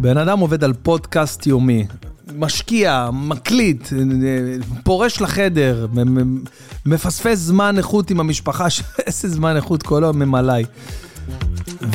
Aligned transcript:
בן 0.00 0.16
אדם 0.16 0.38
עובד 0.38 0.64
על 0.64 0.72
פודקאסט 0.72 1.46
יומי, 1.46 1.86
משקיע, 2.36 3.10
מקליט, 3.12 3.88
פורש 4.84 5.20
לחדר, 5.20 5.86
מפספס 6.86 7.38
זמן 7.38 7.78
איכות 7.78 8.10
עם 8.10 8.20
המשפחה, 8.20 8.66
איזה 9.06 9.28
זמן 9.28 9.56
איכות 9.56 9.82
כל 9.82 10.04
היום 10.04 10.18
ממלאי. 10.18 10.64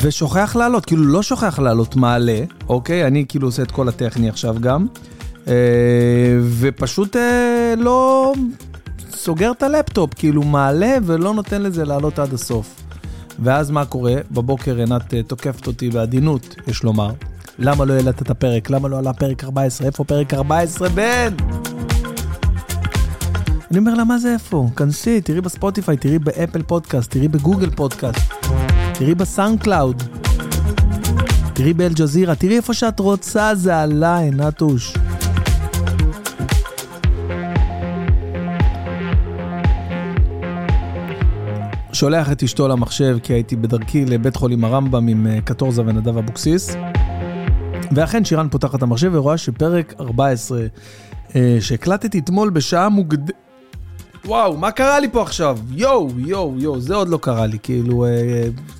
ושוכח 0.02 0.56
לעלות, 0.56 0.86
כאילו 0.86 1.04
לא 1.04 1.22
שוכח 1.22 1.58
לעלות, 1.58 1.96
מעלה, 1.96 2.40
אוקיי? 2.68 3.06
אני 3.06 3.24
כאילו 3.28 3.48
עושה 3.48 3.62
את 3.62 3.70
כל 3.70 3.88
הטכני 3.88 4.28
עכשיו 4.28 4.56
גם. 4.60 4.86
אה, 5.48 5.54
ופשוט 6.58 7.16
אה, 7.16 7.74
לא 7.78 8.32
סוגר 9.10 9.50
את 9.50 9.62
הלפטופ, 9.62 10.14
כאילו 10.14 10.42
מעלה 10.42 10.96
ולא 11.04 11.34
נותן 11.34 11.62
לזה 11.62 11.84
לעלות 11.84 12.18
עד 12.18 12.34
הסוף. 12.34 12.74
ואז 13.38 13.70
מה 13.70 13.84
קורה? 13.84 14.14
בבוקר 14.30 14.76
עינת 14.76 15.14
אה, 15.14 15.22
תוקפת 15.22 15.66
אותי 15.66 15.90
בעדינות, 15.90 16.54
יש 16.66 16.82
לומר. 16.82 17.10
למה 17.58 17.84
לא 17.84 17.92
העלית 17.92 18.22
את 18.22 18.30
הפרק? 18.30 18.70
למה 18.70 18.88
לא 18.88 18.98
עלה 18.98 19.12
פרק 19.12 19.44
14? 19.44 19.86
איפה 19.86 20.04
פרק 20.04 20.34
14, 20.34 20.88
בן? 20.88 21.34
אני 23.70 23.78
אומר 23.78 23.94
לה, 23.94 24.04
מה 24.04 24.18
זה 24.18 24.32
איפה? 24.32 24.68
כנסי, 24.76 25.20
תראי 25.20 25.40
ב 25.40 25.46
Spotify, 25.46 25.96
תראי 25.96 26.18
ב 26.18 26.25
Apple 26.25 26.62
Podcast, 26.62 27.10
תראי 27.10 27.28
ב 27.28 27.34
Google 27.34 27.70
Podcast, 27.70 28.32
תראי 28.94 29.14
ב 29.14 29.62
SoundCloud, 29.62 30.02
תראי 31.52 31.74
באל-ג'זירה, 31.74 32.34
תראי 32.34 32.56
איפה 32.56 32.74
שאת 32.74 33.00
רוצה, 33.00 33.54
זה 33.54 33.80
עליי, 33.80 34.30
נטוש. 34.30 34.94
שולח 41.92 42.32
את 42.32 42.42
אשתו 42.42 42.68
למחשב 42.68 43.16
כי 43.22 43.32
הייתי 43.32 43.56
בדרכי 43.56 44.04
לבית 44.04 44.36
חולים 44.36 44.64
הרמב"ם 44.64 45.08
עם 45.08 45.26
אה, 45.26 45.40
קטורזה 45.40 45.82
ונדב 45.82 46.18
אבוקסיס. 46.18 46.76
ואכן 47.92 48.24
שירן 48.24 48.48
פותחת 48.48 48.74
את 48.74 48.82
המחשב 48.82 49.10
ורואה 49.12 49.38
שפרק 49.38 49.94
14 50.00 50.60
אה, 51.36 51.56
שהקלטתי 51.60 52.18
אתמול 52.18 52.50
בשעה 52.50 52.88
מוקד... 52.88 53.30
וואו, 54.24 54.56
מה 54.56 54.70
קרה 54.70 55.00
לי 55.00 55.08
פה 55.12 55.22
עכשיו? 55.22 55.58
יואו, 55.70 56.10
יואו, 56.16 56.54
יואו, 56.58 56.80
זה 56.80 56.94
עוד 56.94 57.08
לא 57.08 57.16
קרה 57.16 57.46
לי, 57.46 57.58
כאילו, 57.62 58.04
אה, 58.04 58.10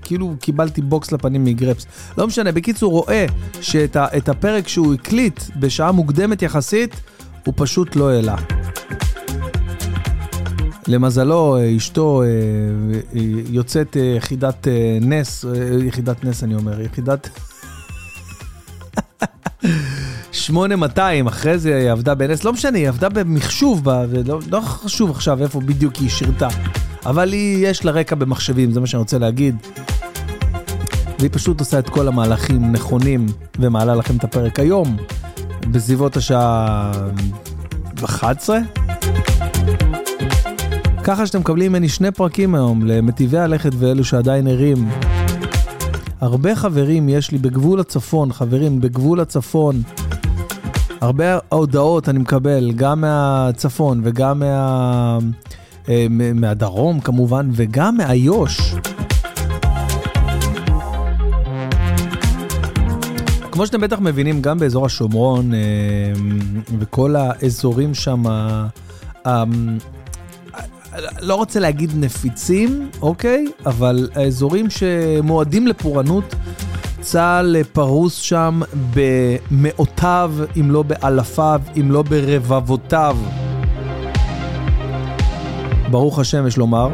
כאילו 0.03 0.35
קיבלתי 0.41 0.83
בוקס 0.83 1.13
לפנים 1.13 1.45
מגרפס. 1.45 1.87
לא 2.19 2.27
משנה, 2.27 2.53
בקיצור, 2.53 2.93
רואה 2.93 3.27
שאת 3.61 4.29
הפרק 4.29 4.69
שהוא 4.69 4.95
הקליט 4.95 5.41
בשעה 5.57 5.93
מוקדמת 5.93 6.43
יחסית, 6.43 7.01
הוא 7.45 7.55
פשוט 7.57 7.97
לא 7.97 8.11
העלה. 8.11 8.37
למזלו, 10.89 11.57
אשתו 11.77 12.23
אה, 12.23 12.27
אה, 12.27 13.21
יוצאת 13.51 13.97
אה, 13.97 14.03
יחידת 14.03 14.69
נס, 15.01 15.45
יחידת 15.87 16.25
נס 16.25 16.45
אני 16.45 16.55
אומר, 16.55 16.81
יחידת... 16.81 17.29
8200, 20.45 21.27
אחרי 21.27 21.59
זה 21.59 21.77
היא 21.77 21.91
עבדה 21.91 22.15
בנס, 22.15 22.45
לא 22.45 22.53
משנה, 22.53 22.79
היא 22.79 22.89
עבדה 22.89 23.09
במחשוב, 23.09 23.83
ולא, 24.09 24.39
לא 24.51 24.61
חשוב 24.61 25.11
עכשיו 25.11 25.43
איפה 25.43 25.61
בדיוק 25.61 25.97
היא 25.97 26.09
שירתה, 26.09 26.49
אבל 27.07 27.33
היא, 27.33 27.67
יש 27.67 27.85
לה 27.85 27.93
רקע 27.93 28.15
במחשבים, 28.15 28.73
זה 28.73 28.81
מה 28.81 28.87
שאני 28.87 28.99
רוצה 28.99 29.19
להגיד. 29.19 29.57
והיא 31.19 31.31
פשוט 31.33 31.61
עושה 31.61 31.79
את 31.79 31.89
כל 31.89 32.09
המהלכים 32.09 32.73
נכונים, 32.73 33.27
ומעלה 33.59 33.95
לכם 33.95 34.17
את 34.17 34.25
הפרק 34.25 34.61
היום, 34.61 34.97
בסביבות 35.71 36.17
השעה 36.17 36.93
11. 38.05 38.59
ככה 41.05 41.27
שאתם 41.27 41.41
מקבלים 41.41 41.73
ממני 41.73 41.89
שני 41.89 42.11
פרקים 42.11 42.55
היום 42.55 42.87
למטיבי 42.87 43.39
הלכת 43.39 43.71
ואלו 43.79 44.05
שעדיין 44.05 44.47
ערים. 44.47 44.89
הרבה 46.21 46.57
חברים 46.57 47.09
יש 47.09 47.31
לי 47.31 47.39
בגבול 47.39 47.81
הצפון, 47.81 48.33
חברים, 48.33 48.81
בגבול 48.81 49.21
הצפון. 49.21 49.83
הרבה 51.05 51.39
הודעות 51.49 52.09
אני 52.09 52.19
מקבל, 52.19 52.73
גם 52.77 53.01
מהצפון 53.01 54.01
וגם 54.05 54.39
מה... 54.39 55.19
אה, 55.89 56.07
מהדרום 56.35 57.01
כמובן, 57.01 57.51
וגם 57.53 57.97
מאיו"ש. 57.97 58.75
כמו 63.51 63.67
שאתם 63.67 63.81
בטח 63.81 63.99
מבינים, 64.01 64.43
גם 64.43 64.59
באזור 64.59 64.87
השומרון 64.87 65.55
אה, 65.55 65.59
וכל 66.79 67.17
האזורים 67.17 67.95
שם, 67.95 68.23
לא 71.21 71.35
רוצה 71.35 71.61
להגיד 71.61 71.91
נפיצים, 71.97 72.91
אוקיי? 73.03 73.47
אבל 73.67 74.09
האזורים 74.15 74.67
שמועדים 74.71 75.67
לפורענות, 75.67 76.35
צה"ל 77.05 77.57
פרוס 77.73 78.17
שם 78.17 78.61
במאותיו, 78.95 80.33
אם 80.61 80.71
לא 80.71 80.83
באלפיו, 80.83 81.61
אם 81.81 81.91
לא 81.91 82.03
ברבבותיו. 82.03 83.17
ברוך 85.91 86.19
השם, 86.19 86.47
יש 86.47 86.57
לומר. 86.57 86.89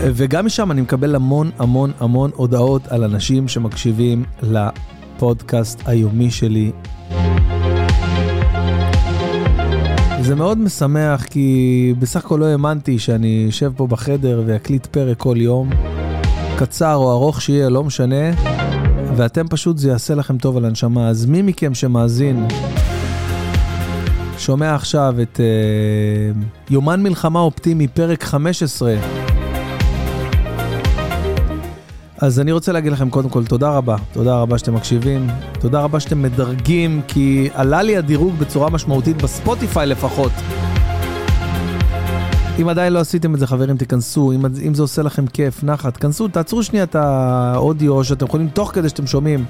וגם 0.00 0.46
משם 0.46 0.70
אני 0.70 0.80
מקבל 0.80 1.14
המון 1.14 1.50
המון 1.58 1.92
המון 2.00 2.30
הודעות 2.34 2.86
על 2.88 3.04
אנשים 3.04 3.48
שמקשיבים 3.48 4.24
לפודקאסט 4.42 5.82
היומי 5.86 6.30
שלי 6.30 6.72
זה 10.20 10.34
מאוד 10.34 10.58
משמח, 10.58 11.24
כי 11.24 11.94
בסך 11.98 12.24
הכל 12.24 12.36
לא 12.36 12.46
האמנתי 12.46 12.98
שאני 12.98 13.46
אשב 13.48 13.72
פה 13.76 13.86
בחדר 13.86 14.42
ואקליט 14.46 14.86
פרק 14.86 15.18
כל 15.18 15.36
יום, 15.38 15.70
קצר 16.58 16.94
או 16.94 17.12
ארוך 17.12 17.42
שיהיה, 17.42 17.68
לא 17.68 17.84
משנה, 17.84 18.30
ואתם 19.16 19.48
פשוט, 19.48 19.78
זה 19.78 19.88
יעשה 19.88 20.14
לכם 20.14 20.38
טוב 20.38 20.56
על 20.56 20.64
הנשמה. 20.64 21.08
אז 21.08 21.26
מי 21.26 21.42
מכם 21.42 21.74
שמאזין, 21.74 22.46
שומע 24.38 24.74
עכשיו 24.74 25.14
את 25.22 25.40
uh, 25.40 26.70
יומן 26.70 27.02
מלחמה 27.02 27.40
אופטימי, 27.40 27.88
פרק 27.88 28.22
15, 28.22 28.94
אז 32.18 32.40
אני 32.40 32.52
רוצה 32.52 32.72
להגיד 32.72 32.92
לכם 32.92 33.10
קודם 33.10 33.28
כל 33.28 33.44
תודה 33.44 33.70
רבה, 33.70 33.96
תודה 34.12 34.40
רבה 34.40 34.58
שאתם 34.58 34.74
מקשיבים, 34.74 35.26
תודה 35.60 35.80
רבה 35.80 36.00
שאתם 36.00 36.22
מדרגים, 36.22 37.00
כי 37.08 37.48
עלה 37.54 37.82
לי 37.82 37.96
הדירוג 37.96 38.34
בצורה 38.38 38.70
משמעותית 38.70 39.22
בספוטיפיי 39.22 39.86
לפחות. 39.86 40.32
אם 42.60 42.68
עדיין 42.68 42.92
לא 42.92 42.98
עשיתם 42.98 43.34
את 43.34 43.38
זה 43.40 43.46
חברים 43.46 43.76
תיכנסו, 43.76 44.32
אם, 44.32 44.46
אם 44.66 44.74
זה 44.74 44.82
עושה 44.82 45.02
לכם 45.02 45.26
כיף, 45.26 45.64
נחת, 45.64 45.96
כנסו, 45.96 46.28
תעצרו 46.28 46.62
שנייה 46.62 46.84
את 46.84 46.94
האודיו 46.94 48.04
שאתם 48.04 48.26
יכולים 48.26 48.48
תוך 48.48 48.70
כדי 48.74 48.88
שאתם 48.88 49.06
שומעים 49.06 49.44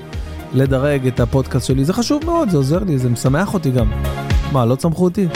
לדרג 0.55 1.06
את 1.06 1.21
הפודקאסט 1.21 1.67
שלי, 1.67 1.84
זה 1.84 1.93
חשוב 1.93 2.25
מאוד, 2.25 2.50
זה 2.50 2.56
עוזר 2.56 2.84
לי, 2.84 2.99
זה 2.99 3.09
משמח 3.09 3.55
אותי 3.55 3.71
גם. 3.71 3.91
מה, 4.53 4.65
לא 4.65 4.75
צמחו 4.75 5.05
אותי? 5.05 5.27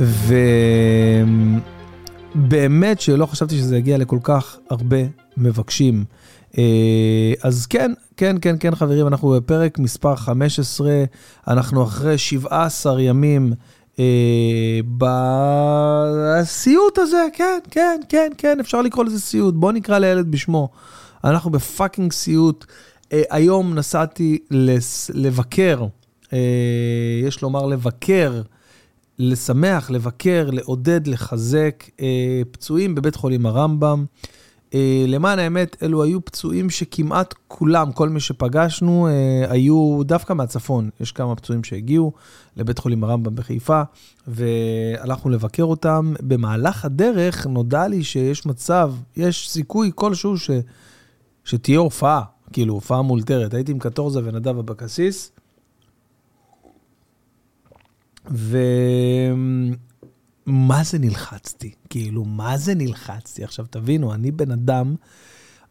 ו... 0.00 0.34
באמת 2.34 3.00
שלא 3.00 3.26
חשבתי 3.26 3.56
שזה 3.56 3.76
יגיע 3.76 3.98
לכל 3.98 4.18
כך 4.22 4.56
הרבה 4.70 4.96
מבקשים. 5.36 6.04
אה, 6.58 7.32
אז 7.42 7.66
כן, 7.66 7.92
כן, 8.16 8.36
כן, 8.42 8.56
כן, 8.60 8.74
חברים, 8.74 9.06
אנחנו 9.06 9.28
בפרק 9.28 9.78
מספר 9.78 10.16
15, 10.16 11.04
אנחנו 11.48 11.84
אחרי 11.84 12.18
17 12.18 13.02
ימים 13.02 13.52
בסיוט 14.98 16.98
הזה, 16.98 17.26
כן, 17.32 17.58
כן, 17.70 18.00
כן, 18.08 18.32
כן, 18.38 18.60
אפשר 18.60 18.82
לקרוא 18.82 19.04
לזה 19.04 19.20
סיוט, 19.20 19.54
בוא 19.54 19.72
נקרא 19.72 19.98
לילד 19.98 20.30
בשמו. 20.30 20.68
אנחנו 21.24 21.50
בפאקינג 21.50 22.12
סיוט. 22.12 22.64
אה, 23.12 23.22
היום 23.30 23.74
נסעתי 23.74 24.38
לס... 24.50 25.10
לבקר, 25.14 25.86
אה, 26.32 26.38
יש 27.22 27.42
לומר 27.42 27.66
לבקר, 27.66 28.42
לשמח, 29.18 29.90
לבקר, 29.90 30.48
לעודד, 30.52 31.06
לחזק 31.06 31.84
אה, 32.00 32.42
פצועים 32.50 32.94
בבית 32.94 33.16
חולים 33.16 33.46
הרמב"ם. 33.46 34.04
אה, 34.74 35.04
למען 35.08 35.38
האמת, 35.38 35.76
אלו 35.82 36.02
היו 36.02 36.24
פצועים 36.24 36.70
שכמעט 36.70 37.34
כולם, 37.48 37.92
כל 37.92 38.08
מי 38.08 38.20
שפגשנו, 38.20 39.08
אה, 39.08 39.52
היו 39.52 40.00
דווקא 40.04 40.32
מהצפון. 40.32 40.90
יש 41.00 41.12
כמה 41.12 41.36
פצועים 41.36 41.64
שהגיעו 41.64 42.12
לבית 42.56 42.78
חולים 42.78 43.04
הרמב"ם 43.04 43.34
בחיפה, 43.34 43.82
והלכנו 44.26 45.30
לבקר 45.30 45.62
אותם. 45.62 46.14
במהלך 46.20 46.84
הדרך 46.84 47.46
נודע 47.46 47.88
לי 47.88 48.04
שיש 48.04 48.46
מצב, 48.46 48.92
יש 49.16 49.50
סיכוי 49.50 49.90
כלשהו 49.94 50.38
ש, 50.38 50.50
שתהיה 51.44 51.78
הופעה, 51.78 52.22
כאילו 52.52 52.74
הופעה 52.74 53.02
מולתרת. 53.02 53.54
הייתי 53.54 53.72
עם 53.72 53.78
קטורזה 53.78 54.20
ונדב 54.24 54.58
אבקסיס. 54.58 55.32
ומה 60.46 60.84
זה 60.84 60.98
נלחצתי? 60.98 61.70
כאילו, 61.90 62.24
מה 62.24 62.56
זה 62.56 62.74
נלחצתי? 62.74 63.44
עכשיו, 63.44 63.66
תבינו, 63.70 64.14
אני 64.14 64.30
בן 64.30 64.50
אדם, 64.50 64.94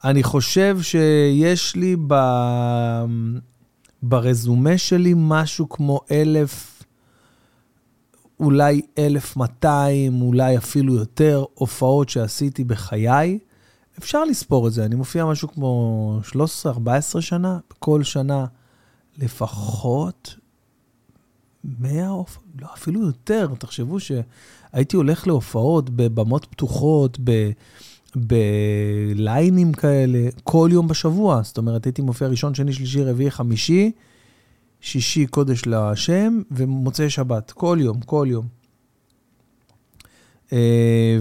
אני 0.03 0.23
חושב 0.23 0.77
שיש 0.81 1.75
לי 1.75 1.95
ב... 2.07 2.13
ברזומה 4.03 4.77
שלי 4.77 5.13
משהו 5.17 5.69
כמו 5.69 5.99
אלף, 6.11 6.83
אולי 8.39 8.81
אלף 8.97 9.37
מאתיים, 9.37 10.21
אולי 10.21 10.57
אפילו 10.57 10.93
יותר, 10.95 11.43
הופעות 11.53 12.09
שעשיתי 12.09 12.63
בחיי. 12.63 13.39
אפשר 13.99 14.23
לספור 14.23 14.67
את 14.67 14.73
זה, 14.73 14.85
אני 14.85 14.95
מופיע 14.95 15.25
משהו 15.25 15.47
כמו 15.51 16.19
13-14 16.65 17.21
שנה, 17.21 17.59
כל 17.79 18.03
שנה 18.03 18.45
לפחות 19.17 20.35
100 21.79 22.07
הופעות, 22.07 22.45
לא, 22.61 22.67
אפילו 22.73 23.01
יותר. 23.01 23.47
תחשבו 23.59 23.97
שהייתי 23.99 24.95
הולך 24.95 25.27
להופעות 25.27 25.89
בבמות 25.89 26.45
פתוחות, 26.45 27.17
ב... 27.23 27.51
בליינים 28.15 29.73
כאלה, 29.73 30.29
כל 30.43 30.69
יום 30.71 30.87
בשבוע. 30.87 31.41
זאת 31.43 31.57
אומרת, 31.57 31.85
הייתי 31.85 32.01
מופיע 32.01 32.27
ראשון, 32.27 32.55
שני, 32.55 32.73
שלישי, 32.73 33.03
רביעי, 33.03 33.31
חמישי, 33.31 33.91
שישי 34.81 35.27
קודש 35.27 35.65
להשם, 35.65 36.41
ומוצאי 36.51 37.09
שבת, 37.09 37.51
כל 37.51 37.77
יום, 37.81 38.01
כל 38.01 38.27
יום. 38.29 38.47
אה, 40.53 41.17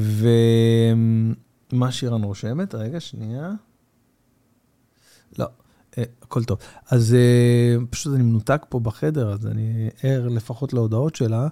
ומה 1.73 1.93
שירן 1.93 2.23
רושמת? 2.23 2.75
רגע, 2.75 3.00
שנייה. 3.00 3.52
אה, 5.99 6.05
הכל 6.23 6.44
טוב. 6.44 6.58
אז 6.91 7.14
אה, 7.14 7.76
פשוט 7.91 8.14
אני 8.14 8.23
מנותק 8.23 8.62
פה 8.69 8.81
בחדר, 8.81 9.32
אז 9.32 9.46
אני 9.46 9.91
ער 10.02 10.29
לפחות 10.29 10.73
להודעות 10.73 11.17
שלה. 11.17 11.49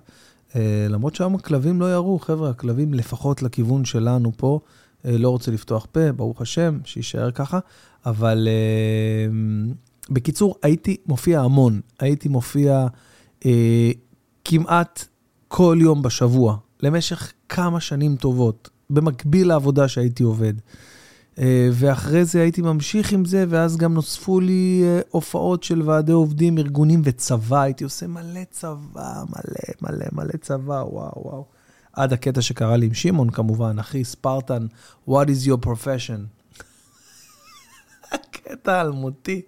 למרות 0.88 1.14
שהיום 1.14 1.34
הכלבים 1.34 1.80
לא 1.80 1.92
ירו, 1.92 2.18
חבר'ה, 2.18 2.50
הכלבים 2.50 2.94
לפחות 2.94 3.42
לכיוון 3.42 3.84
שלנו 3.84 4.32
פה. 4.36 4.60
אה, 5.04 5.18
לא 5.18 5.30
רוצה 5.30 5.50
לפתוח 5.50 5.86
פה, 5.92 6.12
ברוך 6.12 6.42
השם, 6.42 6.78
שיישאר 6.84 7.30
ככה, 7.30 7.58
אבל 8.06 8.48
בקיצור, 10.10 10.54
הייתי 10.62 10.96
מופיע 11.06 11.40
המון, 11.40 11.80
הייתי 12.00 12.28
מופיע 12.28 12.86
כמעט 14.44 15.04
כל 15.48 15.78
יום 15.80 16.02
בשבוע, 16.02 16.56
למשך 16.80 17.32
כמה 17.48 17.80
שנים 17.80 18.16
טובות, 18.16 18.70
במקביל 18.90 19.48
לעבודה 19.48 19.88
שהייתי 19.88 20.22
עובד. 20.22 20.54
Uh, 21.36 21.40
ואחרי 21.72 22.24
זה 22.24 22.40
הייתי 22.40 22.62
ממשיך 22.62 23.12
עם 23.12 23.24
זה, 23.24 23.44
ואז 23.48 23.76
גם 23.76 23.94
נוספו 23.94 24.40
לי 24.40 24.82
uh, 24.82 25.06
הופעות 25.10 25.62
של 25.62 25.82
ועדי 25.82 26.12
עובדים, 26.12 26.58
ארגונים 26.58 27.02
וצבא, 27.04 27.60
הייתי 27.60 27.84
עושה 27.84 28.06
מלא 28.06 28.40
צבא, 28.50 29.22
מלא, 29.30 29.74
מלא, 29.82 30.06
מלא 30.12 30.36
צבא, 30.40 30.72
וואו, 30.72 31.22
וואו. 31.24 31.44
עד 31.92 32.12
הקטע 32.12 32.42
שקרה 32.42 32.76
לי 32.76 32.86
עם 32.86 32.94
שמעון 32.94 33.30
כמובן, 33.30 33.78
אחי 33.78 34.04
ספרטן, 34.04 34.66
what 35.08 35.26
is 35.26 35.48
your 35.48 35.66
profession? 35.66 36.20
הקטע 38.12 38.80
אלמותי. 38.80 39.42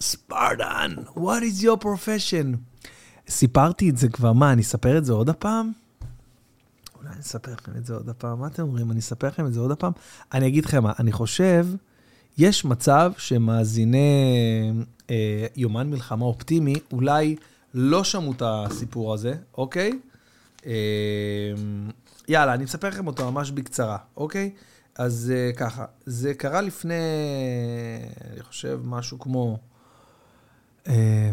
ספרטן, 0.00 0.94
what 1.14 1.42
is 1.42 1.62
your 1.62 1.84
profession? 1.84 2.56
סיפרתי 3.28 3.90
את 3.90 3.96
זה 3.96 4.08
כבר, 4.08 4.32
מה, 4.32 4.52
אני 4.52 4.62
אספר 4.62 4.98
את 4.98 5.04
זה 5.04 5.12
עוד 5.12 5.28
הפעם? 5.28 5.87
אני 7.18 7.22
אספר 7.22 7.52
לכם 7.52 7.72
את 7.76 7.86
זה 7.86 7.94
עוד 7.94 8.08
הפעם. 8.08 8.40
מה 8.40 8.46
אתם 8.46 8.62
אומרים? 8.62 8.90
אני 8.90 9.00
אספר 9.00 9.26
לכם 9.26 9.46
את 9.46 9.52
זה 9.52 9.60
עוד 9.60 9.70
הפעם? 9.70 9.92
אני 10.32 10.46
אגיד 10.46 10.64
לכם 10.64 10.82
מה, 10.82 10.92
אני 10.98 11.12
חושב, 11.12 11.66
יש 12.38 12.64
מצב 12.64 13.12
שמאזיני 13.16 14.72
אה, 15.10 15.46
יומן 15.56 15.90
מלחמה 15.90 16.24
אופטימי, 16.24 16.74
אולי... 16.92 17.36
לא 17.74 18.04
שמעו 18.04 18.32
את 18.32 18.42
הסיפור 18.46 19.14
הזה, 19.14 19.34
אוקיי? 19.58 19.98
אמ, 20.66 20.70
יאללה, 22.28 22.54
אני 22.54 22.64
אספר 22.64 22.88
לכם 22.88 23.06
אותו 23.06 23.32
ממש 23.32 23.50
בקצרה, 23.50 23.98
אוקיי? 24.16 24.50
אז 24.94 25.32
אה, 25.36 25.50
ככה, 25.56 25.84
זה 26.06 26.34
קרה 26.34 26.60
לפני, 26.60 26.94
אני 28.32 28.42
חושב, 28.42 28.80
משהו 28.84 29.18
כמו... 29.18 29.58
אה, 30.88 31.30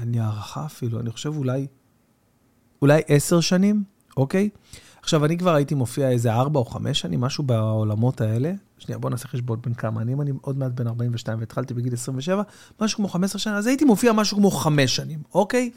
אין 0.00 0.12
לי 0.12 0.20
הערכה 0.20 0.66
אפילו, 0.66 1.00
אני 1.00 1.10
חושב 1.10 1.36
אולי, 1.36 1.66
אולי 2.82 3.02
עשר 3.08 3.40
שנים, 3.40 3.84
אוקיי? 4.16 4.48
עכשיו, 5.02 5.24
אני 5.24 5.38
כבר 5.38 5.54
הייתי 5.54 5.74
מופיע 5.74 6.10
איזה 6.10 6.32
ארבע 6.32 6.60
או 6.60 6.64
חמש 6.64 7.00
שנים, 7.00 7.20
משהו 7.20 7.44
בעולמות 7.44 8.20
האלה. 8.20 8.52
שנייה, 8.78 8.98
בוא 8.98 9.10
נעשה 9.10 9.28
חשבון 9.28 9.58
בין 9.64 9.74
כמה. 9.74 10.02
אני, 10.02 10.14
אני 10.20 10.30
עוד 10.40 10.58
מעט 10.58 10.72
בן 10.72 10.86
42 10.86 11.38
והתחלתי 11.40 11.74
בגיל 11.74 11.92
27, 11.92 12.42
משהו 12.80 12.96
כמו 12.96 13.08
15 13.08 13.38
שנה, 13.38 13.56
אז 13.58 13.66
הייתי 13.66 13.84
מופיע 13.84 14.12
משהו 14.12 14.36
כמו 14.36 14.50
חמש 14.50 14.96
שנים, 14.96 15.18
אוקיי? 15.34 15.70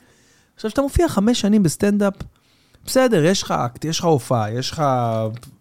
עכשיו, 0.56 0.70
כשאתה 0.70 0.82
מופיע 0.82 1.10
חמש 1.10 1.42
שנים 1.42 1.64
בסטנדאפ, 1.64 2.14
בסדר, 2.86 3.26
יש 3.26 3.44
לך 3.44 3.52
אקט, 3.52 3.86
יש 3.86 4.00
לך 4.00 4.06
הופעה, 4.06 4.52
יש 4.52 4.72
לך 4.72 4.84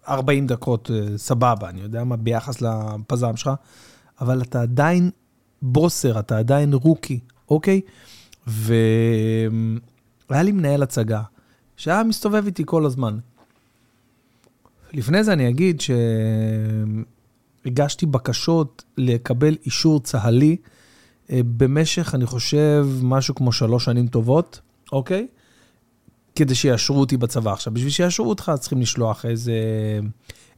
40 0.07 0.47
דקות, 0.47 0.91
אה, 0.93 1.17
סבבה, 1.17 1.69
אני 1.69 1.81
יודע 1.81 2.03
מה, 2.03 2.15
ביחס 2.15 2.61
לפזם 2.61 3.35
שלך, 3.35 3.49
אבל 4.21 4.41
אתה 4.41 4.61
עדיין 4.61 5.11
בוסר, 5.61 6.19
אתה 6.19 6.37
עדיין 6.37 6.73
רוקי, 6.73 7.19
אוקיי? 7.49 7.81
והיה 8.47 9.49
לי 10.29 10.51
מנהל 10.51 10.83
הצגה, 10.83 11.21
שהיה 11.77 12.03
מסתובב 12.03 12.45
איתי 12.45 12.63
כל 12.65 12.85
הזמן. 12.85 13.17
לפני 14.93 15.23
זה 15.23 15.33
אני 15.33 15.49
אגיד 15.49 15.81
שהגשתי 17.65 18.05
בקשות 18.05 18.83
לקבל 18.97 19.55
אישור 19.65 19.99
צה"לי 19.99 20.57
אה, 21.31 21.39
במשך, 21.57 22.15
אני 22.15 22.25
חושב, 22.25 22.87
משהו 23.01 23.35
כמו 23.35 23.51
שלוש 23.51 23.85
שנים 23.85 24.07
טובות, 24.07 24.59
אוקיי? 24.91 25.27
כדי 26.35 26.55
שיאשרו 26.55 26.99
אותי 26.99 27.17
בצבא. 27.17 27.53
עכשיו, 27.53 27.73
בשביל 27.73 27.91
שיאשרו 27.91 28.29
אותך, 28.29 28.51
צריכים 28.59 28.81
לשלוח 28.81 29.25
איזה, 29.25 29.53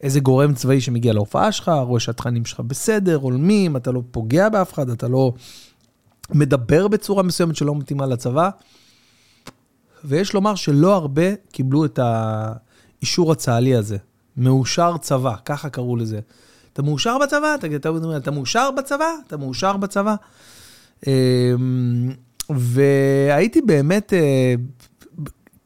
איזה 0.02 0.20
גורם 0.20 0.54
צבאי 0.54 0.82
שמגיע 0.82 1.14
להופעה 1.14 1.52
שלך, 1.52 1.72
רואה 1.82 2.00
שהתכנים 2.00 2.46
שלך 2.46 2.60
בסדר, 2.60 3.16
הולמים, 3.16 3.76
אתה 3.76 3.92
לא 3.92 4.02
פוגע 4.12 4.50
באף 4.50 4.74
אחד, 4.74 4.90
אתה 4.90 5.08
לא 5.08 5.34
מדבר 6.30 6.88
בצורה 6.88 7.24
מסוימת 7.24 7.56
שלא 7.56 7.76
מתאימה 7.76 8.06
לצבא. 8.06 8.50
ויש 10.08 10.34
לומר 10.34 10.56
שלא 10.56 10.96
הרבה 10.96 11.36
קיבלו 11.52 11.86
את 11.86 12.00
האישור 12.02 13.32
הצה"לי 13.32 13.76
הזה. 13.76 13.98
מאושר 14.38 14.98
צבא, 15.02 15.36
ככה 15.46 15.70
קראו 15.70 15.96
לזה. 15.96 16.20
אתה 16.74 16.82
מאושר 16.82 17.18
בצבא? 17.18 17.56
אתה, 17.56 17.68
אתה, 17.76 17.90
אתה 18.18 18.32
מאושר 18.32 18.70
בצבא? 18.72 19.10
אתה 19.28 19.38
מאושר 19.38 19.78
בצבא? 19.78 20.16
אמ, 21.08 21.12
והייתי 22.50 23.62
באמת 23.62 24.14
אה, 24.14 24.56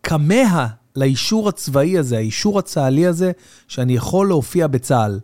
כמה 0.04 0.68
לאישור 0.96 1.50
הצבאי 1.50 1.98
הזה, 1.98 2.18
האישור 2.18 2.60
הצה"לי 2.60 3.08
הזה, 3.08 3.32
שאני 3.68 3.94
יכול 3.96 4.28
להופיע 4.28 4.68
בצה"ל. 4.68 5.20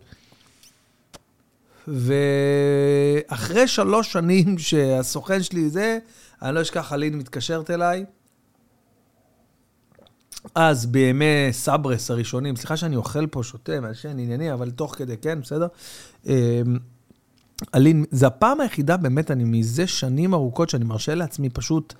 ואחרי 1.88 3.68
שלוש 3.68 4.12
שנים 4.12 4.58
שהסוכן 4.58 5.42
שלי 5.42 5.70
זה, 5.70 5.98
אני 6.42 6.54
לא 6.54 6.62
אשכח, 6.62 6.92
אלין 6.92 7.18
מתקשרת 7.18 7.70
אליי, 7.70 8.04
אז 10.54 10.86
בימי 10.86 11.48
סברס 11.50 12.10
הראשונים, 12.10 12.56
סליחה 12.56 12.76
שאני 12.76 12.96
אוכל 12.96 13.26
פה, 13.26 13.42
שותה, 13.42 13.80
מעשן 13.80 14.08
ענייני, 14.18 14.52
אבל 14.52 14.70
תוך 14.70 14.94
כדי, 14.94 15.16
כן, 15.16 15.40
בסדר? 15.40 15.66
אמ, 16.26 16.32
אלין, 17.74 18.04
זה 18.10 18.26
הפעם 18.26 18.60
היחידה, 18.60 18.96
באמת, 18.96 19.30
אני 19.30 19.44
מזה 19.44 19.86
שנים 19.86 20.34
ארוכות 20.34 20.70
שאני 20.70 20.84
מרשה 20.84 21.14
לעצמי 21.14 21.50
פשוט 21.50 21.94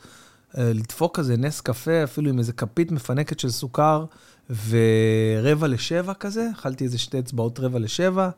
אה, 0.59 0.73
לדפוק 0.75 1.17
כזה 1.17 1.37
נס 1.37 1.61
קפה, 1.61 2.05
אפילו 2.05 2.31
עם 2.31 2.39
איזה 2.39 2.53
כפית 2.53 2.93
מפנקת 2.93 3.41
של 3.41 3.51
סוכר, 3.51 4.05
ורבע 4.51 5.67
לשבע 5.67 6.15
כזה, 6.15 6.51
אכלתי 6.53 6.85
איזה 6.85 6.99
שתי 6.99 7.19
אצבעות 7.19 7.61
רבע 7.61 7.79
לשבע. 7.79 8.31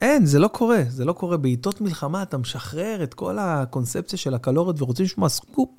אין, 0.00 0.26
זה 0.26 0.38
לא 0.38 0.48
קורה, 0.48 0.82
זה 0.88 1.04
לא 1.04 1.12
קורה. 1.12 1.36
בעיתות 1.36 1.80
מלחמה 1.80 2.22
אתה 2.22 2.38
משחרר 2.38 3.02
את 3.02 3.14
כל 3.14 3.38
הקונספציה 3.38 4.18
של 4.18 4.34
הקלוריות 4.34 4.82
ורוצים 4.82 5.04
לשמוע 5.04 5.28
סקופ. 5.28 5.70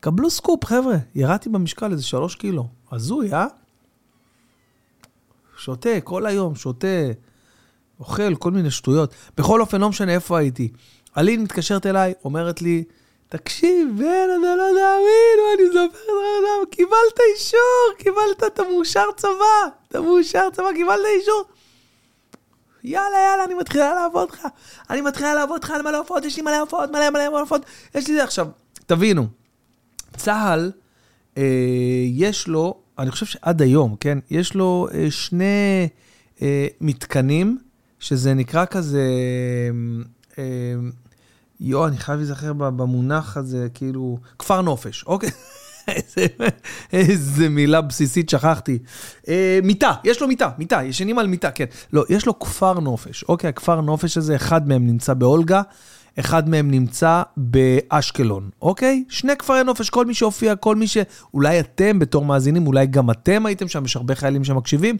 קבלו 0.00 0.30
סקופ, 0.30 0.64
חבר'ה. 0.64 0.96
ירדתי 1.14 1.48
במשקל 1.48 1.92
איזה 1.92 2.02
שלוש 2.02 2.34
קילו. 2.34 2.68
הזוי, 2.92 3.32
אה? 3.32 3.46
שותה 5.56 6.00
כל 6.04 6.26
היום, 6.26 6.54
שותה, 6.54 6.86
אוכל 8.00 8.34
כל 8.34 8.50
מיני 8.50 8.70
שטויות. 8.70 9.14
בכל 9.36 9.60
אופן, 9.60 9.80
לא 9.80 9.88
משנה 9.88 10.12
איפה 10.12 10.38
הייתי. 10.38 10.68
אלין 11.18 11.42
מתקשרת 11.42 11.86
אליי, 11.86 12.14
אומרת 12.24 12.62
לי, 12.62 12.84
תקשיב, 13.28 13.88
בן, 13.98 14.28
אתה 14.38 14.56
לא 14.56 14.64
תאמין, 14.64 15.38
אני 15.54 15.68
מספר 15.68 15.98
לך, 15.98 16.68
קיבלת 16.70 17.18
אישור, 17.34 17.58
קיבלת, 17.98 18.52
אתה 18.52 18.62
מאושר 18.62 19.04
צבא, 19.16 19.74
אתה 19.88 20.00
מאושר 20.00 20.48
צבא, 20.52 20.72
קיבלת 20.74 21.00
אישור. 21.20 21.44
יאללה, 22.84 23.18
יאללה, 23.18 23.44
אני 23.44 23.54
מתחילה 23.54 23.94
לעבוד 23.94 24.30
לך. 24.30 24.46
אני 24.90 25.00
מתחילה 25.00 25.34
לעבוד 25.34 25.64
לך 25.64 25.70
על 25.70 25.82
מלא 25.82 25.98
הופעות, 25.98 26.24
יש 26.24 26.36
לי 26.36 26.42
מלא 26.42 26.60
הופעות, 26.60 26.90
מלא 26.90 27.10
מלא 27.10 27.38
הופעות, 27.38 27.62
יש 27.94 28.08
לי 28.08 28.14
זה. 28.14 28.24
עכשיו, 28.24 28.48
תבינו, 28.86 29.26
צה"ל, 30.18 30.72
אה, 31.38 31.42
יש 32.06 32.48
לו, 32.48 32.80
אני 32.98 33.10
חושב 33.10 33.26
שעד 33.26 33.62
היום, 33.62 33.96
כן, 34.00 34.18
יש 34.30 34.54
לו 34.54 34.88
אה, 34.94 35.06
שני 35.10 35.88
אה, 36.42 36.66
מתקנים, 36.80 37.58
שזה 37.98 38.34
נקרא 38.34 38.64
כזה, 38.64 39.06
אה, 40.38 40.44
יואו, 41.60 41.86
אני 41.86 41.96
חייב 41.96 42.18
להיזכר 42.18 42.52
במונח 42.52 43.36
הזה, 43.36 43.68
כאילו, 43.74 44.18
כפר 44.38 44.62
נופש, 44.62 45.04
אוקיי? 45.06 45.30
איזה, 46.92 47.48
מילה 47.48 47.80
בסיסית 47.80 48.28
שכחתי. 48.28 48.78
אה, 49.28 49.58
מיטה, 49.62 49.94
יש 50.04 50.20
לו 50.20 50.28
מיטה, 50.28 50.50
מיטה, 50.58 50.84
ישנים 50.84 51.18
על 51.18 51.26
מיטה, 51.26 51.50
כן. 51.50 51.64
לא, 51.92 52.04
יש 52.08 52.26
לו 52.26 52.38
כפר 52.38 52.80
נופש. 52.80 53.24
אוקיי, 53.28 53.48
הכפר 53.48 53.80
נופש 53.80 54.16
הזה, 54.16 54.36
אחד 54.36 54.68
מהם 54.68 54.86
נמצא 54.86 55.14
באולגה, 55.14 55.62
אחד 56.20 56.48
מהם 56.48 56.70
נמצא 56.70 57.22
באשקלון, 57.36 58.50
אוקיי? 58.62 59.04
שני 59.08 59.36
כפרי 59.36 59.64
נופש, 59.64 59.90
כל 59.90 60.06
מי 60.06 60.14
שהופיע, 60.14 60.56
כל 60.56 60.76
מי 60.76 60.86
ש... 60.86 60.96
אולי 61.34 61.60
אתם 61.60 61.98
בתור 61.98 62.24
מאזינים, 62.24 62.66
אולי 62.66 62.86
גם 62.86 63.10
אתם 63.10 63.46
הייתם 63.46 63.68
שם, 63.68 63.84
יש 63.84 63.96
הרבה 63.96 64.14
חיילים 64.14 64.44
שמקשיבים. 64.44 64.96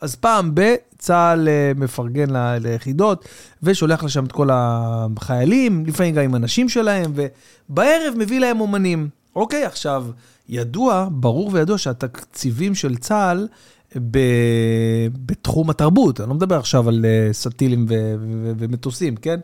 אז 0.00 0.16
פעם 0.16 0.54
ב... 0.54 0.74
צה"ל 1.00 1.48
אה, 1.48 1.72
מפרגן 1.76 2.28
ליחידות, 2.60 3.28
ושולח 3.62 4.04
לשם 4.04 4.24
את 4.24 4.32
כל 4.32 4.48
החיילים, 4.52 5.86
לפעמים 5.86 6.14
גם 6.14 6.22
עם 6.22 6.34
הנשים 6.34 6.68
שלהם, 6.68 7.12
ובערב 7.14 8.14
מביא 8.16 8.40
להם 8.40 8.60
אומנים. 8.60 9.08
אוקיי, 9.36 9.64
עכשיו, 9.64 10.06
ידוע, 10.48 11.08
ברור 11.10 11.50
וידוע 11.52 11.78
שהתקציבים 11.78 12.74
של 12.74 12.96
צה"ל. 12.96 13.48
בתחום 13.96 15.70
התרבות, 15.70 16.20
אני 16.20 16.28
לא 16.28 16.34
מדבר 16.34 16.58
עכשיו 16.58 16.88
על 16.88 17.04
אה, 17.04 17.28
סטילים 17.32 17.86
ו... 17.88 18.14
ו... 18.20 18.52
ומטוסים, 18.58 19.16
כן? 19.16 19.40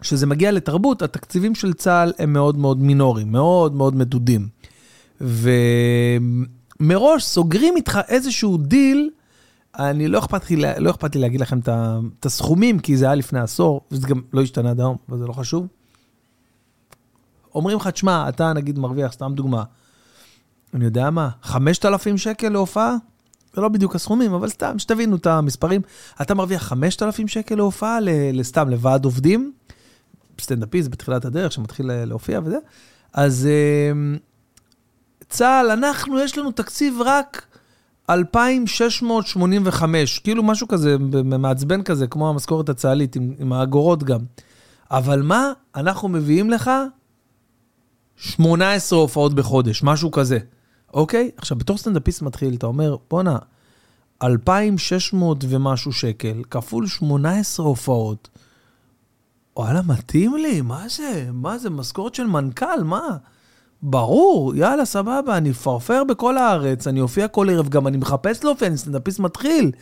כשזה 0.00 0.26
מגיע 0.26 0.52
לתרבות, 0.52 1.02
התקציבים 1.02 1.54
של 1.54 1.72
צה"ל 1.72 2.12
הם 2.18 2.32
מאוד 2.32 2.58
מאוד 2.58 2.78
מינוריים, 2.78 3.32
מאוד 3.32 3.74
מאוד 3.74 3.96
מדודים. 3.96 4.48
ומראש 6.80 7.24
סוגרים 7.24 7.76
איתך 7.76 8.00
איזשהו 8.08 8.56
דיל, 8.56 9.10
אני 9.78 10.08
לא 10.08 10.18
אכפת 10.18 10.50
לי, 10.50 10.62
לא 10.78 10.90
אכפת 10.90 11.14
לי 11.14 11.20
להגיד 11.20 11.40
לכם 11.40 11.58
את 12.18 12.26
הסכומים, 12.26 12.78
כי 12.78 12.96
זה 12.96 13.04
היה 13.04 13.14
לפני 13.14 13.40
עשור, 13.40 13.80
וזה 13.90 14.08
גם 14.08 14.20
לא 14.32 14.42
השתנה 14.42 14.70
עד 14.70 14.80
היום, 14.80 14.96
אבל 15.08 15.18
לא 15.18 15.32
חשוב. 15.32 15.66
אומרים 17.54 17.76
לך, 17.76 17.88
תשמע, 17.88 18.28
אתה 18.28 18.52
נגיד 18.52 18.78
מרוויח, 18.78 19.12
סתם 19.12 19.32
דוגמה, 19.34 19.64
אני 20.74 20.84
יודע 20.84 21.10
מה, 21.10 21.28
5,000 21.42 22.18
שקל 22.18 22.48
להופעה? 22.48 22.96
זה 23.54 23.60
לא 23.60 23.68
בדיוק 23.68 23.94
הסכומים, 23.94 24.34
אבל 24.34 24.48
סתם, 24.48 24.78
שתבינו 24.78 25.16
את 25.16 25.26
המספרים. 25.26 25.80
אתה 26.22 26.34
מרוויח 26.34 26.62
5,000 26.62 27.28
שקל 27.28 27.54
להופעה, 27.54 27.98
לסתם, 28.32 28.70
לוועד 28.70 29.04
עובדים, 29.04 29.52
סטנדאפיסט 30.40 30.90
בתחילת 30.90 31.24
הדרך, 31.24 31.52
שמתחיל 31.52 31.86
לה- 31.86 32.04
להופיע 32.04 32.40
וזה, 32.44 32.58
אז 33.12 33.48
אה, 33.50 33.92
צה"ל, 35.28 35.70
אנחנו, 35.70 36.20
יש 36.20 36.38
לנו 36.38 36.52
תקציב 36.52 36.98
רק 37.04 37.46
2,685, 38.10 40.18
כאילו 40.18 40.42
משהו 40.42 40.68
כזה, 40.68 40.96
מעצבן 41.24 41.82
כזה, 41.82 42.06
כמו 42.06 42.28
המשכורת 42.28 42.68
הצה"לית, 42.68 43.16
עם, 43.16 43.34
עם 43.38 43.52
האגורות 43.52 44.02
גם. 44.02 44.20
אבל 44.90 45.22
מה, 45.22 45.52
אנחנו 45.76 46.08
מביאים 46.08 46.50
לך 46.50 46.70
18 48.16 48.98
הופעות 48.98 49.34
בחודש, 49.34 49.82
משהו 49.82 50.10
כזה, 50.10 50.38
אוקיי? 50.94 51.30
עכשיו, 51.36 51.58
בתור 51.58 51.78
סטנדאפיסט 51.78 52.22
מתחיל, 52.22 52.54
אתה 52.54 52.66
אומר, 52.66 52.96
בואנה, 53.10 53.38
2,600 54.22 55.44
ומשהו 55.48 55.92
שקל, 55.92 56.42
כפול 56.50 56.86
18 56.86 57.66
הופעות. 57.66 58.28
וואלה, 59.56 59.80
מתאים 59.82 60.36
לי, 60.36 60.60
מה 60.60 60.84
זה? 60.88 61.28
מה 61.32 61.58
זה, 61.58 61.70
משכורת 61.70 62.14
של 62.14 62.26
מנכ"ל, 62.26 62.82
מה? 62.84 63.16
ברור, 63.82 64.54
יאללה, 64.54 64.84
סבבה, 64.84 65.36
אני 65.36 65.50
מפרפר 65.50 66.04
בכל 66.04 66.38
הארץ, 66.38 66.86
אני 66.86 67.00
אופיע 67.00 67.28
כל 67.28 67.50
ערב, 67.50 67.68
גם 67.68 67.86
אני 67.86 67.96
מחפש 67.96 68.44
להופיע, 68.44 68.68
אני 68.68 68.76
סטנדאפיסט 68.76 69.20
מתחיל. 69.20 69.72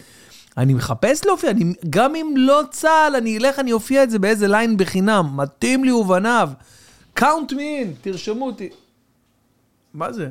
אני 0.57 0.75
מחפש 0.75 1.25
להופיע, 1.25 1.51
אני, 1.51 1.75
גם 1.91 2.15
אם 2.15 2.35
לא 2.37 2.63
צה"ל, 2.71 3.17
אני 3.17 3.39
אלך, 3.39 3.59
אני 3.59 3.73
אופיע 3.73 4.03
את 4.03 4.11
זה 4.11 4.19
באיזה 4.19 4.49
ליין 4.49 4.77
בחינם, 4.77 5.33
מתאים 5.37 5.85
לי 5.85 5.93
ובניו. 5.93 6.51
me 7.19 7.23
in, 7.23 7.89
תרשמו 8.01 8.47
אותי. 8.47 8.69
מה 9.95 10.13
זה? 10.13 10.29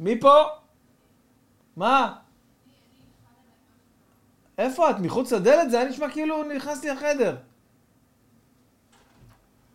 מי 0.00 0.20
פה? 0.20 0.34
מה? 1.76 2.16
איפה 4.58 4.90
את? 4.90 4.96
מחוץ 4.98 5.32
לדלת? 5.32 5.70
זה 5.70 5.80
היה 5.80 5.88
נשמע 5.88 6.10
כאילו 6.10 6.44
נכנסתי 6.56 6.88
לחדר. 6.88 7.36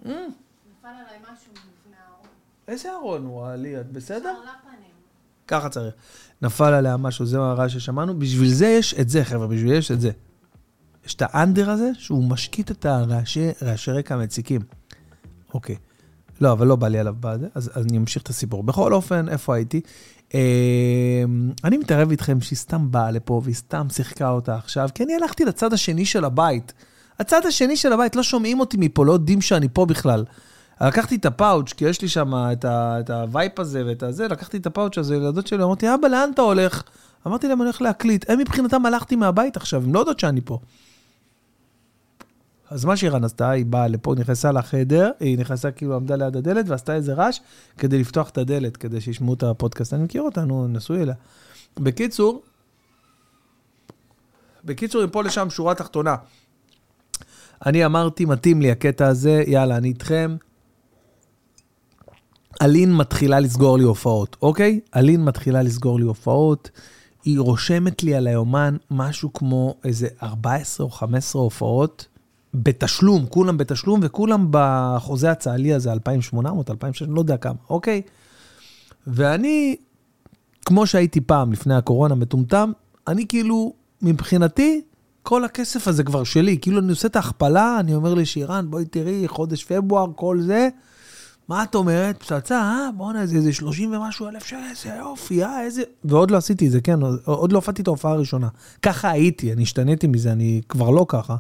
Mm, 0.04 0.08
נפל 0.08 0.88
עליי 0.88 1.20
משהו 1.22 1.52
לפני 1.54 1.96
הארון. 2.08 2.28
איזה 2.68 2.94
ארון, 2.94 3.26
וואלי, 3.26 3.80
את 3.80 3.92
בסדר? 3.92 4.36
ככה 5.48 5.70
צריך. 5.70 5.94
נפל 6.42 6.74
עליה 6.74 6.98
משהו, 6.98 7.26
זה 7.26 7.38
הרעש 7.38 7.74
ששמענו. 7.74 8.20
בשביל 8.20 8.50
זה 8.50 8.68
יש 8.68 8.94
את 8.94 9.10
זה, 9.10 9.24
חבר'ה, 9.24 9.48
בשביל 9.48 9.70
זה 9.70 9.76
יש 9.76 9.92
את 9.92 10.02
זה. 10.02 10.12
יש 11.06 11.16
את 11.16 11.22
האנדר 11.26 11.70
הזה, 11.70 11.92
שהוא 11.94 12.30
משקיט 12.30 12.72
את 12.72 12.86
הרעשי 12.86 13.50
רעשי 13.62 13.92
רקע 13.92 14.16
המציקים. 14.16 14.62
אוקיי. 15.54 15.76
לא, 16.42 16.52
אבל 16.52 16.68
לא 16.68 16.76
בא 16.76 16.88
לי 16.88 17.00
עליו 17.00 17.16
בזה, 17.20 17.48
אז, 17.56 17.72
אז 17.74 17.86
אני 17.86 17.98
אמשיך 17.98 18.24
את 18.24 18.30
הסיפור. 18.30 18.64
בכל 18.64 18.94
אופן, 18.94 19.30
איפה 19.30 19.56
הייתי? 19.56 19.82
אה, 20.36 21.24
אני 21.64 21.78
מתערב 21.78 22.12
איתכם 22.12 22.42
שהיא 22.42 22.58
סתם 22.58 22.92
באה 22.92 23.12
לפה 23.12 23.42
והיא 23.44 23.56
סתם 23.56 23.88
שיחקה 23.90 24.30
אותה 24.30 24.56
עכשיו, 24.56 24.90
כי 24.96 25.04
אני 25.04 25.16
הלכתי 25.16 25.46
לצד 25.46 25.74
השני 25.74 26.06
של 26.06 26.26
הבית. 26.26 26.74
הצד 27.20 27.46
השני 27.46 27.78
של 27.78 27.94
הבית, 27.94 28.16
לא 28.16 28.24
שומעים 28.24 28.60
אותי 28.60 28.78
מפה, 28.80 29.06
לא 29.06 29.12
יודעים 29.12 29.42
שאני 29.42 29.68
פה 29.74 29.86
בכלל. 29.86 30.26
לקחתי 30.82 31.16
את 31.16 31.26
הפאוץ', 31.26 31.74
כי 31.74 31.86
יש 31.86 32.02
לי 32.02 32.08
שם 32.08 32.34
את, 32.34 32.66
ה, 32.66 33.00
את 33.00 33.10
ה 33.10 33.20
vape 33.20 33.60
הזה 33.60 33.84
ואת 33.86 34.04
הזה, 34.04 34.28
לקחתי 34.28 34.58
את 34.58 34.66
הפאוץ' 34.66 34.98
הזה 34.98 35.20
לילדות 35.20 35.48
שלי, 35.48 35.64
אמרתי, 35.64 35.94
אבא, 35.94 36.08
לאן 36.08 36.30
אתה 36.34 36.42
הולך? 36.42 36.84
אמרתי 37.28 37.48
להם, 37.48 37.62
אני 37.62 37.68
הולך 37.68 37.82
להקליט. 37.82 38.30
הם 38.30 38.40
מבחינתם 38.40 38.86
הלכתי 38.86 39.16
מהבית 39.16 39.58
עכשיו, 39.58 39.84
הם 39.84 39.94
לא 39.94 40.00
יודעות 40.00 40.20
שאני 40.20 40.42
פה. 40.42 40.60
אז 42.70 42.86
מה 42.86 42.98
שירן 42.98 43.24
עשתה, 43.24 43.50
היא 43.50 43.66
באה 43.66 43.88
לפה, 43.88 44.16
נכנסה 44.18 44.52
לחדר, 44.52 45.12
היא 45.20 45.38
נכנסה 45.38 45.72
כאילו 45.72 45.96
עמדה 45.96 46.16
ליד 46.16 46.36
הדלת 46.38 46.66
ועשתה 46.70 46.96
איזה 46.96 47.14
רעש 47.14 47.40
כדי 47.78 48.00
לפתוח 48.00 48.30
את 48.30 48.38
הדלת, 48.38 48.78
כדי 48.78 49.02
שישמעו 49.02 49.34
את 49.34 49.44
הפודקאסט. 49.44 49.94
אני 49.94 50.04
מכיר 50.04 50.22
אותה, 50.22 50.46
נו, 50.46 50.68
נשוי 50.68 51.02
אליה. 51.02 51.16
בקיצור, 51.80 52.42
בקיצור, 54.66 55.06
מפה 55.06 55.24
לשם, 55.24 55.50
שורה 55.50 55.76
תחתונה. 55.76 56.16
אני 57.66 57.86
אמרתי, 57.86 58.26
מתאים 58.26 58.62
לי 58.62 58.72
הקטע 58.72 59.08
הזה, 59.08 59.44
יאללה, 59.48 59.78
אני 59.78 59.88
איתכם. 59.88 60.38
אלין 62.62 62.94
מתחילה 62.94 63.40
לסגור 63.40 63.78
לי 63.78 63.84
הופעות, 63.84 64.38
אוקיי? 64.42 64.80
אלין 64.96 65.24
מתחילה 65.24 65.62
לסגור 65.62 66.00
לי 66.00 66.06
הופעות. 66.06 66.70
היא 67.24 67.40
רושמת 67.40 68.04
לי 68.04 68.16
על 68.16 68.28
היומן 68.28 68.78
משהו 68.92 69.34
כמו 69.34 69.76
איזה 69.84 70.08
14 70.24 70.86
או 70.86 70.92
15 70.92 71.42
הופעות 71.42 72.08
בתשלום, 72.64 73.26
כולם 73.26 73.58
בתשלום 73.58 74.00
וכולם 74.04 74.48
בחוזה 74.52 75.32
הצה"לי 75.32 75.74
הזה, 75.74 75.92
2,800, 75.92 76.70
2,600, 76.70 77.16
לא 77.16 77.22
יודע 77.22 77.38
כמה, 77.38 77.56
אוקיי? 77.70 78.02
ואני, 79.08 79.76
כמו 80.66 80.88
שהייתי 80.88 81.22
פעם, 81.22 81.52
לפני 81.52 81.76
הקורונה, 81.76 82.16
מטומטם, 82.16 82.72
אני 83.08 83.28
כאילו, 83.28 83.74
מבחינתי, 84.02 84.82
כל 85.24 85.44
הכסף 85.44 85.88
הזה 85.88 86.04
כבר 86.04 86.24
שלי. 86.24 86.58
כאילו, 86.62 86.80
אני 86.80 86.90
עושה 86.90 87.08
את 87.08 87.16
ההכפלה, 87.16 87.80
אני 87.80 87.96
אומר 87.96 88.14
לשירן, 88.14 88.66
בואי 88.70 88.86
תראי, 88.86 89.28
חודש 89.28 89.64
פברואר, 89.64 90.08
כל 90.16 90.42
זה. 90.42 90.70
מה 91.48 91.64
את 91.64 91.76
אומרת? 91.76 92.24
פצצה, 92.24 92.62
אה? 92.62 92.90
בואנה, 92.98 93.26
זה 93.26 93.36
איזה 93.36 93.54
30 93.54 93.94
ומשהו 93.94 94.28
אלף 94.28 94.46
שקל, 94.46 94.58
איזה 94.70 94.96
יופי, 95.00 95.44
אה, 95.44 95.62
איזה... 95.62 95.82
ועוד 96.04 96.32
לא 96.32 96.38
עשיתי 96.38 96.68
את 96.68 96.72
זה, 96.72 96.82
כן, 96.82 97.00
עוד 97.26 97.52
לא 97.52 97.58
הופעתי 97.58 97.82
את 97.82 97.88
ההופעה 97.88 98.12
הראשונה. 98.12 98.48
ככה 98.82 99.10
הייתי, 99.10 99.54
אני 99.54 99.64
השתניתי 99.64 100.08
מזה, 100.08 100.32
אני 100.32 100.62
כבר 100.70 100.90
לא 100.90 101.06
ככה. 101.10 101.36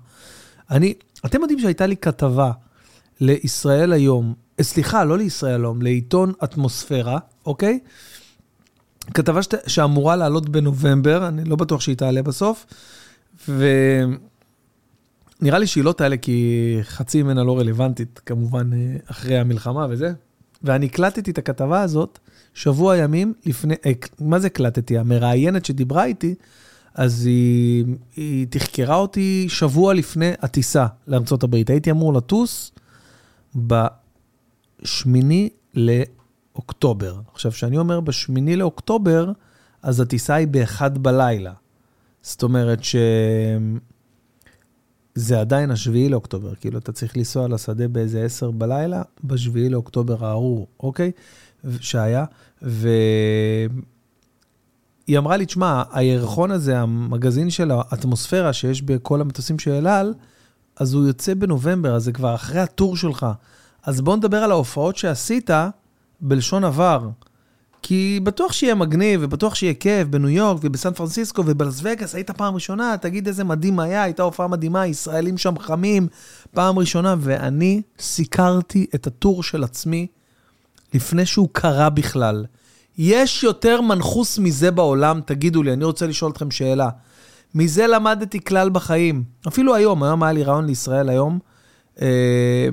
אני, 0.72 0.93
אתם 1.25 1.41
יודעים 1.41 1.60
שהייתה 1.60 1.86
לי 1.86 1.98
כתבה 1.98 2.51
לישראל 3.19 3.93
היום, 3.93 4.34
אה, 4.60 4.63
סליחה, 4.63 5.03
לא 5.03 5.17
לישראל 5.17 5.62
היום, 5.62 5.81
לעיתון 5.81 6.34
אטמוספירה, 6.43 7.19
אוקיי? 7.45 7.79
כתבה 9.13 9.43
שת, 9.43 9.53
שאמורה 9.67 10.15
לעלות 10.15 10.50
בנובמבר, 10.50 11.27
אני 11.27 11.43
לא 11.43 11.55
בטוח 11.55 11.81
שהיא 11.81 11.98
תעלה 11.98 12.22
בסוף, 12.22 12.65
ונראה 13.50 15.60
לי 15.60 15.67
שהיא 15.67 15.84
לא 15.84 15.91
תעלה 15.91 16.17
כי 16.17 16.77
חצי 16.84 17.24
ממנה 17.24 17.43
לא 17.43 17.60
רלוונטית, 17.60 18.22
כמובן, 18.25 18.74
אה, 18.74 18.98
אחרי 19.05 19.38
המלחמה 19.38 19.88
וזה. 19.89 20.13
ואני 20.63 20.86
הקלטתי 20.86 21.31
את 21.31 21.38
הכתבה 21.38 21.81
הזאת 21.81 22.19
שבוע 22.53 22.98
ימים 22.98 23.34
לפני, 23.45 23.75
אה, 23.86 23.91
מה 24.19 24.39
זה 24.39 24.48
הקלטתי? 24.48 24.98
המראיינת 24.98 25.65
שדיברה 25.65 26.05
איתי, 26.05 26.36
אז 26.95 27.25
היא, 27.25 27.85
היא 28.15 28.47
תחקרה 28.49 28.95
אותי 28.95 29.45
שבוע 29.49 29.93
לפני 29.93 30.31
הטיסה 30.41 30.85
לארה"ב. 31.07 31.55
הייתי 31.67 31.91
אמור 31.91 32.13
לטוס 32.13 32.71
בשמיני 33.55 35.49
לאוקטובר. 35.73 37.19
עכשיו, 37.33 37.51
כשאני 37.51 37.77
אומר 37.77 37.99
בשמיני 37.99 38.55
לאוקטובר, 38.55 39.31
אז 39.83 39.99
הטיסה 39.99 40.35
היא 40.35 40.47
באחד 40.47 40.97
בלילה. 40.97 41.53
זאת 42.21 42.43
אומרת 42.43 42.83
ש... 42.83 42.95
זה 45.15 45.39
עדיין 45.39 45.71
השביעי 45.71 46.09
לאוקטובר, 46.09 46.55
כאילו 46.55 46.79
אתה 46.79 46.91
צריך 46.91 47.17
לנסוע 47.17 47.47
לשדה 47.47 47.87
באיזה 47.87 48.23
עשר 48.23 48.51
בלילה, 48.51 49.01
בשביעי 49.23 49.69
לאוקטובר 49.69 50.25
הארור, 50.25 50.67
אוקיי? 50.79 51.11
שהיה, 51.79 52.25
והיא 55.07 55.17
אמרה 55.17 55.38
לי, 55.38 55.45
תשמע, 55.45 55.83
הירחון 55.91 56.51
הזה, 56.51 56.79
המגזין 56.79 57.50
של 57.50 57.71
האטמוספירה 57.71 58.53
שיש 58.53 58.81
בכל 58.81 59.21
המטוסים 59.21 59.59
של 59.59 59.71
אל 59.71 59.88
על, 59.88 60.13
אז 60.77 60.93
הוא 60.93 61.07
יוצא 61.07 61.33
בנובמבר, 61.33 61.95
אז 61.95 62.03
זה 62.03 62.12
כבר 62.12 62.35
אחרי 62.35 62.59
הטור 62.59 62.97
שלך. 62.97 63.27
אז 63.83 64.01
בוא 64.01 64.15
נדבר 64.15 64.38
על 64.38 64.51
ההופעות 64.51 64.97
שעשית 64.97 65.50
בלשון 66.21 66.63
עבר. 66.63 67.09
כי 67.88 68.19
בטוח 68.24 68.51
שיהיה 68.51 68.75
מגניב, 68.75 69.19
ובטוח 69.24 69.55
שיהיה 69.55 69.74
כיף 69.74 70.07
בניו 70.07 70.29
יורק 70.29 70.62
ובסן 70.63 70.93
פרנסיסקו 70.93 71.43
ובלס 71.45 71.79
וגאס, 71.83 72.15
היית 72.15 72.31
פעם 72.31 72.55
ראשונה, 72.55 72.95
תגיד 73.01 73.27
איזה 73.27 73.43
מדהים 73.43 73.79
היה, 73.79 74.03
הייתה 74.03 74.24
הופעה 74.24 74.47
מדהימה, 74.47 74.88
ישראלים 74.88 75.38
שם 75.38 75.59
חמים, 75.59 76.07
פעם 76.51 76.79
ראשונה, 76.79 77.15
ואני 77.19 77.81
סיקרתי 78.00 78.85
את 78.95 79.07
הטור 79.07 79.43
של 79.43 79.63
עצמי 79.63 80.07
לפני 80.93 81.25
שהוא 81.25 81.50
קרה 81.51 81.89
בכלל. 81.89 82.45
יש 82.97 83.43
יותר 83.43 83.81
מנחוס 83.81 84.39
מזה 84.39 84.71
בעולם, 84.71 85.21
תגידו 85.25 85.63
לי, 85.63 85.73
אני 85.73 85.85
רוצה 85.85 86.07
לשאול 86.07 86.31
אתכם 86.31 86.51
שאלה. 86.51 86.89
מזה 87.55 87.87
למדתי 87.87 88.43
כלל 88.43 88.69
בחיים. 88.69 89.23
אפילו 89.47 89.75
היום, 89.75 90.03
היום 90.03 90.23
היה 90.23 90.33
לי 90.33 90.43
רעיון 90.43 90.65
לישראל 90.65 91.09
היום. 91.09 91.39
אה, 92.01 92.69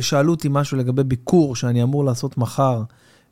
שאלו 0.00 0.32
אותי 0.32 0.48
משהו 0.50 0.76
לגבי 0.76 1.04
ביקור 1.04 1.56
שאני 1.56 1.82
אמור 1.82 2.04
לעשות 2.04 2.38
מחר. 2.38 2.82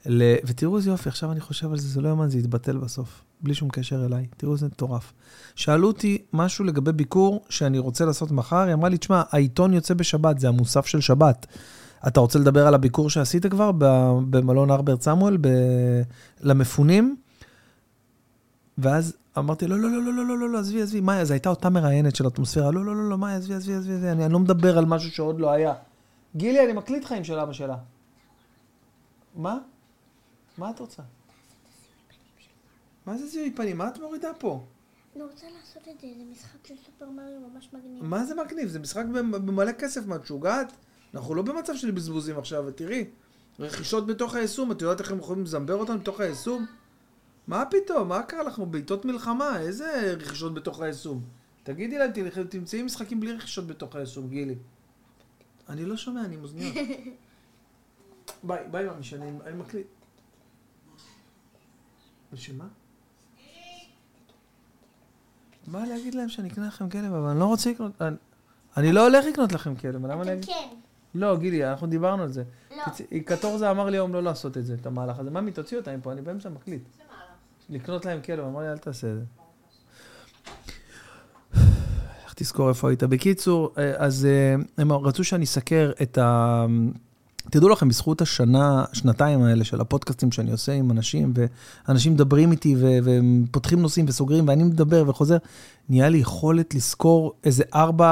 ל... 0.06 0.34
ותראו 0.44 0.76
איזה 0.76 0.90
יופי, 0.90 1.08
עכשיו 1.08 1.32
אני 1.32 1.40
חושב 1.40 1.72
על 1.72 1.78
זה, 1.78 1.88
זה 1.88 2.00
לא 2.00 2.08
יאמן, 2.08 2.28
זה 2.28 2.38
יתבטל 2.38 2.76
בסוף, 2.76 3.22
בלי 3.40 3.54
שום 3.54 3.68
קשר 3.68 4.06
אליי. 4.06 4.26
תראו 4.36 4.52
איזה 4.52 4.66
מטורף. 4.66 5.12
שאלו 5.54 5.88
אותי 5.88 6.22
משהו 6.32 6.64
לגבי 6.64 6.92
ביקור 6.92 7.44
שאני 7.48 7.78
רוצה 7.78 8.04
לעשות 8.04 8.30
מחר, 8.30 8.56
היא 8.56 8.74
אמרה 8.74 8.88
לי, 8.88 8.98
תשמע, 8.98 9.22
העיתון 9.30 9.74
יוצא 9.74 9.94
בשבת, 9.94 10.38
זה 10.38 10.48
המוסף 10.48 10.86
של 10.86 11.00
שבת. 11.00 11.46
אתה 12.06 12.20
רוצה 12.20 12.38
לדבר 12.38 12.66
על 12.66 12.74
הביקור 12.74 13.10
שעשית 13.10 13.46
כבר 13.46 13.70
במלון 14.30 14.70
הרברט 14.70 15.02
סמואל, 15.02 15.36
ב... 15.40 15.48
למפונים? 16.40 17.16
ואז 18.78 19.16
אמרתי, 19.38 19.66
לא, 19.66 19.78
לא, 19.78 19.90
לא, 19.90 20.02
לא, 20.02 20.12
לא, 20.12 20.26
לא, 20.26 20.38
לא, 20.38 20.48
לא, 20.48 20.58
עזבי, 20.58 20.82
עזבי, 20.82 21.00
מאיה, 21.00 21.24
זו 21.24 21.34
הייתה 21.34 21.48
אותה 21.48 21.70
מראיינת 21.70 22.16
של 22.16 22.26
אטמוספירה, 22.26 22.70
לא, 22.70 22.84
לא, 22.84 22.96
לא, 22.96 23.08
לא, 23.08 23.18
מאיה, 23.18 23.36
עזבי, 23.36 23.54
עזבי, 23.54 23.74
עזבי, 23.74 23.94
אני, 23.94 24.24
אני 24.24 24.32
לא 24.32 24.38
מדבר 24.38 24.78
על 24.78 24.84
משהו 24.84 25.10
שעוד 25.10 25.40
לא 25.40 25.50
היה. 25.50 25.74
גילי, 26.36 26.64
אני 26.64 26.72
מקליט 26.72 27.04
חיים 27.04 27.24
של 27.24 27.38
אבא 27.38 27.52
שלה. 27.52 27.76
מה? 29.36 29.58
מה 30.58 30.70
את 30.70 30.78
רוצה? 30.78 31.02
מה 33.06 33.18
זה 33.18 33.26
זיהוי 33.26 33.50
פנים? 33.50 33.78
מה 33.78 33.88
את 33.88 33.98
מורידה 33.98 34.28
פה? 34.38 34.64
אני 35.16 35.22
רוצה 35.22 35.46
לעשות 35.58 35.88
את 35.88 36.00
זה, 36.00 36.06
זה 36.18 36.24
משחק 36.32 36.66
של 36.66 36.74
סופר 36.86 37.10
מריו 37.10 37.40
ממש 37.52 37.68
מגניב. 37.72 38.04
מה 38.04 38.24
זה 38.24 38.34
מגניב? 38.34 38.68
זה 38.68 38.78
משחק 38.78 39.04
במלא 39.30 39.72
כסף, 39.72 40.06
מה, 40.06 40.16
את 40.16 40.26
שוגעת? 40.26 40.72
אנחנו 41.14 41.34
לא 41.34 41.42
במצב 41.42 41.74
של 41.76 41.90
בזבוזים 41.90 42.38
עכשיו, 42.38 42.64
ותראי. 42.66 43.04
רכישות 43.58 44.06
בתוך 44.06 44.34
היישום, 44.34 44.72
את 44.72 44.82
יודעת 44.82 45.00
איך 45.00 45.10
הם 45.12 45.18
יכולים 45.18 45.44
לזמבר 45.44 45.74
אותם 45.74 45.98
בתוך 45.98 46.20
היישום? 46.20 46.66
מה 47.46 47.64
פתאום? 47.70 48.08
מה 48.08 48.22
קרה 48.22 48.42
לך? 48.42 48.58
בעיתות 48.58 49.04
מלחמה, 49.04 49.60
איזה 49.60 50.14
רכישות 50.20 50.54
בתוך 50.54 50.80
היישום? 50.80 51.22
תגידי 51.62 51.98
להם, 51.98 52.10
תלכי- 52.12 52.44
תמצאי 52.44 52.82
משחקים 52.82 53.20
בלי 53.20 53.32
רכישות 53.32 53.66
בתוך 53.66 53.96
היישום, 53.96 54.28
גילי. 54.28 54.54
אני 55.68 55.84
לא 55.84 55.96
שומע, 55.96 56.24
אני 56.24 56.34
עם 56.34 56.42
אוזניות. 56.42 56.74
ביי, 58.42 58.64
ביי, 58.70 58.84
ממי, 58.86 59.02
שאני 59.04 59.30
אני 59.46 59.56
מקליט. 59.56 59.86
בשביל 62.32 62.56
מה? 62.56 62.66
מה 65.66 65.86
להגיד 65.86 66.14
להם 66.14 66.28
שאני 66.28 66.48
אקנה 66.48 66.66
לכם 66.66 66.90
כלב, 66.90 67.12
אבל 67.14 67.28
אני 67.28 67.38
לא 67.40 67.44
רוצה 67.44 67.70
לקנות... 67.70 68.02
אני- 68.02 68.16
אני 68.76 68.92
לא 68.92 69.06
הולך 69.06 69.24
לקנות 69.24 69.52
לכם 69.52 69.76
כלב, 69.76 70.06
למה 70.06 70.24
להגיד? 70.24 70.44
כן. 70.44 70.68
לא, 71.18 71.36
גילי, 71.36 71.66
אנחנו 71.66 71.86
דיברנו 71.86 72.22
על 72.22 72.28
זה. 72.28 72.42
לא. 72.76 72.82
קטורזה 73.24 73.70
אמר 73.70 73.90
לי 73.90 73.96
היום 73.96 74.12
לא 74.12 74.22
לעשות 74.22 74.56
את 74.56 74.66
זה, 74.66 74.74
את 74.74 74.86
המהלך 74.86 75.18
הזה. 75.18 75.30
ממי, 75.30 75.52
תוציא 75.52 75.76
אותה 75.78 75.96
מפה, 75.96 76.12
אני 76.12 76.22
באמצע 76.22 76.48
מקליט. 76.48 76.82
לקנות 77.70 78.04
להם 78.04 78.20
כלב, 78.22 78.44
אמר 78.44 78.60
לי, 78.60 78.68
אל 78.68 78.78
תעשה 78.78 79.12
את 79.12 79.16
זה. 79.16 79.24
איך 82.24 82.34
תזכור 82.36 82.68
איפה 82.68 82.88
היית. 82.88 83.02
בקיצור, 83.02 83.74
אה, 83.78 83.92
אז 83.96 84.26
אה, 84.26 84.54
הם 84.78 84.92
רצו 84.92 85.24
שאני 85.24 85.44
אסקר 85.44 85.92
את 86.02 86.18
ה... 86.18 86.66
תדעו 87.50 87.68
לכם, 87.68 87.88
בזכות 87.88 88.20
השנה, 88.20 88.84
שנתיים 88.92 89.42
האלה 89.42 89.64
של 89.64 89.80
הפודקאסטים 89.80 90.32
שאני 90.32 90.52
עושה 90.52 90.72
עם 90.72 90.90
אנשים, 90.90 91.32
ואנשים 91.88 92.12
מדברים 92.12 92.52
איתי 92.52 92.74
ו- 92.78 92.98
והם 93.02 93.44
פותחים 93.50 93.80
נושאים 93.80 94.04
וסוגרים, 94.08 94.48
ואני 94.48 94.64
מדבר 94.64 95.04
וחוזר, 95.06 95.36
נהיה 95.88 96.08
לי 96.08 96.18
יכולת 96.18 96.74
לזכור 96.74 97.32
איזה 97.44 97.64
ארבע, 97.74 98.06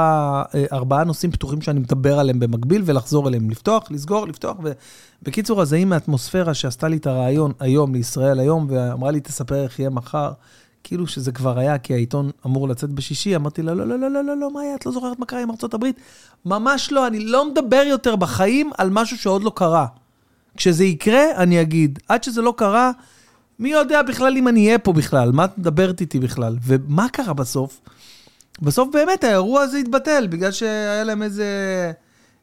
אה, 0.55 0.65
ארבעה 0.71 1.03
נושאים 1.03 1.31
פתוחים 1.31 1.61
שאני 1.61 1.79
מדבר 1.79 2.19
עליהם 2.19 2.39
במקביל, 2.39 2.81
ולחזור 2.85 3.27
אליהם, 3.27 3.49
לפתוח, 3.49 3.91
לסגור, 3.91 4.27
לפתוח. 4.27 4.57
ובקיצור, 5.21 5.61
אז 5.61 5.73
האם 5.73 5.93
האטמוספירה 5.93 6.53
שעשתה 6.53 6.87
לי 6.87 6.97
את 6.97 7.07
הרעיון 7.07 7.51
היום 7.59 7.93
לישראל 7.93 8.39
היום, 8.39 8.67
ואמרה 8.69 9.11
לי, 9.11 9.19
תספר 9.19 9.63
איך 9.63 9.79
יהיה 9.79 9.89
מחר, 9.89 10.31
כאילו 10.87 11.07
שזה 11.07 11.31
כבר 11.31 11.59
היה, 11.59 11.77
כי 11.77 11.93
העיתון 11.93 12.31
אמור 12.45 12.67
לצאת 12.67 12.89
בשישי, 12.89 13.35
אמרתי 13.35 13.61
לה, 13.61 13.73
לא, 13.73 13.87
לא, 13.87 13.99
לא, 13.99 14.11
לא, 14.11 14.23
לא, 14.23 14.37
לא, 14.37 14.51
מה 14.51 14.61
היה, 14.61 14.75
את 14.75 14.85
לא 14.85 14.91
זוכרת 14.91 15.19
מה 15.19 15.25
קרה 15.25 15.41
עם 15.41 15.51
ארצות 15.51 15.73
הברית? 15.73 15.95
ממש 16.45 16.91
לא, 16.91 17.07
אני 17.07 17.19
לא 17.19 17.51
מדבר 17.51 17.83
יותר 17.87 18.15
בחיים 18.15 18.71
על 18.77 18.89
משהו 18.89 19.17
שעוד 19.17 19.43
לא 19.43 19.51
קרה. 19.55 19.85
כשזה 20.57 20.83
יקרה, 20.85 21.23
אני 21.37 21.61
אגיד. 21.61 21.99
עד 22.07 22.23
שזה 22.23 22.41
לא 22.41 22.53
קרה, 22.57 22.91
מי 23.59 23.69
יודע 23.69 24.01
בכלל 24.01 24.37
אם 24.37 24.47
אני 24.47 24.65
אהיה 24.65 24.79
פה 24.79 24.93
בכלל? 24.93 25.31
מה 25.31 25.45
את 25.45 25.57
מדברת 25.57 26.01
איתי 26.01 26.19
בכלל? 26.19 26.55
ומה 26.63 27.09
קרה 27.09 27.33
בסוף? 27.33 27.81
בסוף 28.61 28.89
באמת 28.93 29.23
האירוע 29.23 29.61
הזה 29.61 29.77
התבטל, 29.77 30.27
בגלל 30.29 30.51
שהיה 30.51 31.03
להם 31.03 31.23
איזה... 31.23 31.45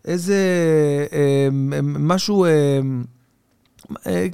איזה... 0.04 0.36
אה, 1.12 1.48
משהו... 1.82 2.44
אה, 2.44 2.50
אה, 4.06 4.26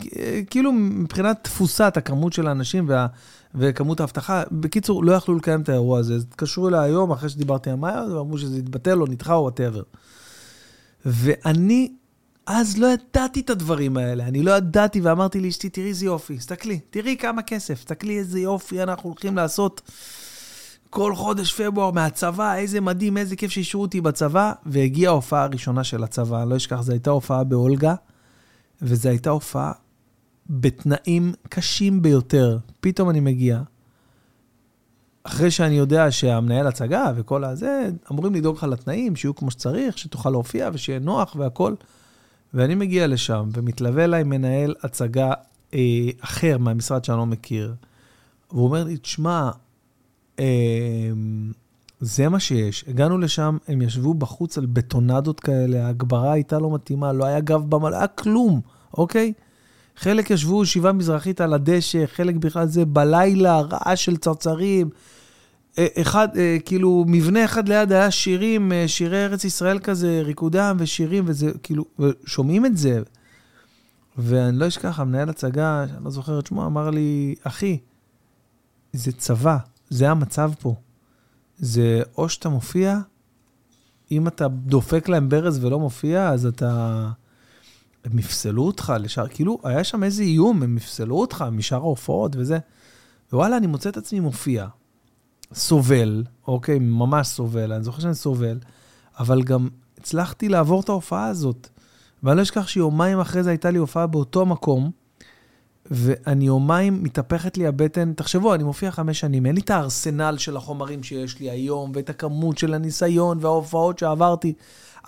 כאילו 0.50 0.72
מבחינת 0.72 1.38
תפוסת 1.42 1.96
הכמות 1.96 2.32
של 2.32 2.46
האנשים 2.46 2.84
וה, 2.88 3.06
וכמות 3.54 4.00
האבטחה, 4.00 4.42
בקיצור, 4.52 5.04
לא 5.04 5.12
יכלו 5.12 5.36
לקיים 5.36 5.60
את 5.60 5.68
האירוע 5.68 5.98
הזה. 5.98 6.14
אז 6.14 6.22
התקשרו 6.22 6.68
אליי 6.68 6.80
היום, 6.80 7.10
אחרי 7.12 7.28
שדיברתי 7.28 7.70
עם 7.70 7.80
מאיה, 7.80 8.04
ואמרו 8.04 8.38
שזה 8.38 8.56
התבטל 8.56 9.00
או 9.00 9.06
נדחה 9.06 9.34
או 9.34 9.42
וואטאבר. 9.42 9.82
ואני 11.06 11.92
אז 12.46 12.78
לא 12.78 12.86
ידעתי 12.86 13.40
את 13.40 13.50
הדברים 13.50 13.96
האלה, 13.96 14.24
אני 14.24 14.42
לא 14.42 14.50
ידעתי 14.50 15.00
ואמרתי 15.00 15.40
לאשתי, 15.40 15.68
תראי 15.68 15.88
איזה 15.88 16.06
יופי, 16.06 16.36
תסתכלי, 16.36 16.80
תראי 16.90 17.16
כמה 17.16 17.42
כסף, 17.42 17.74
תסתכלי 17.74 18.18
איזה 18.18 18.40
יופי 18.40 18.82
אנחנו 18.82 19.10
הולכים 19.10 19.36
לעשות 19.36 19.80
כל 20.90 21.14
חודש 21.14 21.60
פברואר 21.60 21.90
מהצבא, 21.90 22.54
איזה 22.54 22.80
מדהים, 22.80 23.16
איזה 23.16 23.36
כיף 23.36 23.50
שאישרו 23.50 23.82
אותי 23.82 24.00
בצבא, 24.00 24.52
והגיעה 24.66 25.12
ההופעה 25.12 25.42
הראשונה 25.42 25.84
של 25.84 26.04
הצבא, 26.04 26.42
אני 26.42 26.50
לא 26.50 26.56
אשכח, 26.56 26.80
זו 26.80 26.92
הייתה 26.92 27.10
הופעה 27.10 27.44
באולגה, 27.44 27.94
וזו 28.82 29.08
הייתה 29.08 29.30
הופעה 29.30 29.72
בתנאים 30.50 31.32
קשים 31.48 32.02
ביותר. 32.02 32.58
פתאום 32.80 33.10
אני 33.10 33.20
מגיע, 33.20 33.62
אחרי 35.22 35.50
שאני 35.50 35.74
יודע 35.74 36.10
שהמנהל 36.10 36.66
הצגה 36.66 37.12
וכל 37.16 37.44
הזה, 37.44 37.90
אמורים 38.10 38.34
לדאוג 38.34 38.56
לך 38.56 38.62
לתנאים, 38.62 39.16
שיהיו 39.16 39.34
כמו 39.34 39.50
שצריך, 39.50 39.98
שתוכל 39.98 40.30
להופיע 40.30 40.70
ושיהיה 40.72 40.98
נוח 40.98 41.36
והכול. 41.38 41.76
ואני 42.54 42.74
מגיע 42.74 43.06
לשם, 43.06 43.48
ומתלווה 43.52 44.04
אליי 44.04 44.24
מנהל 44.24 44.74
הצגה 44.82 45.32
אה, 45.74 46.08
אחר 46.20 46.58
מהמשרד 46.58 47.04
שאני 47.04 47.18
לא 47.18 47.26
מכיר, 47.26 47.74
והוא 48.50 48.64
אומר 48.64 48.84
לי, 48.84 48.96
תשמע, 48.96 49.50
אה, 50.38 50.44
זה 52.00 52.28
מה 52.28 52.40
שיש. 52.40 52.84
הגענו 52.88 53.18
לשם, 53.18 53.56
הם 53.68 53.82
ישבו 53.82 54.14
בחוץ 54.14 54.58
על 54.58 54.66
בטונדות 54.66 55.40
כאלה, 55.40 55.86
ההגברה 55.86 56.32
הייתה 56.32 56.58
לא 56.58 56.74
מתאימה, 56.74 57.12
לא 57.12 57.24
היה 57.24 57.40
גב 57.40 57.70
במה, 57.70 57.90
לא 57.90 57.96
היה 57.96 58.06
כלום, 58.06 58.60
אוקיי? 58.94 59.32
חלק 60.00 60.30
ישבו 60.30 60.62
ישיבה 60.62 60.92
מזרחית 60.92 61.40
על 61.40 61.54
הדשא, 61.54 62.06
חלק 62.06 62.34
בכלל 62.34 62.66
זה 62.66 62.84
בלילה, 62.84 63.60
רעש 63.60 64.04
של 64.04 64.16
צרצרים. 64.16 64.90
אה, 65.78 65.86
אחד, 66.00 66.28
אה, 66.36 66.56
כאילו, 66.64 67.04
מבנה 67.08 67.44
אחד 67.44 67.68
ליד 67.68 67.92
היה 67.92 68.10
שירים, 68.10 68.72
אה, 68.72 68.88
שירי 68.88 69.24
ארץ 69.24 69.44
ישראל 69.44 69.78
כזה, 69.78 70.22
ריקודם 70.24 70.76
ושירים, 70.78 71.24
וזה, 71.26 71.50
כאילו, 71.62 71.84
שומעים 72.26 72.66
את 72.66 72.76
זה. 72.76 73.02
ואני 74.18 74.58
לא 74.58 74.68
אשכח, 74.68 75.00
המנהל 75.00 75.28
הצגה, 75.28 75.84
שאני 75.88 76.04
לא 76.04 76.10
זוכר 76.10 76.38
את 76.38 76.46
שמו, 76.46 76.66
אמר 76.66 76.90
לי, 76.90 77.34
אחי, 77.42 77.78
זה 78.92 79.12
צבא, 79.12 79.56
זה 79.90 80.10
המצב 80.10 80.52
פה. 80.60 80.74
זה 81.58 82.02
או 82.18 82.28
שאתה 82.28 82.48
מופיע, 82.48 82.98
אם 84.10 84.28
אתה 84.28 84.48
דופק 84.48 85.08
להם 85.08 85.28
ברז 85.28 85.64
ולא 85.64 85.78
מופיע, 85.78 86.28
אז 86.28 86.46
אתה... 86.46 87.10
הם 88.04 88.18
יפסלו 88.18 88.62
אותך 88.62 88.92
לשאר, 89.00 89.28
כאילו, 89.28 89.58
היה 89.64 89.84
שם 89.84 90.04
איזה 90.04 90.22
איום, 90.22 90.62
הם 90.62 90.76
יפסלו 90.76 91.20
אותך 91.20 91.44
משאר 91.52 91.78
ההופעות 91.78 92.36
וזה. 92.36 92.58
ווואלה, 93.32 93.56
אני 93.56 93.66
מוצא 93.66 93.88
את 93.88 93.96
עצמי 93.96 94.20
מופיע, 94.20 94.66
סובל, 95.54 96.24
אוקיי, 96.46 96.78
ממש 96.78 97.28
סובל, 97.28 97.72
אני 97.72 97.84
זוכר 97.84 98.00
שאני 98.00 98.14
סובל, 98.14 98.58
אבל 99.18 99.42
גם 99.42 99.68
הצלחתי 99.98 100.48
לעבור 100.48 100.80
את 100.80 100.88
ההופעה 100.88 101.26
הזאת. 101.26 101.68
ואני 102.22 102.36
לא 102.36 102.42
אשכח 102.42 102.68
שיומיים 102.68 103.20
אחרי 103.20 103.42
זה 103.42 103.50
הייתה 103.50 103.70
לי 103.70 103.78
הופעה 103.78 104.06
באותו 104.06 104.46
מקום, 104.46 104.90
ואני 105.90 106.46
יומיים 106.46 107.02
מתהפכת 107.02 107.58
לי 107.58 107.66
הבטן, 107.66 108.12
תחשבו, 108.12 108.54
אני 108.54 108.64
מופיע 108.64 108.90
חמש 108.90 109.20
שנים, 109.20 109.46
אין 109.46 109.54
לי 109.54 109.60
את 109.60 109.70
הארסנל 109.70 110.38
של 110.38 110.56
החומרים 110.56 111.02
שיש 111.02 111.40
לי 111.40 111.50
היום, 111.50 111.92
ואת 111.94 112.10
הכמות 112.10 112.58
של 112.58 112.74
הניסיון 112.74 113.38
וההופעות 113.40 113.98
שעברתי. 113.98 114.52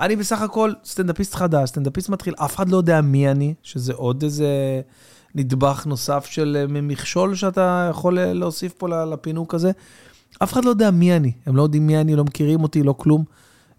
אני 0.00 0.16
בסך 0.16 0.42
הכל 0.42 0.72
סטנדאפיסט 0.84 1.34
חדש, 1.34 1.68
סטנדאפיסט 1.68 2.08
מתחיל, 2.08 2.34
אף 2.36 2.56
אחד 2.56 2.68
לא 2.68 2.76
יודע 2.76 3.00
מי 3.00 3.30
אני, 3.30 3.54
שזה 3.62 3.92
עוד 3.92 4.22
איזה 4.22 4.46
נדבך 5.34 5.86
נוסף 5.86 6.26
של 6.26 6.66
מכשול 6.68 7.34
שאתה 7.34 7.88
יכול 7.90 8.20
להוסיף 8.20 8.72
פה 8.72 9.04
לפינוק 9.04 9.54
הזה. 9.54 9.70
אף 10.42 10.52
אחד 10.52 10.64
לא 10.64 10.70
יודע 10.70 10.90
מי 10.90 11.16
אני, 11.16 11.32
הם 11.46 11.56
לא 11.56 11.62
יודעים 11.62 11.86
מי 11.86 12.00
אני, 12.00 12.16
לא 12.16 12.24
מכירים 12.24 12.62
אותי, 12.62 12.82
לא 12.82 12.92
כלום. 12.92 13.24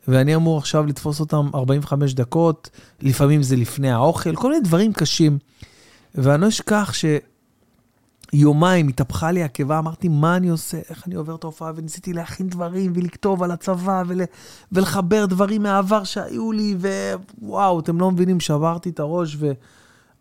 ואני 0.07 0.35
אמור 0.35 0.57
עכשיו 0.57 0.85
לתפוס 0.85 1.19
אותם 1.19 1.49
45 1.55 2.13
דקות, 2.13 2.69
לפעמים 3.01 3.43
זה 3.43 3.55
לפני 3.55 3.91
האוכל, 3.91 4.35
כל 4.35 4.49
מיני 4.49 4.61
דברים 4.61 4.93
קשים. 4.93 5.37
ואני 6.15 6.41
לא 6.41 6.47
אשכח 6.47 6.91
שיומיים 8.35 8.87
התהפכה 8.87 9.31
לי 9.31 9.43
הקיבה, 9.43 9.79
אמרתי, 9.79 10.07
מה 10.07 10.37
אני 10.37 10.49
עושה, 10.49 10.77
איך 10.89 11.07
אני 11.07 11.15
עובר 11.15 11.35
את 11.35 11.43
ההופעה, 11.43 11.71
וניסיתי 11.75 12.13
להכין 12.13 12.47
דברים 12.47 12.91
ולכתוב 12.95 13.43
על 13.43 13.51
הצבא 13.51 14.03
ול... 14.07 14.21
ולחבר 14.71 15.25
דברים 15.25 15.63
מהעבר 15.63 16.03
שהיו 16.03 16.51
לי, 16.51 16.75
ווואו, 17.41 17.79
אתם 17.79 17.99
לא 17.99 18.11
מבינים, 18.11 18.39
שברתי 18.39 18.89
את 18.89 18.99
הראש, 18.99 19.37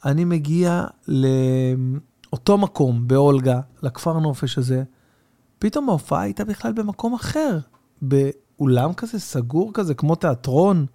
ואני 0.04 0.24
מגיע 0.24 0.84
ל... 1.08 1.26
אותו 2.32 2.58
מקום, 2.58 3.08
באולגה, 3.08 3.60
לכפר 3.82 4.18
נופש 4.18 4.58
הזה, 4.58 4.82
פתאום 5.58 5.88
ההופעה 5.88 6.20
הייתה 6.20 6.44
בכלל 6.44 6.72
במקום 6.72 7.14
אחר, 7.14 7.58
באולם 8.02 8.92
כזה 8.92 9.18
סגור 9.18 9.70
כזה, 9.74 9.94
כמו 9.94 10.14
תיאטרון. 10.14 10.86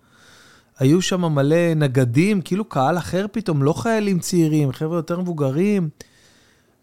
היו 0.80 1.02
שם 1.02 1.26
מלא 1.26 1.74
נגדים, 1.76 2.42
כאילו 2.42 2.66
קהל 2.66 2.98
אחר 2.98 3.26
פתאום, 3.32 3.64
לא 3.64 3.74
חיילים 3.74 4.20
צעירים, 4.20 4.72
חבר'ה 4.72 4.98
יותר 4.98 5.20
מבוגרים. 5.20 5.90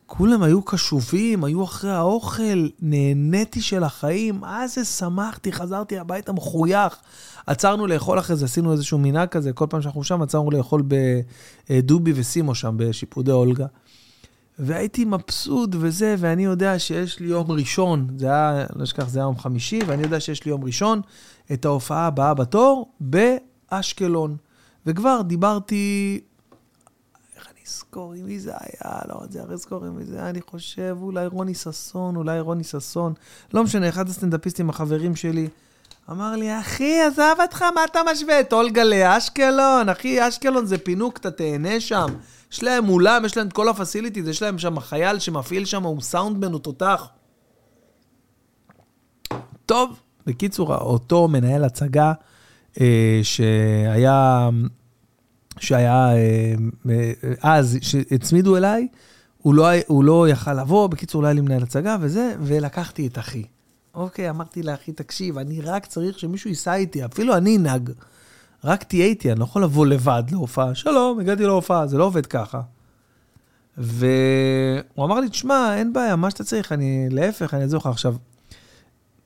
כולם 0.06 0.42
היו 0.42 0.62
קשובים, 0.62 1.44
היו 1.44 1.64
אחרי 1.64 1.90
האוכל, 1.90 2.68
נהניתי 2.82 3.60
של 3.60 3.84
החיים, 3.84 4.40
מה 4.40 4.66
זה 4.68 4.84
שמחתי, 4.84 5.52
חזרתי 5.52 5.98
הביתה 5.98 6.32
מחוייך. 6.32 6.96
עצרנו 7.46 7.86
לאכול 7.86 8.18
אחרי 8.18 8.36
זה, 8.36 8.44
עשינו 8.44 8.72
איזשהו 8.72 8.98
מנהג 8.98 9.28
כזה, 9.28 9.52
כל 9.52 9.66
פעם 9.70 9.82
שאנחנו 9.82 10.04
שם 10.04 10.22
עצרנו 10.22 10.50
לאכול 10.50 10.82
בדובי 11.68 12.12
וסימו 12.14 12.54
שם, 12.54 12.74
בשיפודי 12.78 13.32
אולגה. 13.32 13.66
והייתי 14.58 15.04
מבסוט 15.04 15.70
וזה, 15.72 16.14
ואני 16.18 16.44
יודע 16.44 16.78
שיש 16.78 17.20
לי 17.20 17.26
יום 17.26 17.50
ראשון, 17.50 18.06
זה 18.16 18.26
היה, 18.26 18.66
לא 18.76 18.84
אשכח, 18.84 19.08
זה 19.08 19.18
היה 19.18 19.24
יום 19.24 19.38
חמישי, 19.38 19.80
ואני 19.86 20.02
יודע 20.02 20.20
שיש 20.20 20.44
לי 20.44 20.50
יום 20.50 20.64
ראשון, 20.64 21.00
את 21.52 21.64
ההופעה 21.64 22.06
הבאה 22.06 22.34
בתור 22.34 22.92
באשקלון. 23.00 24.36
וכבר 24.86 25.20
דיברתי, 25.26 26.20
עם 27.96 28.26
מי 28.26 28.40
זה 28.40 28.52
היה, 28.60 29.00
לא 29.08 29.20
לזכור 29.48 29.84
עם 29.84 29.96
מי 29.96 30.04
זה 30.04 30.18
היה, 30.18 30.30
אני 30.30 30.40
חושב, 30.50 30.96
אולי 31.00 31.26
רוני 31.26 31.54
ששון, 31.54 32.16
אולי 32.16 32.40
רוני 32.40 32.64
ששון. 32.64 33.12
לא 33.54 33.64
משנה, 33.64 33.88
אחד 33.88 34.08
הסטנדאפיסטים 34.08 34.70
החברים 34.70 35.16
שלי, 35.16 35.48
אמר 36.10 36.36
לי, 36.36 36.60
אחי, 36.60 37.00
עזב 37.00 37.34
אותך, 37.42 37.62
מה 37.74 37.84
אתה 37.84 38.00
משווה? 38.12 38.40
את 38.40 38.52
אולגה 38.52 38.84
לאשקלון, 38.84 39.88
אחי, 39.88 40.28
אשקלון 40.28 40.66
זה 40.66 40.78
פינוק, 40.78 41.16
אתה 41.16 41.30
תהנה 41.30 41.80
שם. 41.80 42.06
יש 42.52 42.62
להם 42.62 42.88
אולם, 42.88 43.24
יש 43.24 43.36
להם 43.36 43.46
את 43.46 43.52
כל 43.52 43.68
הפסיליטיז, 43.68 44.28
יש 44.28 44.42
להם 44.42 44.58
שם 44.58 44.80
חייל 44.80 45.18
שמפעיל 45.18 45.64
שם, 45.64 45.82
הוא 45.82 46.00
סאונדמן, 46.00 46.52
הוא 46.52 46.60
תותח. 46.60 47.08
טוב, 49.66 50.00
בקיצור, 50.26 50.74
אותו 50.74 51.28
מנהל 51.28 51.64
הצגה 51.64 52.12
אה, 52.80 53.20
שהיה, 53.22 54.48
שהיה 55.58 56.08
אה, 56.12 56.54
אה, 56.90 57.12
אז, 57.42 57.78
שהצמידו 57.80 58.56
אליי, 58.56 58.88
הוא 59.38 59.54
לא, 59.54 59.68
הוא 59.86 60.04
לא 60.04 60.28
יכל 60.28 60.54
לבוא, 60.54 60.86
בקיצור, 60.86 61.22
לא 61.22 61.26
היה 61.26 61.34
לי 61.34 61.40
מנהל 61.40 61.62
הצגה 61.62 61.96
וזה, 62.00 62.34
ולקחתי 62.40 63.06
את 63.06 63.18
אחי. 63.18 63.44
אוקיי, 63.94 64.30
אמרתי 64.30 64.62
לאחי, 64.62 64.92
תקשיב, 64.92 65.38
אני 65.38 65.60
רק 65.60 65.86
צריך 65.86 66.18
שמישהו 66.18 66.50
ייסע 66.50 66.74
איתי, 66.74 67.04
אפילו 67.04 67.36
אני 67.36 67.58
נהג. 67.58 67.90
רק 68.64 68.82
תהיה 68.82 69.06
איתי, 69.06 69.32
אני 69.32 69.40
לא 69.40 69.44
יכול 69.44 69.62
לבוא 69.62 69.86
לבד 69.86 70.22
להופעה. 70.30 70.74
שלום, 70.74 71.20
הגעתי 71.20 71.42
להופעה, 71.42 71.86
זה 71.86 71.98
לא 71.98 72.04
עובד 72.04 72.26
ככה. 72.26 72.60
והוא 73.76 75.04
אמר 75.04 75.20
לי, 75.20 75.28
תשמע, 75.28 75.74
אין 75.76 75.92
בעיה, 75.92 76.16
מה 76.16 76.30
שאתה 76.30 76.44
צריך, 76.44 76.72
אני, 76.72 77.08
להפך, 77.10 77.54
אני 77.54 77.62
אעזור 77.62 77.80
לך 77.80 77.86
עכשיו. 77.86 78.16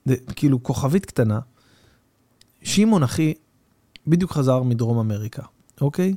זה, 0.04 0.14
כאילו, 0.36 0.62
כוכבית 0.62 1.06
קטנה. 1.06 1.40
שמעון, 2.62 3.02
אחי, 3.02 3.34
בדיוק 4.06 4.32
חזר 4.32 4.62
מדרום 4.62 4.98
אמריקה, 4.98 5.42
אוקיי? 5.80 6.14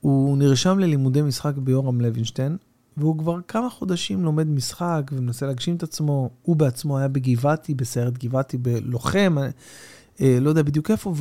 הוא 0.00 0.38
נרשם 0.38 0.78
ללימודי 0.78 1.22
משחק 1.22 1.54
ביורם 1.56 2.00
לוינשטיין, 2.00 2.56
והוא 2.96 3.18
כבר 3.18 3.38
כמה 3.48 3.70
חודשים 3.70 4.24
לומד 4.24 4.46
משחק 4.46 5.10
ומנסה 5.12 5.46
להגשים 5.46 5.76
את 5.76 5.82
עצמו. 5.82 6.30
הוא 6.42 6.56
בעצמו 6.56 6.98
היה 6.98 7.08
בגבעתי, 7.08 7.74
בסיירת 7.74 8.18
גבעתי, 8.18 8.58
בלוחם, 8.58 9.36
אה, 10.20 10.38
לא 10.40 10.48
יודע 10.48 10.62
בדיוק 10.62 10.90
איפה, 10.90 11.14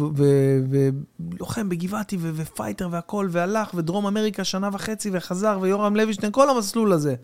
ולוחם 1.19 1.69
בגבעתי 1.69 2.17
ו 2.21 2.29
fighter 2.29 2.87
והכל, 2.91 3.27
והלך, 3.31 3.73
ודרום 3.73 4.05
אמריקה 4.05 4.43
שנה 4.43 4.69
וחצי 4.73 5.09
וחזר, 5.13 5.59
ויורם 5.61 5.95
לוינשטיין, 5.95 6.31
כל 6.31 6.49
המסלול 6.49 6.93
הזה. 6.93 7.15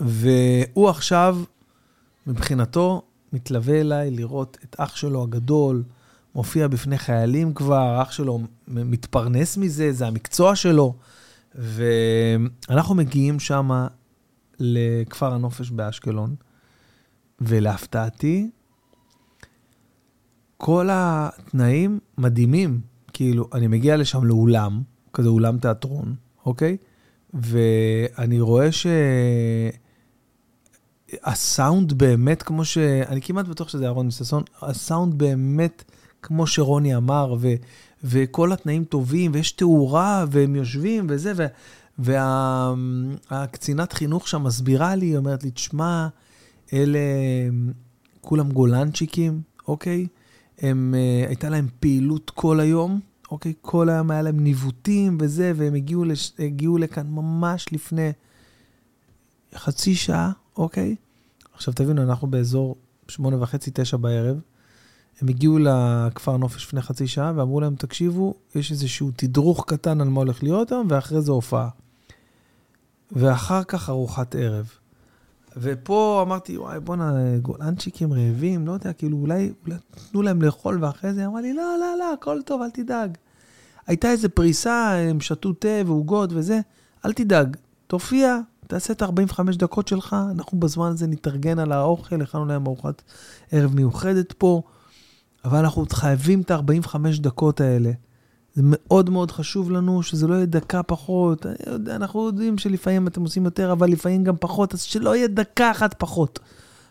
והוא 0.00 0.88
עכשיו, 0.88 1.38
מבחינתו, 2.26 3.02
מתלווה 3.32 3.80
אליי 3.80 4.10
לראות 4.10 4.58
את 4.64 4.76
אח 4.78 4.96
שלו 4.96 5.22
הגדול, 5.22 5.82
מופיע 6.34 6.68
בפני 6.68 6.98
חיילים 6.98 7.54
כבר, 7.54 8.02
אח 8.02 8.10
שלו 8.12 8.40
מתפרנס 8.68 9.56
מזה, 9.56 9.92
זה 9.92 10.06
המקצוע 10.06 10.56
שלו. 10.56 10.94
ואנחנו 11.54 12.94
מגיעים 12.94 13.40
שם 13.40 13.86
לכפר 14.58 15.34
הנופש 15.34 15.70
באשקלון, 15.70 16.34
ולהפתעתי, 17.40 18.50
כל 20.56 20.88
התנאים 20.92 21.98
מדהימים. 22.18 22.80
כאילו, 23.12 23.48
אני 23.52 23.66
מגיע 23.66 23.96
לשם 23.96 24.24
לאולם, 24.24 24.82
כזה 25.12 25.28
אולם 25.28 25.58
תיאטרון, 25.58 26.14
אוקיי? 26.46 26.76
ואני 27.34 28.40
רואה 28.40 28.68
שהסאונד 31.22 31.92
באמת 31.92 32.42
כמו 32.42 32.64
ש... 32.64 32.78
אני 32.78 33.22
כמעט 33.22 33.46
בטוח 33.46 33.68
שזה 33.68 33.84
אהרון 33.84 34.06
מששון, 34.06 34.42
הסאונד 34.62 35.14
באמת 35.14 35.84
כמו 36.26 36.46
שרוני 36.46 36.96
אמר, 36.96 37.34
ו... 37.40 37.54
וכל 38.04 38.52
התנאים 38.52 38.84
טובים, 38.84 39.30
ויש 39.34 39.52
תאורה, 39.52 40.24
והם 40.30 40.56
יושבים 40.56 41.06
וזה. 41.08 41.32
והקצינת 41.98 43.92
וה... 43.92 43.98
חינוך 43.98 44.28
שם 44.28 44.42
מסבירה 44.42 44.94
לי, 44.94 45.06
היא 45.06 45.16
אומרת 45.16 45.44
לי, 45.44 45.50
תשמע, 45.50 46.08
אלה 46.72 46.98
כולם 48.20 48.52
גולנצ'יקים, 48.52 49.40
אוקיי? 49.68 50.06
הם, 50.58 50.94
uh, 50.94 51.28
הייתה 51.28 51.48
להם 51.48 51.68
פעילות 51.80 52.30
כל 52.30 52.60
היום, 52.60 53.00
אוקיי? 53.30 53.52
כל 53.62 53.88
היום 53.88 54.10
היה 54.10 54.22
להם 54.22 54.40
ניווטים 54.40 55.18
וזה, 55.20 55.52
והם 55.56 55.74
הגיעו, 55.74 56.04
לש... 56.04 56.32
הגיעו 56.38 56.78
לכאן 56.78 57.06
ממש 57.06 57.66
לפני 57.72 58.12
חצי 59.54 59.94
שעה, 59.94 60.32
אוקיי? 60.56 60.96
עכשיו 61.54 61.74
תבינו, 61.74 62.02
אנחנו 62.02 62.28
באזור 62.28 62.76
שמונה 63.08 63.42
וחצי, 63.42 63.70
תשע 63.74 63.96
בערב. 63.96 64.40
הם 65.20 65.28
הגיעו 65.28 65.58
לכפר 65.58 66.36
נופש 66.36 66.64
לפני 66.64 66.82
חצי 66.82 67.06
שעה 67.06 67.32
ואמרו 67.36 67.60
להם, 67.60 67.74
תקשיבו, 67.74 68.34
יש 68.54 68.70
איזשהו 68.70 69.10
תדרוך 69.16 69.64
קטן 69.66 70.00
על 70.00 70.08
מה 70.08 70.20
הולך 70.20 70.42
להיות 70.42 70.72
היום, 70.72 70.86
ואחרי 70.90 71.22
זה 71.22 71.32
הופעה. 71.32 71.68
ואחר 73.12 73.64
כך 73.64 73.88
ארוחת 73.90 74.34
ערב. 74.34 74.70
ופה 75.56 76.24
אמרתי, 76.26 76.58
וואי, 76.58 76.80
בואנה, 76.80 77.38
גולנצ'יקים 77.42 78.12
רעבים, 78.12 78.66
לא 78.66 78.72
יודע, 78.72 78.92
כאילו, 78.92 79.18
אולי, 79.18 79.52
אולי 79.66 79.76
תנו 80.10 80.22
להם 80.22 80.42
לאכול, 80.42 80.84
ואחרי 80.84 81.14
זה 81.14 81.20
היא 81.20 81.26
אמרה 81.26 81.40
לי, 81.40 81.52
לא, 81.52 81.76
לא, 81.80 81.98
לא, 81.98 82.12
הכל 82.12 82.42
טוב, 82.42 82.62
אל 82.62 82.70
תדאג. 82.70 83.18
הייתה 83.86 84.10
איזו 84.10 84.28
פריסה, 84.34 84.92
הם 84.92 85.20
שתו 85.20 85.52
תה 85.52 85.68
ועוגות 85.86 86.30
וזה, 86.32 86.60
אל 87.04 87.12
תדאג, 87.12 87.56
תופיע, 87.86 88.38
תעשה 88.66 88.92
את 88.92 89.02
ה-45 89.02 89.40
דקות 89.56 89.88
שלך, 89.88 90.16
אנחנו 90.30 90.60
בזמן 90.60 90.90
הזה 90.90 91.06
נתארגן 91.06 91.58
על 91.58 91.72
האוכל, 91.72 92.22
הכנו 92.22 92.46
להם 92.46 92.66
ארוחת 92.66 93.02
ערב 93.52 93.74
מיוחדת 93.74 94.32
פה, 94.32 94.62
אבל 95.44 95.58
אנחנו 95.58 95.84
חייבים 95.92 96.40
את 96.40 96.50
ה-45 96.50 96.96
דקות 97.20 97.60
האלה. 97.60 97.92
זה 98.54 98.62
מאוד 98.64 99.10
מאוד 99.10 99.30
חשוב 99.30 99.70
לנו 99.70 100.02
שזה 100.02 100.26
לא 100.26 100.34
יהיה 100.34 100.46
דקה 100.46 100.82
פחות. 100.82 101.46
אנחנו 101.90 102.26
יודעים 102.26 102.58
שלפעמים 102.58 103.06
אתם 103.06 103.22
עושים 103.22 103.44
יותר, 103.44 103.72
אבל 103.72 103.90
לפעמים 103.90 104.24
גם 104.24 104.34
פחות, 104.40 104.74
אז 104.74 104.80
שלא 104.82 105.16
יהיה 105.16 105.26
דקה 105.26 105.70
אחת 105.70 105.94
פחות. 105.98 106.40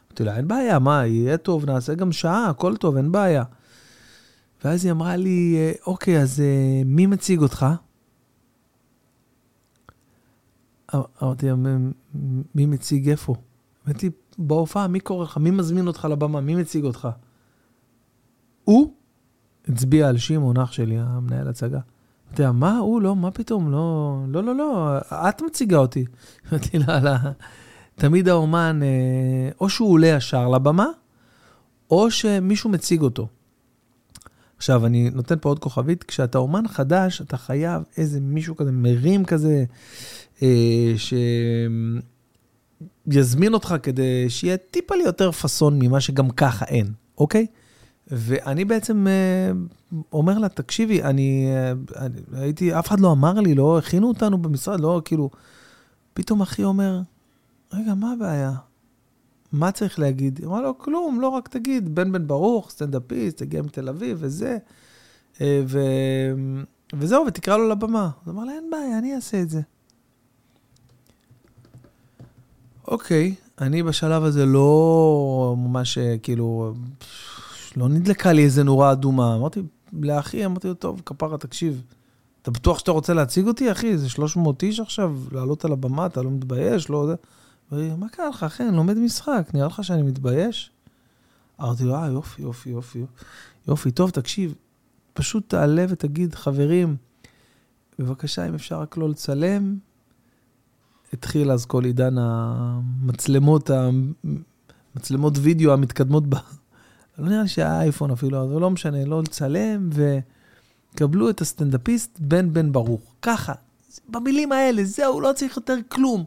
אמרתי 0.07 0.23
לה, 0.23 0.37
אין 0.37 0.47
בעיה, 0.47 0.79
מה, 0.79 1.05
יהיה 1.05 1.37
טוב, 1.37 1.65
נעשה 1.65 1.93
גם 1.93 2.11
שעה, 2.11 2.49
הכל 2.49 2.75
טוב, 2.77 2.97
אין 2.97 3.11
בעיה. 3.11 3.43
ואז 4.63 4.85
היא 4.85 4.91
אמרה 4.91 5.15
לי, 5.15 5.71
אוקיי, 5.87 6.21
אז 6.21 6.39
אה, 6.39 6.81
מי 6.85 7.05
מציג 7.05 7.41
אותך? 7.41 7.65
אמרתי 11.23 11.47
לה, 11.49 11.55
מי 12.55 12.65
מציג 12.65 13.09
איפה? 13.09 13.35
אמרתי, 13.87 14.09
בהופעה, 14.37 14.87
מי 14.87 14.99
קורא 14.99 15.23
לך? 15.23 15.37
מי 15.37 15.51
מזמין 15.51 15.87
אותך 15.87 16.07
לבמה? 16.11 16.41
מי 16.41 16.55
מציג 16.55 16.83
אותך? 16.83 17.07
הוא? 18.63 18.93
הצביע 19.67 20.07
על 20.09 20.17
שמעון, 20.17 20.57
אח 20.57 20.71
שלי, 20.71 20.97
המנהל 20.99 21.47
הצגה. 21.47 21.79
אתה 22.33 22.41
יודע, 22.41 22.51
מה, 22.51 22.77
הוא 22.77 23.01
לא, 23.01 23.15
מה 23.15 23.31
פתאום, 23.31 23.71
לא, 23.71 24.17
לא, 24.27 24.43
לא, 24.43 24.55
לא, 24.55 24.97
את 25.11 25.41
מציגה 25.41 25.77
אותי. 25.77 26.05
אמרתי 26.51 26.79
לה, 26.79 26.99
לא, 26.99 27.11
תמיד 27.95 28.27
האומן, 28.27 28.79
אה, 28.83 29.49
או 29.61 29.69
שהוא 29.69 29.91
עולה 29.91 30.07
ישר 30.07 30.49
לבמה, 30.49 30.87
או 31.91 32.11
שמישהו 32.11 32.69
מציג 32.69 33.01
אותו. 33.01 33.27
עכשיו, 34.57 34.85
אני 34.85 35.09
נותן 35.09 35.35
פה 35.41 35.49
עוד 35.49 35.59
כוכבית, 35.59 36.03
כשאתה 36.03 36.37
אומן 36.37 36.67
חדש, 36.67 37.21
אתה 37.21 37.37
חייב 37.37 37.83
איזה 37.97 38.19
מישהו 38.21 38.55
כזה 38.55 38.71
מרים 38.71 39.25
כזה, 39.25 39.65
אה, 40.41 40.93
שיזמין 43.07 43.53
אותך 43.53 43.75
כדי 43.83 44.29
שיהיה 44.29 44.57
טיפה 44.57 44.95
לי 44.95 45.03
יותר 45.03 45.31
פאסון 45.31 45.79
ממה 45.79 46.01
שגם 46.01 46.29
ככה 46.29 46.65
אין, 46.65 46.93
אוקיי? 47.17 47.45
ואני 48.07 48.65
בעצם 48.65 49.07
אה, 49.07 49.51
אומר 50.11 50.37
לה, 50.37 50.49
תקשיבי, 50.49 51.03
אני, 51.03 51.47
אה, 51.55 51.73
אני 52.05 52.19
הייתי, 52.33 52.79
אף 52.79 52.87
אחד 52.87 52.99
לא 52.99 53.11
אמר 53.11 53.33
לי, 53.33 53.55
לא 53.55 53.77
הכינו 53.77 54.07
אותנו 54.07 54.37
במשרד, 54.37 54.79
לא, 54.79 55.01
כאילו, 55.05 55.29
פתאום 56.13 56.41
אחי 56.41 56.63
אומר, 56.63 57.01
רגע, 57.73 57.93
מה 57.93 58.11
הבעיה? 58.11 58.53
מה 59.51 59.71
צריך 59.71 59.99
להגיד? 59.99 60.39
היא 60.39 60.47
אמרה 60.47 60.61
לו, 60.61 60.77
כלום, 60.77 61.21
לא 61.21 61.27
רק 61.27 61.47
תגיד, 61.47 61.95
בן 61.95 62.11
בן 62.11 62.27
ברוך, 62.27 62.71
סטנדאפיסט, 62.71 63.41
הגיע 63.41 63.61
מתל 63.61 63.89
אביב 63.89 64.17
וזה, 64.21 64.57
אה, 65.41 65.61
ו... 65.67 65.79
וזהו, 66.93 67.25
ותקרא 67.27 67.57
לו 67.57 67.69
לבמה. 67.69 68.09
אז 68.25 68.29
אמר 68.29 68.43
לה, 68.43 68.51
אין 68.51 68.69
בעיה, 68.71 68.97
אני 68.97 69.15
אעשה 69.15 69.41
את 69.41 69.49
זה. 69.49 69.61
אוקיי, 72.87 73.35
אני 73.61 73.83
בשלב 73.83 74.23
הזה 74.23 74.45
לא 74.45 75.55
ממש, 75.57 75.97
כאילו, 76.23 76.73
לא 77.77 77.89
נדלקה 77.89 78.33
לי 78.33 78.43
איזה 78.43 78.63
נורה 78.63 78.91
אדומה. 78.91 79.35
אמרתי 79.35 79.61
לאחי, 79.93 80.45
אמרתי 80.45 80.67
לו, 80.67 80.73
טוב, 80.73 81.01
כפרה, 81.05 81.37
תקשיב, 81.37 81.81
אתה 82.41 82.51
בטוח 82.51 82.79
שאתה 82.79 82.91
רוצה 82.91 83.13
להציג 83.13 83.47
אותי, 83.47 83.71
אחי? 83.71 83.97
זה 83.97 84.09
300 84.09 84.63
איש 84.63 84.79
עכשיו, 84.79 85.17
לעלות 85.31 85.65
על 85.65 85.71
הבמה, 85.71 86.05
אתה 86.05 86.21
לא 86.21 86.31
מתבייש? 86.31 86.89
לא 86.89 86.97
יודע. 86.97 87.15
מה 87.95 88.09
קרה 88.09 88.29
לך, 88.29 88.43
אחי? 88.43 88.63
אני 88.67 88.75
לומד 88.75 88.97
משחק, 88.97 89.49
נראה 89.53 89.67
לך 89.67 89.83
שאני 89.83 90.01
מתבייש? 90.01 90.71
אמרתי 91.61 91.83
לו, 91.83 91.95
אה, 91.95 92.07
יופי, 92.07 92.41
יופי, 92.41 92.69
יופי, 92.69 93.05
יופי, 93.67 93.91
טוב, 93.91 94.09
תקשיב, 94.09 94.55
פשוט 95.13 95.49
תעלה 95.49 95.85
ותגיד, 95.89 96.35
חברים, 96.35 96.95
בבקשה, 97.99 98.47
אם 98.47 98.53
אפשר 98.53 98.81
רק 98.81 98.97
לא 98.97 99.09
לצלם. 99.09 99.77
התחיל 101.13 101.51
אז 101.51 101.65
כל 101.65 101.83
עידן 101.83 102.15
המצלמות, 102.17 103.69
המצלמות 104.95 105.33
וידאו 105.41 105.73
המתקדמות. 105.73 106.23
לא 107.17 107.29
נראה 107.29 107.41
לי 107.41 107.47
שהיה 107.47 107.81
אייפון 107.81 108.11
אפילו, 108.11 108.43
אבל 108.43 108.61
לא 108.61 108.69
משנה, 108.69 109.05
לא 109.05 109.21
לצלם, 109.21 109.89
וקבלו 110.93 111.29
את 111.29 111.41
הסטנדאפיסט 111.41 112.19
בן 112.19 112.53
בן 112.53 112.71
ברוך. 112.71 113.01
ככה, 113.21 113.53
במילים 114.09 114.51
האלה, 114.51 114.83
זהו, 114.83 115.21
לא 115.21 115.31
צריך 115.35 115.57
יותר 115.57 115.75
כלום. 115.89 116.25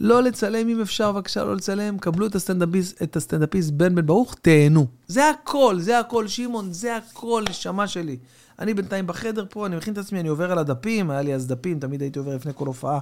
לא 0.00 0.22
לצלם 0.22 0.68
אם 0.68 0.80
אפשר, 0.80 1.12
בבקשה 1.12 1.44
לא 1.44 1.56
לצלם, 1.56 1.98
קבלו 1.98 2.26
את 2.26 2.34
הסטנדאפיסט, 2.34 3.02
את 3.02 3.16
הסטנדאפיסט 3.16 3.70
בן 3.70 3.94
בן 3.94 4.06
ברוך, 4.06 4.34
תהנו. 4.34 4.86
זה 5.06 5.30
הכל, 5.30 5.76
זה 5.80 5.98
הכל, 5.98 6.28
שמעון, 6.28 6.72
זה 6.72 6.96
הכל, 6.96 7.44
נשמה 7.50 7.88
שלי. 7.88 8.16
אני 8.58 8.74
בינתיים 8.74 9.06
בחדר 9.06 9.44
פה, 9.50 9.66
אני 9.66 9.76
מכין 9.76 9.92
את 9.92 9.98
עצמי, 9.98 10.20
אני 10.20 10.28
עובר 10.28 10.52
על 10.52 10.58
הדפים, 10.58 11.10
היה 11.10 11.22
לי 11.22 11.34
אז 11.34 11.46
דפים, 11.46 11.80
תמיד 11.80 12.02
הייתי 12.02 12.18
עובר 12.18 12.34
לפני 12.34 12.52
כל 12.54 12.66
הופעה, 12.66 12.98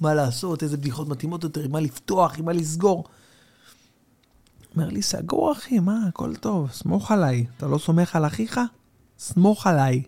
מה 0.00 0.14
לעשות, 0.14 0.62
איזה 0.62 0.76
בדיחות 0.76 1.08
מתאימות 1.08 1.44
יותר, 1.44 1.68
מה 1.68 1.80
לפתוח, 1.80 2.36
מה 2.44 2.52
לסגור. 2.52 3.04
אומר 4.76 4.88
לי, 4.88 5.02
סגור 5.02 5.52
אחי, 5.52 5.78
מה, 5.78 5.98
הכל 6.08 6.34
טוב, 6.36 6.70
סמוך 6.70 7.10
עליי. 7.10 7.46
אתה 7.56 7.66
לא 7.66 7.78
סומך 7.78 8.16
על 8.16 8.26
אחיך? 8.26 8.60
סמוך 9.18 9.66
עליי. 9.66 10.02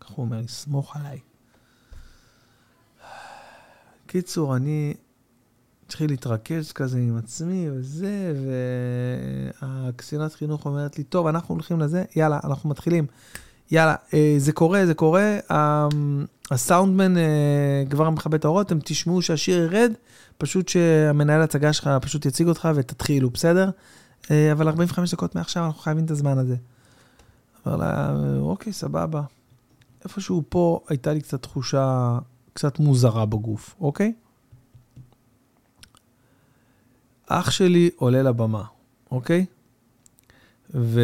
כך 0.00 0.10
הוא 0.10 0.24
אומר 0.24 0.40
לי, 0.40 0.48
סמוך 0.48 0.96
עליי. 0.96 1.18
קיצור, 4.06 4.56
אני 4.56 4.94
התחיל 5.86 6.10
להתרכז 6.10 6.72
כזה 6.72 6.98
עם 6.98 7.16
עצמי 7.16 7.68
וזה, 7.70 8.34
והקצינת 9.62 10.34
חינוך 10.34 10.66
אומרת 10.66 10.98
לי, 10.98 11.04
טוב, 11.04 11.26
אנחנו 11.26 11.54
הולכים 11.54 11.80
לזה, 11.80 12.04
יאללה, 12.16 12.40
אנחנו 12.44 12.68
מתחילים. 12.68 13.06
יאללה, 13.70 13.94
אה, 14.14 14.34
זה 14.38 14.52
קורה, 14.52 14.86
זה 14.86 14.94
קורה. 14.94 15.38
הסאונדמן 16.50 17.16
אה, 17.16 17.84
כבר 17.90 18.10
מכבה 18.10 18.36
את 18.36 18.44
האורות, 18.44 18.66
אתם 18.66 18.78
תשמעו 18.84 19.22
שהשיר 19.22 19.64
ירד, 19.64 19.92
פשוט 20.38 20.68
שהמנהל 20.68 21.42
הצגה 21.42 21.72
שלך 21.72 21.90
פשוט 22.02 22.26
יציג 22.26 22.48
אותך 22.48 22.68
ותתחילו, 22.74 23.30
בסדר? 23.30 23.70
אה, 24.30 24.52
אבל 24.52 24.68
45 24.68 25.14
דקות 25.14 25.34
מעכשיו 25.34 25.66
אנחנו 25.66 25.80
חייבים 25.80 26.04
את 26.04 26.10
הזמן 26.10 26.38
הזה. 26.38 26.56
אמר 27.66 27.76
לה, 27.76 28.14
אוקיי, 28.40 28.72
סבבה. 28.72 29.22
איפשהו 30.04 30.42
פה 30.48 30.80
הייתה 30.88 31.12
לי 31.12 31.20
קצת 31.20 31.42
תחושה 31.42 32.18
קצת 32.52 32.78
מוזרה 32.78 33.26
בגוף, 33.26 33.74
אוקיי? 33.80 34.12
אח 37.26 37.50
שלי 37.50 37.90
עולה 37.96 38.22
לבמה, 38.22 38.64
אוקיי? 39.10 39.46
ו... 40.74 41.00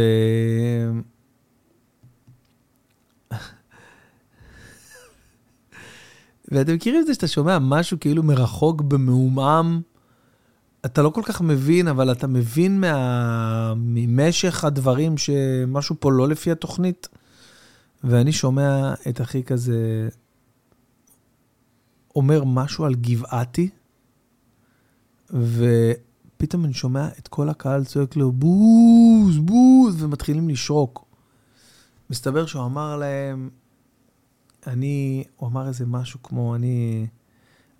ואתם 6.51 6.75
מכירים 6.75 7.01
את 7.01 7.07
זה 7.07 7.15
שאתה 7.15 7.29
שומע 7.29 7.59
משהו 7.59 8.01
כאילו 8.01 8.23
מרחוק 8.23 8.81
במעומעם, 8.81 9.81
אתה 10.85 11.03
לא 11.03 11.11
כל 11.11 11.23
כך 11.25 11.41
מבין, 11.41 11.89
אבל 11.89 12.13
אתה 12.13 12.27
מבין 12.27 12.81
מה... 12.81 13.75
ממשך 13.77 14.65
הדברים 14.65 15.19
שמשהו 15.19 15.97
פה 16.01 16.13
לא 16.13 16.29
לפי 16.29 16.51
התוכנית. 16.51 17.09
ואני 18.05 18.33
שומע 18.33 18.95
את 19.09 19.21
אחי 19.21 19.43
כזה 19.43 20.09
אומר 22.17 22.45
משהו 22.45 22.85
על 22.85 22.95
גבעתי, 22.95 23.69
ופתאום 25.31 26.65
אני 26.65 26.75
שומע 26.75 27.09
את 27.19 27.29
כל 27.29 27.49
הקהל 27.49 27.85
צועק 27.85 28.17
לו 28.17 28.33
בוז, 28.33 29.39
בוז, 29.39 30.03
ומתחילים 30.03 30.49
לשרוק. 30.49 31.05
מסתבר 32.11 32.47
שהוא 32.47 32.65
אמר 32.65 32.97
להם, 32.97 33.51
אני, 34.67 35.25
הוא 35.37 35.49
אמר 35.49 35.69
איזה 35.69 35.87
משהו 35.87 36.23
כמו, 36.23 36.55
אני 36.55 37.07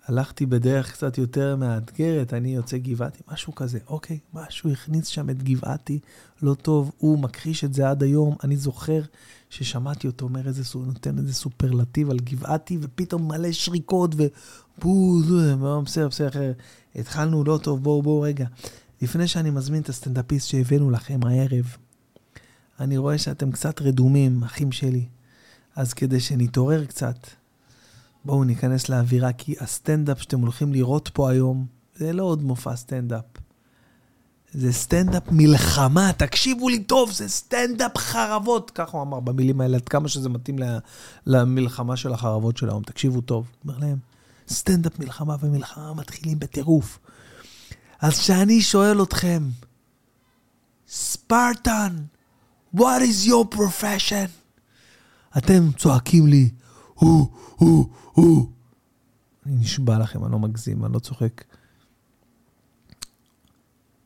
הלכתי 0.07 0.45
בדרך 0.45 0.91
קצת 0.91 1.17
יותר 1.17 1.55
מאתגרת, 1.55 2.33
אני 2.33 2.55
יוצא 2.55 2.77
גבעתי, 2.77 3.23
משהו 3.31 3.55
כזה. 3.55 3.79
אוקיי, 3.87 4.19
משהו 4.33 4.71
הכניס 4.71 5.07
שם 5.07 5.29
את 5.29 5.43
גבעתי, 5.43 5.99
לא 6.41 6.53
טוב, 6.53 6.91
הוא 6.97 7.19
מכחיש 7.19 7.63
את 7.63 7.73
זה 7.73 7.89
עד 7.89 8.03
היום. 8.03 8.35
אני 8.43 8.57
זוכר 8.57 9.01
ששמעתי 9.49 10.07
אותו 10.07 10.25
אומר 10.25 10.47
איזה, 10.47 10.63
נותן 10.75 11.17
איזה 11.17 11.33
סופרלטיב 11.33 12.09
על 12.09 12.19
גבעתי, 12.19 12.77
ופתאום 12.81 13.27
מלא 13.27 13.51
שריקות, 13.51 14.15
ובוז, 14.15 15.33
בסדר, 15.85 16.07
בסדר, 16.07 16.51
התחלנו 16.95 17.43
לא 17.43 17.59
טוב, 17.63 17.83
בואו, 17.83 18.01
בואו 18.01 18.21
רגע. 18.21 18.45
לפני 19.01 19.27
שאני 19.27 19.49
מזמין 19.49 19.81
את 19.81 19.89
הסטנדאפיסט 19.89 20.47
שהבאנו 20.47 20.91
לכם 20.91 21.19
הערב, 21.23 21.75
אני 22.79 22.97
רואה 22.97 23.17
שאתם 23.17 23.51
קצת 23.51 23.81
רדומים, 23.81 24.43
אחים 24.43 24.71
שלי. 24.71 25.05
אז 25.81 25.93
כדי 25.93 26.19
שנתעורר 26.19 26.85
קצת, 26.85 27.27
בואו 28.25 28.43
ניכנס 28.43 28.89
לאווירה, 28.89 29.33
כי 29.33 29.55
הסטנדאפ 29.59 30.21
שאתם 30.21 30.39
הולכים 30.39 30.73
לראות 30.73 31.09
פה 31.13 31.29
היום, 31.29 31.65
זה 31.95 32.13
לא 32.13 32.23
עוד 32.23 32.43
מופע 32.43 32.75
סטנדאפ. 32.75 33.23
זה 34.51 34.73
סטנדאפ 34.73 35.23
מלחמה, 35.31 36.13
תקשיבו 36.17 36.69
לי 36.69 36.83
טוב, 36.83 37.11
זה 37.11 37.29
סטנדאפ 37.29 37.97
חרבות. 37.97 38.71
ככה 38.71 38.97
הוא 38.97 39.01
אמר 39.01 39.19
במילים 39.19 39.61
האלה, 39.61 39.77
עד 39.77 39.89
כמה 39.89 40.07
שזה 40.07 40.29
מתאים 40.29 40.59
למלחמה 41.25 41.97
של 41.97 42.13
החרבות 42.13 42.57
של 42.57 42.69
היום. 42.69 42.83
תקשיבו 42.83 43.21
טוב. 43.21 43.47
אומר 43.63 43.77
להם, 43.77 43.97
סטנדאפ 44.49 44.99
מלחמה 44.99 45.35
ומלחמה 45.39 45.93
מתחילים 45.93 46.39
בטירוף. 46.39 46.99
אז 47.99 48.19
כשאני 48.19 48.61
שואל 48.61 49.03
אתכם, 49.03 49.49
ספרטן, 50.87 51.95
what 52.75 53.01
is 53.01 53.27
your 53.27 53.55
profession? 53.55 54.40
אתם 55.37 55.71
צועקים 55.77 56.27
לי, 56.27 56.49
הוא, 56.93 57.27
הוא, 57.55 57.87
הוא. 58.11 58.47
אני 59.45 59.55
נשבע 59.55 59.97
לכם, 59.97 60.23
אני 60.23 60.31
לא 60.31 60.39
מגזים, 60.39 60.85
אני 60.85 60.93
לא 60.93 60.99
צוחק. 60.99 61.43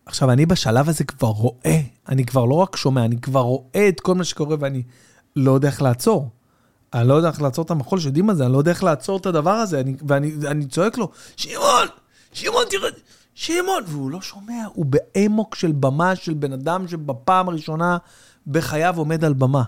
עכשיו, 0.06 0.32
אני 0.32 0.46
בשלב 0.46 0.90
הזה 0.90 1.04
כבר 1.04 1.28
רואה, 1.28 1.82
אני 2.10 2.26
כבר 2.26 2.46
לא 2.46 2.54
רק 2.54 2.76
שומע, 2.76 3.06
אני 3.06 3.22
כבר 3.22 3.40
רואה 3.40 3.88
את 3.90 4.00
כל 4.00 4.16
מה 4.16 4.24
שקורה 4.24 4.56
ואני 4.60 4.84
לא 5.36 5.52
יודע 5.52 5.68
איך 5.68 5.82
לעצור. 5.82 6.30
אני 6.94 7.08
לא 7.08 7.14
יודע 7.14 7.30
איך 7.30 7.42
לעצור 7.42 7.66
את 7.66 7.72
המחול 7.72 8.00
שיודעים 8.00 8.30
על 8.30 8.36
זה, 8.36 8.46
אני 8.46 8.54
לא 8.54 8.58
יודע 8.58 8.72
איך 8.72 8.84
לעצור 8.84 9.18
את 9.18 9.26
הדבר 9.26 9.52
הזה, 9.52 9.80
אני, 9.80 9.96
ואני 10.08 10.34
אני 10.48 10.66
צועק 10.66 10.98
לו, 10.98 11.10
שמעון, 11.38 11.88
שמעון, 12.34 12.64
תראה, 12.70 12.90
שמעון, 13.34 13.84
והוא 13.88 14.12
לא 14.12 14.22
שומע, 14.22 14.66
הוא 14.74 14.86
באמוק 14.86 15.56
של 15.56 15.72
במה 15.72 16.16
של 16.16 16.34
בן 16.34 16.54
אדם 16.54 16.88
שבפעם 16.88 17.50
הראשונה 17.50 17.98
בחייו 18.48 18.98
עומד 18.98 19.26
על 19.26 19.34
במה. 19.34 19.64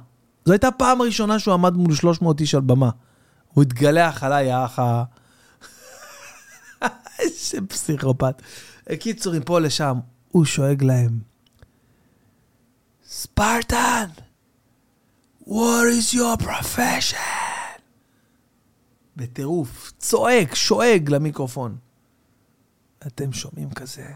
זו 0.47 0.53
הייתה 0.53 0.67
הפעם 0.67 1.01
הראשונה 1.01 1.39
שהוא 1.39 1.53
עמד 1.53 1.73
מול 1.73 1.95
300 1.95 2.41
איש 2.41 2.55
על 2.55 2.62
במה. 2.62 2.89
הוא 3.53 3.62
התגלח 3.63 4.23
עליי, 4.23 4.51
האח 4.51 4.79
ה... 4.79 5.03
איזה 7.19 7.57
פסיכופת. 7.67 8.41
קיצור, 8.99 9.33
מפה 9.39 9.60
לשם, 9.60 9.99
הוא 10.31 10.45
שואג 10.45 10.83
להם. 10.83 11.19
ספרטן, 13.05 14.05
what 15.43 15.86
is 15.99 16.15
your 16.15 16.43
profession? 16.43 17.79
בטירוף, 19.15 19.93
צועק, 19.97 20.55
שואג 20.55 21.10
למיקרופון. 21.10 21.77
אתם 23.07 23.33
שומעים 23.33 23.71
כזה? 23.71 24.07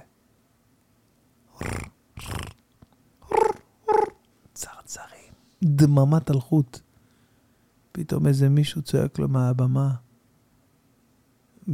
צרצרים, 4.54 5.34
דממת 5.64 6.32
אלחוט. 6.32 6.80
פתאום 7.92 8.28
איזה 8.28 8.50
מישהו 8.50 8.82
צועק 8.82 9.20
לו 9.20 9.28
מהבמה, 9.28 9.96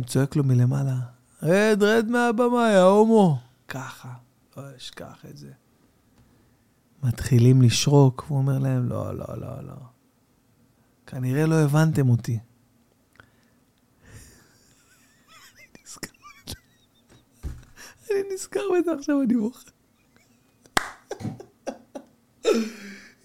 צועק 0.05 0.35
לו 0.35 0.43
מלמעלה, 0.43 0.99
רד, 1.43 1.77
רד 1.81 2.05
מהבמה, 2.09 2.71
יא 2.71 2.79
הומו. 2.79 3.39
ככה, 3.67 4.13
לא 4.57 4.63
אשכח 4.77 5.25
את 5.29 5.37
זה. 5.37 5.51
מתחילים 7.03 7.61
לשרוק, 7.61 8.25
והוא 8.27 8.37
אומר 8.37 8.59
להם, 8.59 8.89
לא, 8.89 9.15
לא, 9.15 9.25
לא, 9.37 9.63
לא. 9.63 9.75
כנראה 11.07 11.45
לא 11.45 11.55
הבנתם 11.55 12.09
אותי. 12.09 12.39
אני 18.11 18.33
נזכר 18.33 18.61
בזה 18.79 18.91
עכשיו, 18.99 19.21
אני 19.21 19.35
בוכה. 19.35 19.69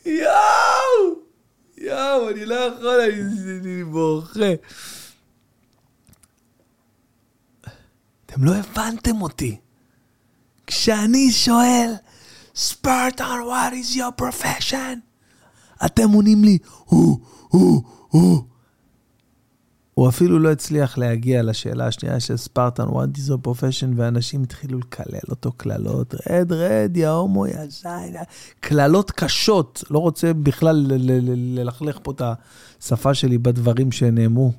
יואו! 0.06 1.22
יואו, 1.78 2.30
אני 2.30 2.46
לא 2.46 2.54
יכול, 2.54 3.00
אני 3.60 3.84
בוכה. 3.84 4.52
אתם 8.26 8.44
לא 8.44 8.54
הבנתם 8.54 9.22
אותי. 9.22 9.58
כשאני 10.66 11.30
שואל, 11.30 11.94
ספרטן, 12.54 13.24
what 13.24 13.72
is 13.72 13.96
your 13.96 14.22
profession? 14.22 14.98
אתם 15.86 16.10
עונים 16.10 16.44
לי, 16.44 16.58
הוא, 16.84 17.18
הוא, 17.48 17.82
הוא. 18.08 18.51
הוא 19.94 20.08
אפילו 20.08 20.38
לא 20.38 20.52
הצליח 20.52 20.98
להגיע 20.98 21.42
לשאלה 21.42 21.86
השנייה 21.86 22.20
של 22.20 22.36
ספרטן, 22.36 22.82
what 22.82 23.16
is 23.16 23.28
your 23.28 23.46
profession, 23.46 23.86
ואנשים 23.96 24.42
התחילו 24.42 24.78
לקלל 24.78 25.30
אותו 25.30 25.52
קללות, 25.52 26.14
רד, 26.30 26.52
רד, 26.52 26.96
יא 26.96 27.08
הומו, 27.08 27.46
יא 27.46 27.66
זין, 27.68 28.16
קללות 28.60 29.10
קשות. 29.10 29.84
לא 29.90 29.98
רוצה 29.98 30.32
בכלל 30.32 30.86
ללכלך 31.56 31.98
פה 32.02 32.12
את 32.12 32.22
השפה 32.80 33.14
שלי 33.14 33.38
בדברים 33.38 33.92
שנאמרו. 33.92 34.52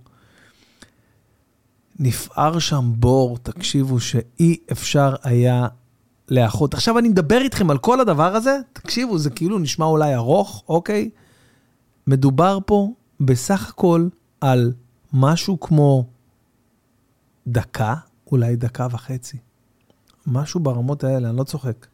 נפער 2.00 2.60
שם 2.60 2.92
בור, 2.96 3.38
תקשיבו, 3.38 4.00
שאי 4.00 4.58
אפשר 4.72 5.16
היה 5.24 5.68
לאחות. 6.30 6.74
עכשיו 6.74 7.00
אני 7.00 7.10
מדבר 7.10 7.42
איתכם 7.42 7.70
על 7.70 7.78
כל 7.78 8.00
הדבר 8.00 8.36
הזה, 8.36 8.58
תקשיבו, 8.74 9.18
זה 9.18 9.30
כאילו 9.30 9.60
נשמע 9.60 9.86
אולי 9.86 10.16
ארוך, 10.16 10.64
אוקיי? 10.70 11.10
מדובר 12.08 12.60
פה 12.66 12.90
בסך 13.20 13.70
הכל 13.70 14.08
על 14.42 14.74
משהו 15.14 15.60
כמו 15.60 16.06
דקה, 17.48 17.96
אולי 18.32 18.56
דקה 18.56 18.88
וחצי. 18.92 19.38
משהו 20.28 20.60
ברמות 20.60 21.04
האלה, 21.04 21.30
אני 21.30 21.38
לא 21.38 21.44
צוחק. 21.44 21.88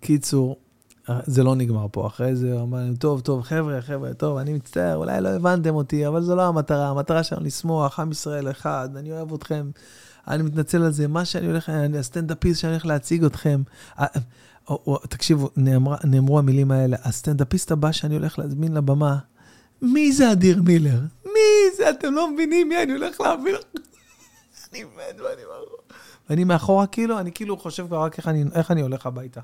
קיצור, 0.00 0.56
זה 1.26 1.42
לא 1.42 1.54
נגמר 1.54 1.86
פה. 1.92 2.06
אחרי 2.06 2.36
זה 2.36 2.52
הוא 2.52 2.62
אמר 2.62 2.78
להם, 2.78 2.96
טוב, 2.96 3.20
טוב, 3.20 3.42
חבר'ה, 3.42 3.82
חבר'ה, 3.82 4.14
טוב, 4.14 4.38
אני 4.38 4.52
מצטער, 4.52 4.96
אולי 4.96 5.20
לא 5.20 5.28
הבנתם 5.28 5.74
אותי, 5.74 6.06
אבל 6.06 6.22
זו 6.22 6.36
לא 6.36 6.42
המטרה. 6.42 6.88
המטרה 6.88 7.22
שלנו 7.22 7.44
לשמוח, 7.44 8.00
עם 8.00 8.10
ישראל 8.10 8.50
אחד, 8.50 8.88
אני 8.96 9.12
אוהב 9.12 9.34
אתכם, 9.34 9.70
אני 10.28 10.42
מתנצל 10.42 10.82
על 10.82 10.92
זה, 10.92 11.08
מה 11.08 11.24
שאני 11.24 11.46
הולך, 11.46 11.70
הסטנדאפיסט 11.98 12.60
שאני 12.60 12.72
הולך 12.72 12.86
להציג 12.86 13.24
אתכם. 13.24 13.62
אה, 13.98 14.06
או, 14.68 14.98
תקשיבו, 15.08 15.50
נאמר, 15.56 15.94
נאמרו 16.04 16.38
המילים 16.38 16.70
האלה, 16.70 16.96
הסטנדאפיסט 17.02 17.72
הבא 17.72 17.92
שאני 17.92 18.14
הולך 18.14 18.38
להזמין 18.38 18.74
לבמה, 18.74 19.18
מי 19.82 20.12
זה 20.12 20.32
אדיר 20.32 20.62
מילר? 20.62 21.00
מי 21.24 21.76
זה? 21.76 21.90
אתם 21.90 22.14
לא 22.14 22.30
מבינים 22.30 22.68
מי 22.68 22.82
אני 22.82 22.92
הולך 22.92 23.20
להעביר? 23.20 23.58
אני 24.72 24.84
מת 24.84 25.20
ואני 25.20 25.42
מאחורה. 25.42 25.82
ואני 26.30 26.44
מאחורה 26.44 26.86
כאילו, 26.86 27.18
אני 27.18 27.32
כאילו 27.32 27.56
חושב 27.56 27.86
כבר 27.86 28.02
רק 28.02 28.18
איך 28.18 28.28
אני, 28.28 28.44
איך 28.54 28.70
אני 28.70 28.80
הולך 28.80 29.06
הביתה. 29.06 29.40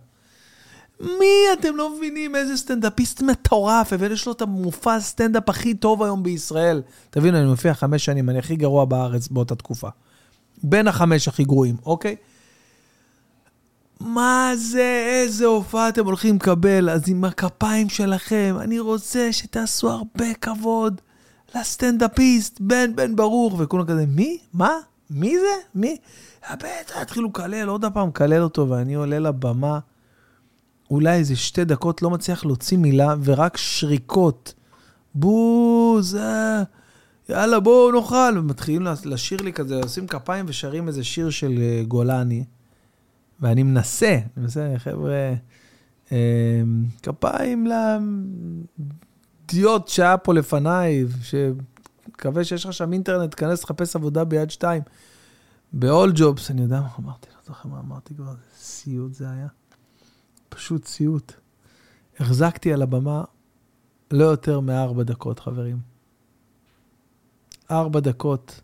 מי 1.00 1.44
אתם 1.52 1.76
לא 1.76 1.96
מבינים 1.96 2.36
איזה 2.36 2.56
סטנדאפיסט 2.56 3.22
מטורף, 3.22 3.92
ויש 3.98 4.26
לו 4.26 4.32
את 4.32 4.42
המופע 4.42 5.00
סטנדאפ 5.00 5.48
הכי 5.48 5.74
טוב 5.74 6.02
היום 6.02 6.22
בישראל. 6.22 6.82
תבינו, 7.10 7.38
אני 7.38 7.46
מופיע 7.46 7.74
חמש 7.74 8.04
שנים, 8.04 8.30
אני 8.30 8.38
הכי 8.38 8.56
גרוע 8.56 8.84
בארץ 8.84 9.28
באותה 9.28 9.54
תקופה. 9.54 9.88
בין 10.62 10.88
החמש 10.88 11.28
הכי 11.28 11.44
גרועים, 11.44 11.76
אוקיי? 11.86 12.16
מה 14.00 14.52
זה, 14.56 15.08
איזה 15.12 15.46
הופעה 15.46 15.88
אתם 15.88 16.06
הולכים 16.06 16.36
לקבל? 16.36 16.90
אז 16.90 17.02
עם 17.06 17.24
הכפיים 17.24 17.88
שלכם, 17.88 18.56
אני 18.60 18.78
רוצה 18.78 19.32
שתעשו 19.32 19.90
הרבה 19.90 20.34
כבוד 20.40 21.00
לסטנדאפיסט, 21.54 22.60
בן 22.60 22.96
בן 22.96 23.16
ברוך, 23.16 23.54
וכולם 23.58 23.84
כזה, 23.86 24.06
מי? 24.06 24.38
מה? 24.52 24.72
מי 25.10 25.38
זה? 25.38 25.62
מי? 25.74 25.96
בטח, 26.52 26.96
התחילו 26.96 27.28
לקלל, 27.28 27.68
עוד 27.68 27.84
פעם 27.94 28.08
לקלל 28.08 28.42
אותו, 28.42 28.68
ואני 28.68 28.94
עולה 28.94 29.18
לבמה, 29.18 29.78
אולי 30.90 31.16
איזה 31.16 31.36
שתי 31.36 31.64
דקות, 31.64 32.02
לא 32.02 32.10
מצליח 32.10 32.44
להוציא 32.44 32.78
מילה, 32.78 33.14
ורק 33.24 33.56
שריקות. 33.56 34.54
בוז, 35.14 36.16
אה, 36.16 36.62
יאללה, 37.28 37.60
בואו 37.60 37.92
נאכל. 37.92 38.38
ומתחילים 38.38 38.86
לשיר 39.04 39.42
לי 39.42 39.52
כזה, 39.52 39.76
עושים 39.76 40.06
כפיים 40.06 40.44
ושרים 40.48 40.88
איזה 40.88 41.04
שיר 41.04 41.30
של 41.30 41.58
אה, 41.60 41.82
גולני. 41.88 42.44
ואני 43.40 43.62
מנסה, 43.62 44.12
אני 44.12 44.42
מנסה, 44.42 44.74
חבר'ה, 44.78 45.34
אה, 46.12 46.62
כפיים 47.02 47.66
לדיוט 49.48 49.88
שהיה 49.88 50.16
פה 50.16 50.34
לפניי, 50.34 51.04
שמקווה 51.22 52.44
שיש 52.44 52.64
לך 52.64 52.72
שם 52.72 52.92
אינטרנט, 52.92 53.30
תיכנס 53.30 53.64
לחפש 53.64 53.96
עבודה 53.96 54.24
ביד 54.24 54.50
שתיים. 54.50 54.82
ב-all 55.72 56.16
jobs, 56.16 56.50
אני 56.50 56.62
יודע 56.62 56.80
מה 56.80 56.88
אמרתי, 57.00 57.26
לא 57.36 57.42
זוכר 57.46 57.68
מה 57.68 57.80
אמרתי 57.80 58.14
כבר, 58.14 58.34
סיוט 58.58 59.14
זה 59.14 59.30
היה. 59.30 59.48
פשוט 60.48 60.86
סיוט. 60.86 61.32
החזקתי 62.20 62.72
על 62.72 62.82
הבמה 62.82 63.24
לא 64.10 64.24
יותר 64.24 64.60
מארבע 64.60 65.02
דקות, 65.02 65.38
חברים. 65.38 65.97
ארבע 67.70 68.00
דקות 68.00 68.60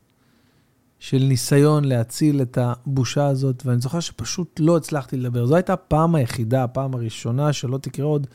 של 0.99 1.19
ניסיון 1.19 1.85
להציל 1.85 2.43
את 2.43 2.59
הבושה 2.59 3.27
הזאת, 3.27 3.63
ואני 3.67 3.81
זוכר 3.81 4.01
שפשוט 4.01 4.61
לא 4.61 4.77
הצלחתי 4.77 5.17
לדבר. 5.17 5.47
זו 5.47 5.55
הייתה 5.55 5.73
הפעם 5.73 6.15
היחידה, 6.15 6.65
הפעם 6.65 6.95
הראשונה, 6.95 7.53
שלא 7.53 7.79
תקרה 7.79 8.07
עוד, 8.07 8.27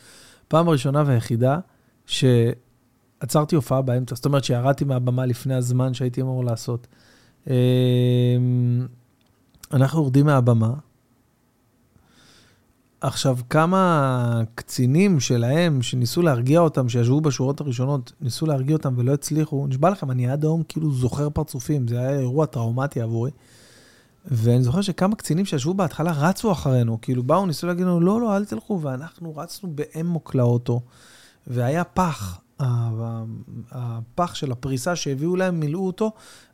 פעם 0.47 0.67
הראשונה 0.67 1.03
והיחידה, 1.05 1.59
שעצרתי 2.05 3.55
הופעה 3.55 3.81
באמצע. 3.81 4.15
זאת 4.15 4.25
אומרת 4.25 4.43
שירדתי 4.43 4.83
מהבמה 4.85 5.25
לפני 5.25 5.55
הזמן 5.55 5.93
שהייתי 5.93 6.21
אמור 6.21 6.45
לעשות. 6.45 6.87
אמ, 7.47 7.53
אנחנו 9.73 9.99
יורדים 9.99 10.25
מהבמה. 10.25 10.73
עכשיו, 13.01 13.37
כמה 13.49 14.41
קצינים 14.55 15.19
שלהם, 15.19 15.81
שניסו 15.81 16.21
להרגיע 16.21 16.59
אותם, 16.59 16.89
שישבו 16.89 17.21
בשורות 17.21 17.61
הראשונות, 17.61 18.13
ניסו 18.21 18.45
להרגיע 18.45 18.75
אותם 18.75 18.93
ולא 18.97 19.13
הצליחו, 19.13 19.67
נשבע 19.67 19.89
לכם, 19.89 20.11
אני 20.11 20.29
עד 20.29 20.43
היום 20.43 20.63
כאילו 20.67 20.91
זוכר 20.91 21.29
פרצופים, 21.29 21.87
זה 21.87 21.99
היה 21.99 22.19
אירוע 22.19 22.45
טראומטי 22.45 23.01
עבורי. 23.01 23.31
ואני 24.25 24.63
זוכר 24.63 24.81
שכמה 24.81 25.15
קצינים 25.15 25.45
שישבו 25.45 25.73
בהתחלה 25.73 26.11
רצו 26.11 26.51
אחרינו, 26.51 26.97
כאילו 27.01 27.23
באו, 27.23 27.45
ניסו 27.45 27.67
להגיד 27.67 27.85
לנו, 27.85 27.99
לא, 27.99 28.21
לא, 28.21 28.37
אל 28.37 28.45
תלכו, 28.45 28.81
ואנחנו 28.81 29.35
רצנו 29.37 29.69
באמוק 29.75 30.35
לאוטו, 30.35 30.81
והיה 31.47 31.83
פח, 31.83 32.39
הפח 33.71 34.35
של 34.35 34.51
הפריסה 34.51 34.95
שהביאו 34.95 35.35
להם, 35.35 35.59
מילאו 35.59 35.87
אותו, 35.87 36.11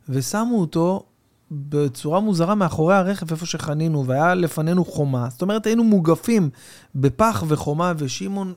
ושמו 0.08 0.60
אותו 0.60 1.06
בצורה 1.50 2.20
מוזרה 2.20 2.54
מאחורי 2.54 2.94
הרכב, 2.94 3.30
איפה 3.30 3.46
שחנינו, 3.46 4.06
והיה 4.06 4.34
לפנינו 4.34 4.84
חומה. 4.84 5.28
זאת 5.30 5.42
אומרת, 5.42 5.66
היינו 5.66 5.84
מוגפים 5.84 6.50
בפח 6.94 7.44
וחומה, 7.48 7.92
ושמעון 7.98 8.54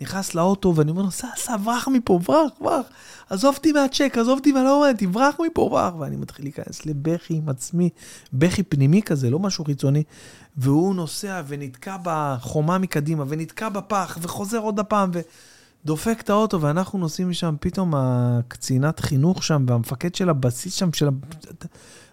נכנס 0.00 0.34
לאוטו, 0.34 0.72
ואני 0.76 0.90
אומר 0.90 1.02
לו, 1.02 1.10
סע, 1.10 1.26
סע, 1.36 1.56
ברח 1.56 1.88
מפה, 1.88 2.18
ברח, 2.18 2.50
ברח. 2.60 2.86
עזוב 3.30 3.54
אותי 3.56 3.72
מהצ'ק, 3.72 4.18
עזוב 4.18 4.38
אותי 4.38 4.52
מהלא 4.52 4.80
מעניין 4.80 5.12
ברח 5.12 5.34
מפה, 5.46 5.68
ברח. 5.70 5.94
ואני 5.98 6.16
מתחיל 6.16 6.44
להיכנס 6.44 6.86
לבכי 6.86 7.34
עם 7.34 7.48
עצמי, 7.48 7.90
בכי 8.32 8.62
פנימי 8.62 9.02
כזה, 9.02 9.30
לא 9.30 9.38
משהו 9.38 9.64
חיצוני. 9.64 10.02
והוא 10.56 10.94
נוסע 10.94 11.42
ונתקע 11.46 11.96
בחומה 12.02 12.78
מקדימה, 12.78 13.24
ונתקע 13.28 13.68
בפח, 13.68 14.18
וחוזר 14.22 14.58
עוד 14.58 14.80
הפעם, 14.80 15.10
ודופק 15.84 16.18
את 16.20 16.30
האוטו, 16.30 16.60
ואנחנו 16.60 16.98
נוסעים 16.98 17.30
משם, 17.30 17.54
פתאום 17.60 17.94
הקצינת 17.96 19.00
חינוך 19.00 19.42
שם, 19.42 19.64
והמפקד 19.68 20.14
של 20.14 20.28
הבסיס 20.28 20.74
שם, 20.74 20.92
של. 20.92 21.08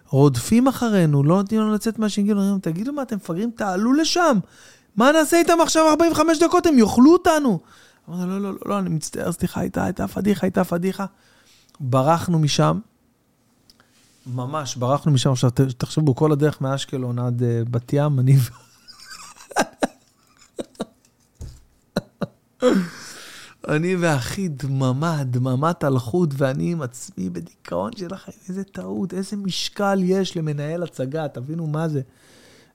רודפים 0.08 0.68
אחרינו, 0.68 1.22
לא 1.22 1.36
נותנים 1.36 1.60
לנו 1.60 1.72
לצאת 1.72 1.98
מהשינגל, 1.98 2.38
אומרים, 2.38 2.58
תגידו 2.58 2.92
מה, 2.92 3.02
אתם 3.02 3.16
מפגרים, 3.16 3.50
תעלו 3.50 3.92
לשם. 3.92 4.38
מה 4.96 5.12
נעשה 5.12 5.38
איתם 5.38 5.60
עכשיו 5.62 5.88
45 5.88 6.38
דקות? 6.38 6.66
הם 6.66 6.78
יאכלו 6.78 7.12
אותנו. 7.12 7.60
אמרנו, 8.08 8.26
לא, 8.26 8.40
לא, 8.40 8.52
לא, 8.52 8.58
לא, 8.66 8.78
אני 8.78 8.88
מצטער, 8.88 9.32
סליחה, 9.32 9.60
הייתה, 9.60 9.84
הייתה 9.84 10.08
פדיחה, 10.08 10.46
הייתה 10.46 10.64
פדיחה. 10.64 11.06
ברחנו 11.80 12.38
משם, 12.38 12.78
ממש, 14.26 14.76
ברחנו 14.76 15.12
משם. 15.12 15.32
עכשיו, 15.32 15.50
תחשבו, 15.50 16.14
כל 16.14 16.32
הדרך 16.32 16.60
מאשקלון 16.60 17.18
עד 17.18 17.42
uh, 17.42 17.44
בת 17.70 17.92
ים, 17.92 18.18
אני... 18.20 18.36
אני 23.68 23.96
ואחי 23.96 24.48
דממה, 24.48 25.24
דממת 25.24 25.84
אלחוט, 25.84 26.30
ואני 26.36 26.72
עם 26.72 26.82
עצמי 26.82 27.30
בדיכאון 27.30 27.90
של 27.96 28.14
החיים. 28.14 28.38
איזה 28.48 28.64
טעות, 28.64 29.14
איזה 29.14 29.36
משקל 29.36 29.98
יש 30.02 30.36
למנהל 30.36 30.82
הצגה, 30.82 31.28
תבינו 31.28 31.66
מה 31.66 31.88
זה. 31.88 32.00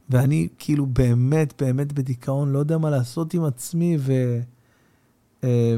ואני 0.09 0.47
כאילו 0.59 0.85
באמת, 0.85 1.61
באמת 1.61 1.93
בדיכאון, 1.93 2.51
לא 2.51 2.59
יודע 2.59 2.77
מה 2.77 2.89
לעשות 2.89 3.33
עם 3.33 3.43
עצמי, 3.43 3.97
ו... 3.99 4.39
אה, 5.43 5.75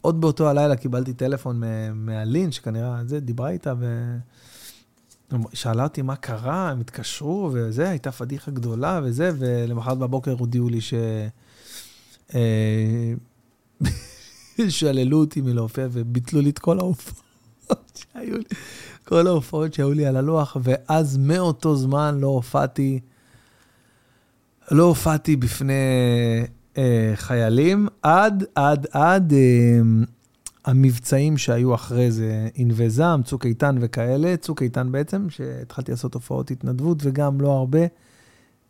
עוד 0.00 0.20
באותו 0.20 0.48
הלילה 0.48 0.76
קיבלתי 0.76 1.12
טלפון 1.12 1.62
מהלין, 1.94 2.52
שכנראה 2.52 3.00
זה, 3.06 3.20
דיברה 3.20 3.50
איתה, 3.50 3.74
ושאלה 5.52 5.82
אותי 5.82 6.02
מה 6.02 6.16
קרה, 6.16 6.70
הם 6.70 6.80
התקשרו, 6.80 7.50
וזה, 7.52 7.88
הייתה 7.88 8.12
פדיחה 8.12 8.50
גדולה, 8.50 9.00
וזה, 9.04 9.30
ולמחרת 9.38 9.98
בבוקר 9.98 10.32
הודיעו 10.32 10.68
לי 10.68 10.80
ש... 10.80 10.94
אה, 12.34 13.14
שללו 14.68 15.18
אותי 15.18 15.40
מלהופיע 15.40 15.88
וביטלו 15.92 16.40
לי 16.40 16.50
את 16.50 16.58
כל 16.58 16.78
ההופעות 16.78 17.22
שהיו 18.12 18.36
לי, 18.38 18.44
כל 19.04 19.26
ההופעות 19.26 19.74
שהיו 19.74 19.92
לי 19.92 20.06
על 20.06 20.16
הלוח, 20.16 20.56
ואז 20.62 21.16
מאותו 21.16 21.76
זמן 21.76 22.18
לא 22.20 22.26
הופעתי, 22.26 23.00
לא 24.70 24.82
הופעתי 24.82 25.36
בפני 25.36 25.72
אה, 26.78 27.12
חיילים, 27.14 27.88
עד, 28.02 28.44
עד, 28.54 28.86
עד 28.90 29.32
אה, 29.32 29.80
המבצעים 30.64 31.38
שהיו 31.38 31.74
אחרי 31.74 32.10
זה, 32.10 32.48
ענבי 32.54 32.90
זעם, 32.90 33.22
צוק 33.22 33.46
איתן 33.46 33.76
וכאלה, 33.80 34.36
צוק 34.36 34.62
איתן 34.62 34.92
בעצם, 34.92 35.30
שהתחלתי 35.30 35.90
לעשות 35.90 36.14
הופעות 36.14 36.50
התנדבות 36.50 36.98
וגם 37.00 37.40
לא 37.40 37.48
הרבה, 37.48 37.80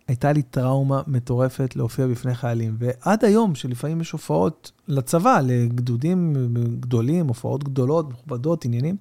הייתה 0.09 0.33
לי 0.33 0.43
טראומה 0.43 1.03
מטורפת 1.07 1.77
להופיע 1.77 2.07
בפני 2.07 2.35
חיילים. 2.35 2.77
ועד 2.79 3.25
היום, 3.25 3.55
שלפעמים 3.55 4.01
יש 4.01 4.11
הופעות 4.11 4.73
לצבא, 4.89 5.41
לגדודים 5.45 6.35
גדולים, 6.81 7.29
הופעות 7.29 7.65
גדולות, 7.65 8.11
מכובדות, 8.11 8.65
עניינים, 8.65 8.97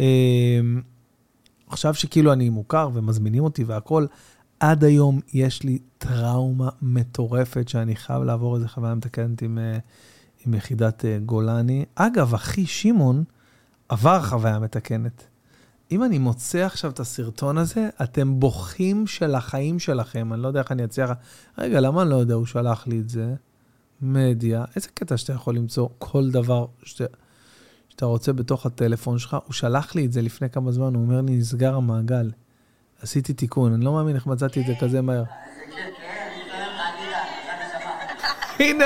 אה, 0.00 0.60
עכשיו 1.66 1.94
שכאילו 1.94 2.32
אני 2.32 2.48
מוכר 2.48 2.90
ומזמינים 2.94 3.44
אותי 3.44 3.64
והכול, 3.64 4.06
עד 4.60 4.84
היום 4.84 5.20
יש 5.32 5.62
לי 5.62 5.78
טראומה 5.98 6.68
מטורפת 6.82 7.68
שאני 7.68 7.96
חייב 7.96 8.22
לעבור 8.22 8.56
איזה 8.56 8.68
חוויה 8.68 8.94
מתקנת 8.94 9.42
עם, 9.42 9.58
אה, 9.58 9.78
עם 10.46 10.54
יחידת 10.54 11.04
אה, 11.04 11.18
גולני. 11.26 11.84
אגב, 11.94 12.34
אחי 12.34 12.66
שמעון 12.66 13.24
עבר 13.88 14.22
חוויה 14.22 14.58
מתקנת. 14.58 15.26
אם 15.90 16.04
אני 16.04 16.18
מוצא 16.18 16.58
עכשיו 16.58 16.90
את 16.90 17.00
הסרטון 17.00 17.58
הזה, 17.58 17.88
אתם 18.02 18.40
בוכים 18.40 19.06
של 19.06 19.34
החיים 19.34 19.78
שלכם. 19.78 20.32
אני 20.32 20.42
לא 20.42 20.48
יודע 20.48 20.60
איך 20.60 20.72
אני 20.72 20.84
אצליח... 20.84 21.10
רגע, 21.58 21.80
למה 21.80 22.02
אני 22.02 22.10
לא 22.10 22.16
יודע? 22.16 22.34
הוא 22.34 22.46
שלח 22.46 22.86
לי 22.86 22.98
את 23.00 23.08
זה. 23.08 23.34
מדיה. 24.00 24.64
איזה 24.76 24.88
קטע 24.94 25.16
שאתה 25.16 25.32
יכול 25.32 25.56
למצוא 25.56 25.88
כל 25.98 26.30
דבר 26.30 26.66
שאתה, 26.82 27.04
שאתה 27.88 28.06
רוצה 28.06 28.32
בתוך 28.32 28.66
הטלפון 28.66 29.18
שלך. 29.18 29.36
הוא 29.44 29.52
שלח 29.52 29.94
לי 29.94 30.06
את 30.06 30.12
זה 30.12 30.22
לפני 30.22 30.50
כמה 30.50 30.72
זמן, 30.72 30.94
הוא 30.94 31.02
אומר 31.02 31.20
לי, 31.20 31.36
נסגר 31.36 31.74
המעגל. 31.74 32.30
עשיתי 33.02 33.32
תיקון, 33.32 33.72
אני 33.72 33.84
לא 33.84 33.92
מאמין 33.92 34.16
איך 34.16 34.26
מצאתי 34.26 34.60
את 34.60 34.66
זה 34.66 34.74
כזה 34.80 35.02
מהר. 35.02 35.24
הנה. 38.58 38.84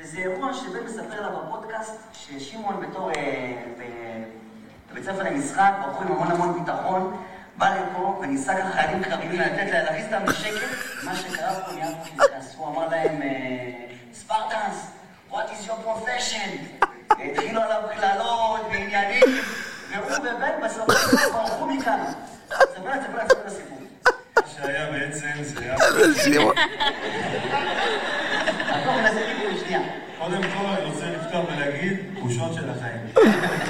וזה 0.00 0.18
אירוע 0.18 0.54
שבן 0.54 0.84
מספר 0.86 1.20
לה 1.20 1.28
בפודקאסט, 1.28 2.00
ששמעון 2.12 2.74
בתור, 2.80 3.10
אה, 4.98 5.02
בבית 5.02 5.14
ספר 5.14 5.22
למשחק, 5.22 5.72
בחור 5.80 6.02
עם 6.02 6.12
המון 6.12 6.30
המון 6.30 6.64
ביטחון, 6.64 7.16
בא 7.56 7.74
לפה 7.74 8.18
וניסה 8.22 8.54
ככה 8.54 8.70
חיילים 8.72 9.04
קרביים 9.04 9.40
לתת 9.40 9.72
לה, 9.72 9.82
להכניס 9.82 10.04
אותם 10.04 10.24
לשקט, 10.26 11.04
מה 11.04 11.16
שקרה 11.16 11.54
פה 11.54 11.72
נהיה 11.72 11.88
פה 12.16 12.24
הוא 12.56 12.68
אמר 12.68 12.88
להם, 12.88 13.20
ספרטנס, 14.12 14.90
what 15.30 15.34
is 15.34 15.68
your 15.68 15.86
profession? 15.86 16.82
התחילו 17.24 17.62
עליו 17.62 17.82
קללות 17.96 18.60
ועניינים, 18.70 19.22
והוא 19.90 20.10
ובן 20.18 20.52
בסוף 20.64 20.86
ברחו 21.32 21.66
מכאן. 21.66 22.04
ספר, 22.48 22.64
ספר, 22.74 23.28
ספר 23.28 23.40
את 23.40 23.46
הסיפור. 23.46 23.78
מה 24.36 24.42
שהיה 24.46 24.90
בעצם 24.90 25.28
זה 25.42 25.60
היה... 25.60 25.76
קודם 30.28 30.42
כל 30.42 30.66
אני 30.66 30.90
רוצה 30.90 31.06
לפתוח 31.10 31.44
ולהגיד 31.48 31.96
תחושות 32.16 32.54
של 32.54 32.70
החיים. 32.70 33.00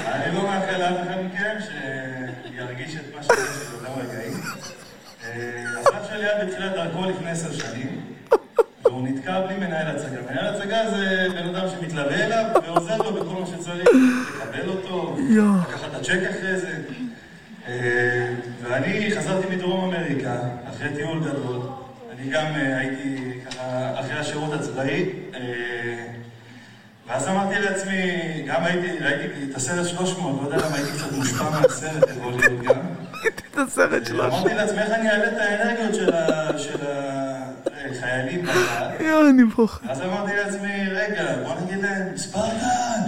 אני 0.07 0.35
לא 0.35 0.43
מאחל 0.43 0.77
לאף 0.77 1.07
אחד 1.07 1.17
מכם 1.25 1.55
שירגיש 1.65 2.95
את 2.95 3.15
מה 3.15 3.23
שיש 3.23 3.31
לי 3.31 3.77
באותם 3.77 4.01
רגעים. 4.01 4.33
אה, 5.23 5.79
הסף 5.79 6.09
שלי 6.09 6.25
היה 6.25 6.45
בתחילת 6.45 6.71
דרכו 6.71 7.09
לפני 7.09 7.29
עשר 7.29 7.51
שנים, 7.51 8.01
והוא 8.83 9.07
נתקע 9.07 9.41
בלי 9.41 9.55
מנהל 9.55 9.95
הצגה. 9.95 10.21
מנהל 10.31 10.55
הצגה 10.55 10.89
זה 10.89 11.27
בן 11.29 11.55
אדם 11.55 11.67
שמתלווה 11.69 12.25
אליו 12.25 12.45
ועוזר 12.67 12.97
לו 12.97 13.13
בכל 13.13 13.39
מה 13.39 13.45
שצריך, 13.47 13.89
לקבל 14.35 14.69
אותו, 14.69 15.17
לקחת 15.69 15.89
את 15.89 15.95
הצ'ק 15.95 16.19
אחרי 16.29 16.59
זה. 16.59 16.77
אה, 17.67 18.33
ואני 18.61 19.11
חזרתי 19.17 19.55
מדרום 19.55 19.93
אמריקה, 19.93 20.39
אחרי 20.69 20.89
טיול 20.95 21.19
גדול. 21.19 21.61
אני 22.11 22.29
גם 22.29 22.45
אה, 22.45 22.77
הייתי 22.77 23.39
ככה, 23.45 23.99
אחרי 23.99 24.13
השירות 24.13 24.53
הצבאי, 24.53 25.09
אה, 25.35 26.08
ואז 27.09 27.27
אמרתי 27.27 27.59
לעצמי, 27.59 28.01
גם 28.47 28.63
הייתי, 28.63 29.03
ראיתי 29.03 29.51
את 29.51 29.55
הסרט 29.55 29.87
300, 29.87 30.41
לא 30.41 30.47
יודע 30.47 30.67
למה 30.67 30.75
הייתי 30.75 30.91
קצת 30.91 31.11
מושפע 31.11 31.49
מהסרט, 31.49 32.09
יכול 32.17 32.33
להיות 32.33 32.63
גם. 32.63 32.75
ראיתי 33.23 33.43
את 33.51 33.57
הסרט 33.57 34.05
שלו. 34.05 34.25
אמרתי 34.25 34.53
לעצמי, 34.53 34.79
איך 34.79 34.91
אני 34.91 35.09
אעלה 35.09 35.27
את 35.27 35.37
האנרגיות 35.37 35.95
של 36.57 36.77
החיילים 37.91 38.45
בצד? 38.45 38.89
יואו, 38.99 39.29
אני 39.29 39.43
בוכה. 39.43 39.91
אז 39.91 40.01
אמרתי 40.01 40.31
לעצמי, 40.35 40.87
רגע, 40.89 41.35
בוא 41.43 41.53
נגיד 41.65 41.83
להם, 41.83 42.17
ספרטן, 42.17 42.99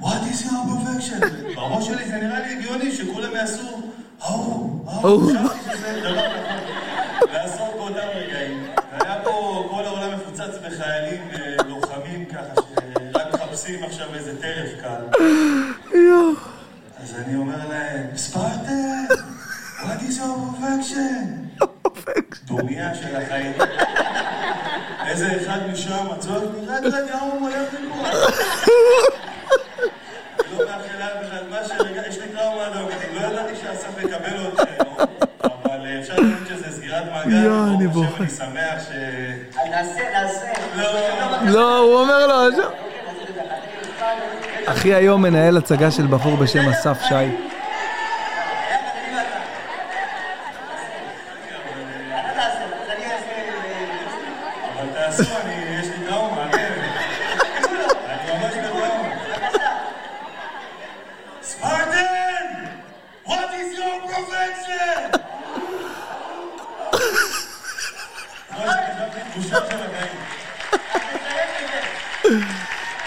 what 0.00 0.04
is 0.04 0.44
your 0.44 0.50
perfection? 0.50 1.26
בראש 1.54 1.86
שלי 1.86 2.04
זה 2.08 2.16
נראה 2.16 2.40
לי 2.46 2.54
הגיוני 2.56 2.92
שכולם 2.92 3.36
יעשו, 3.36 3.82
ההוא, 4.22 4.84
ההוא, 4.90 5.30
חשבתי 5.30 5.58
שזה 5.76 6.00
דבר 6.00 6.10
נכון. 6.10 7.28
לעשות 7.32 7.74
באותם 7.76 8.06
רגעים. 8.14 8.66
והיה 8.92 9.20
פה 9.24 9.66
כל 9.70 9.84
העולם 9.84 10.10
מפוצץ 10.14 10.54
בחיילים 10.66 11.22
אה, 11.34 11.56
לוחמים 11.68 12.24
ככה, 12.24 12.62
שרק 13.12 13.40
מחפשים 13.56 13.84
עכשיו 13.84 14.06
איזה 14.14 14.32
טרף 14.40 14.70
קל. 14.82 15.24
יואו. 15.94 16.30
אז 17.02 17.14
אני 17.24 17.36
אומר 17.36 17.68
להם, 17.68 18.06
ספרטן, 18.16 19.04
what 19.80 20.00
is 20.08 20.18
your 20.18 20.60
perfection? 20.60 21.64
דומיה 22.44 22.94
של 22.94 23.16
החיים. 23.16 23.52
איזה 25.06 25.36
אחד 25.42 25.58
משם, 25.72 26.06
צועק 26.18 26.42
לי, 26.42 26.66
רד 26.66 26.84
רד 26.94 27.08
יאום, 27.10 27.30
הוא 27.30 27.40
הולך 27.48 27.68
לקרוא. 27.72 28.06
לא 30.52 30.66
מאחל 30.66 30.98
לאף 30.98 31.28
אחד 31.28 31.48
מה 31.50 31.56
שרגע, 31.68 32.02
יש 32.08 32.18
לי 32.18 32.28
טראומה 32.28 32.64
היום, 32.66 32.88
אני 32.88 33.20
לא 33.20 33.26
ידעתי 33.26 33.56
שאסף 33.56 33.98
יקבל 33.98 34.36
עוד 34.44 34.60
היום, 34.68 34.96
אבל 35.44 35.86
אה, 35.86 36.00
אפשר 36.00 36.14
להגיד 36.14 36.46
שזה 36.48 36.72
סגירת 36.76 37.04
מעגל, 37.12 37.44
יואו, 37.44 37.64
אני 38.20 38.28
שמח 38.28 38.82
ש... 38.88 38.90
נעשה, 39.70 40.10
נעשה. 40.12 40.52
לא, 40.76 41.52
לא, 41.52 41.78
הוא 41.78 42.00
אומר 42.00 42.26
לו, 42.26 42.48
"עכשיו." 42.48 42.85
אחי 44.66 44.94
היום 44.94 45.22
מנהל 45.22 45.56
הצגה 45.56 45.90
של 45.90 46.06
בחור 46.06 46.36
בשם 46.36 46.68
אסף 46.68 47.02
שי. 47.08 47.14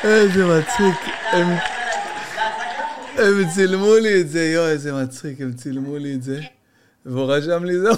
איזה 0.04 0.46
מצחיק. 0.46 1.09
הם... 1.32 1.48
הם 3.18 3.50
צילמו 3.54 3.96
לי 3.96 4.22
את 4.22 4.30
זה, 4.30 4.46
יואו, 4.46 4.68
איזה 4.68 5.04
מצחיק, 5.04 5.42
הם 5.42 5.54
צילמו 5.54 5.98
לי 5.98 6.16
את 6.16 6.24
זה. 6.24 6.42
והוא 7.06 7.34
רשם 7.34 7.64
לי, 7.64 7.80
זהו, 7.80 7.96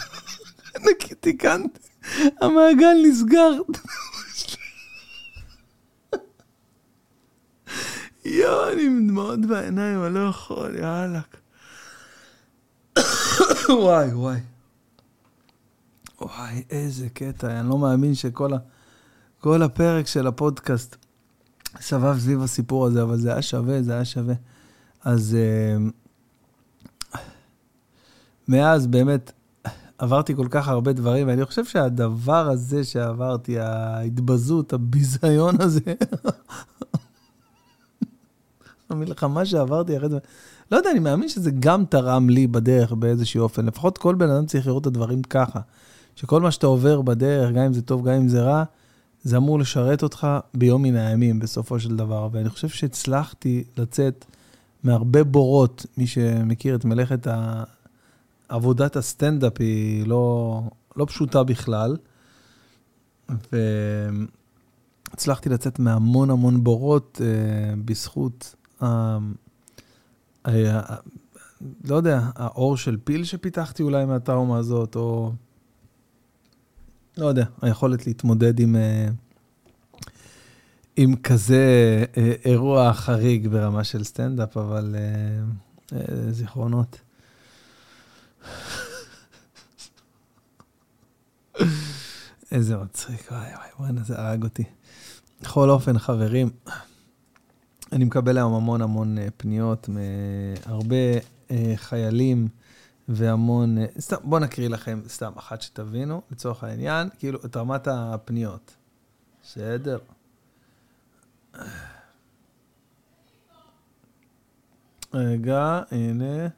נקי, 0.90 1.14
תיקנתי, 1.14 1.80
המעגל 2.40 2.96
נסגר. 3.04 3.52
יואו, 8.24 8.72
אני 8.72 8.82
עם 8.82 9.08
דמעות 9.08 9.40
בעיניים, 9.46 10.04
אני 10.04 10.14
לא 10.14 10.28
יכול, 10.28 10.76
יאללה. 10.76 11.20
וואי, 13.68 14.08
וואי. 14.08 14.40
וואי, 16.20 16.64
איזה 16.70 17.08
קטע, 17.08 17.60
אני 17.60 17.68
לא 17.68 17.78
מאמין 17.78 18.14
שכל 18.14 18.54
ה... 18.54 18.56
כל 19.40 19.62
הפרק 19.62 20.06
של 20.06 20.26
הפודקאסט 20.26 20.96
סבב 21.80 22.18
סביב 22.18 22.42
הסיפור 22.42 22.86
הזה, 22.86 23.02
אבל 23.02 23.16
זה 23.16 23.32
היה 23.32 23.42
שווה, 23.42 23.82
זה 23.82 23.92
היה 23.92 24.04
שווה. 24.04 24.34
אז 25.04 25.36
uh, 25.36 27.18
מאז 28.48 28.86
באמת 28.86 29.32
עברתי 29.98 30.36
כל 30.36 30.46
כך 30.50 30.68
הרבה 30.68 30.92
דברים, 30.92 31.28
ואני 31.28 31.44
חושב 31.44 31.64
שהדבר 31.64 32.48
הזה 32.50 32.84
שעברתי, 32.84 33.58
ההתבזות, 33.58 34.72
הביזיון 34.72 35.60
הזה, 35.60 35.80
המלחמה 38.90 39.46
שעברתי 39.46 39.96
אחרי 39.96 40.08
זה, 40.08 40.18
לא 40.72 40.76
יודע, 40.76 40.90
אני 40.90 40.98
מאמין 40.98 41.28
שזה 41.28 41.50
גם 41.50 41.84
תרם 41.84 42.30
לי 42.30 42.46
בדרך 42.46 42.92
באיזשהו 42.92 43.42
אופן. 43.42 43.66
לפחות 43.66 43.98
כל 43.98 44.14
בן 44.14 44.30
אדם 44.30 44.46
צריך 44.46 44.66
לראות 44.66 44.82
את 44.82 44.86
הדברים 44.86 45.22
ככה. 45.22 45.60
שכל 46.16 46.40
מה 46.40 46.50
שאתה 46.50 46.66
עובר 46.66 47.02
בדרך, 47.02 47.50
גם 47.50 47.64
אם 47.64 47.72
זה 47.72 47.82
טוב, 47.82 48.08
גם 48.08 48.14
אם 48.14 48.28
זה 48.28 48.42
רע, 48.42 48.64
זה 49.24 49.36
אמור 49.36 49.58
לשרת 49.58 50.02
אותך 50.02 50.26
ביום 50.54 50.82
מן 50.82 50.96
הימים 50.96 51.38
בסופו 51.38 51.80
של 51.80 51.96
דבר. 51.96 52.28
ואני 52.32 52.48
חושב 52.48 52.68
שהצלחתי 52.68 53.64
לצאת 53.76 54.24
מהרבה 54.84 55.24
בורות. 55.24 55.86
מי 55.96 56.06
שמכיר 56.06 56.74
את 56.74 56.84
מלאכת. 56.84 57.26
עבודת 58.48 58.96
הסטנדאפ 58.96 59.52
היא 59.58 60.06
לא, 60.06 60.60
לא 60.96 61.04
פשוטה 61.04 61.42
בכלל. 61.42 61.96
והצלחתי 65.12 65.48
לצאת 65.48 65.78
מהמון 65.78 66.30
המון 66.30 66.64
בורות 66.64 67.20
אה, 67.24 67.74
בזכות, 67.84 68.54
אה, 68.82 69.18
אה, 70.46 70.80
לא 71.84 71.94
יודע, 71.94 72.20
האור 72.36 72.76
של 72.76 72.96
פיל 73.04 73.24
שפיתחתי 73.24 73.82
אולי 73.82 74.04
מהטראומה 74.04 74.58
הזאת, 74.58 74.96
או 74.96 75.32
לא 77.16 77.26
יודע, 77.26 77.44
היכולת 77.62 78.06
להתמודד 78.06 78.60
עם, 78.60 78.76
אה, 78.76 79.08
עם 80.96 81.16
כזה 81.16 82.04
אה, 82.16 82.32
אירוע 82.44 82.92
חריג 82.92 83.48
ברמה 83.48 83.84
של 83.84 84.04
סטנדאפ, 84.04 84.56
אבל 84.56 84.96
אה, 85.92 86.00
זיכרונות. 86.30 87.00
איזה 92.52 92.76
מצחיק, 92.76 93.32
וואי 93.32 93.50
וואי, 93.78 93.90
וואי, 93.92 94.04
זה 94.04 94.18
הרג 94.18 94.42
אותי. 94.44 94.64
בכל 95.42 95.70
אופן, 95.70 95.98
חברים, 95.98 96.50
אני 97.92 98.04
מקבל 98.04 98.38
היום 98.38 98.54
המון 98.54 98.82
המון 98.82 99.16
פניות 99.36 99.88
מהרבה 99.88 100.96
חיילים 101.76 102.48
והמון... 103.08 103.78
אה, 103.78 103.86
סתם, 103.98 104.16
בואו 104.24 104.40
נקריא 104.40 104.68
לכם 104.68 105.00
סתם 105.08 105.32
אחת 105.36 105.62
שתבינו, 105.62 106.22
לצורך 106.30 106.64
העניין, 106.64 107.08
כאילו, 107.18 107.38
את 107.44 107.56
רמת 107.56 107.88
הפניות. 107.88 108.76
בסדר? 109.42 109.98
רגע, 115.14 115.82
הנה. 115.90 116.48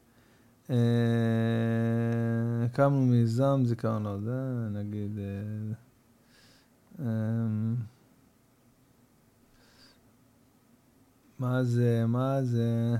אה, 0.71 0.77
הקמנו 2.65 3.01
מיזם 3.01 3.63
זיכרון, 3.65 4.03
לא, 4.03 4.19
זה 4.19 4.69
נגיד... 4.71 5.19
אה, 7.01 7.05
מה 11.39 11.65
זה, 11.65 12.05
מה 12.09 12.43
זה? 12.43 12.97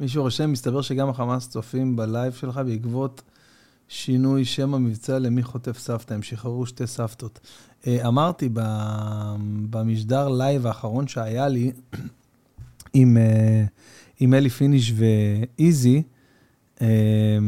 מישהו 0.00 0.22
רושם, 0.22 0.52
מסתבר 0.52 0.82
שגם 0.82 1.08
החמאס 1.08 1.48
צופים 1.48 1.96
בלייב 1.96 2.32
שלך 2.32 2.60
בעקבות 2.66 3.22
שינוי 3.88 4.44
שם 4.44 4.74
המבצע 4.74 5.18
למי 5.18 5.42
חוטף 5.42 5.78
סבתא, 5.78 6.14
הם 6.14 6.22
שחררו 6.22 6.66
שתי 6.66 6.86
סבתות. 6.86 7.40
אה, 7.86 8.08
אמרתי 8.08 8.48
במשדר 9.70 10.28
לייב 10.28 10.66
האחרון 10.66 11.08
שהיה 11.08 11.48
לי 11.48 11.72
עם, 12.94 13.16
אה, 13.16 13.64
עם 14.20 14.34
אלי 14.34 14.50
פיניש 14.50 14.92
ואיזי, 14.96 16.02
אה, 16.82 17.38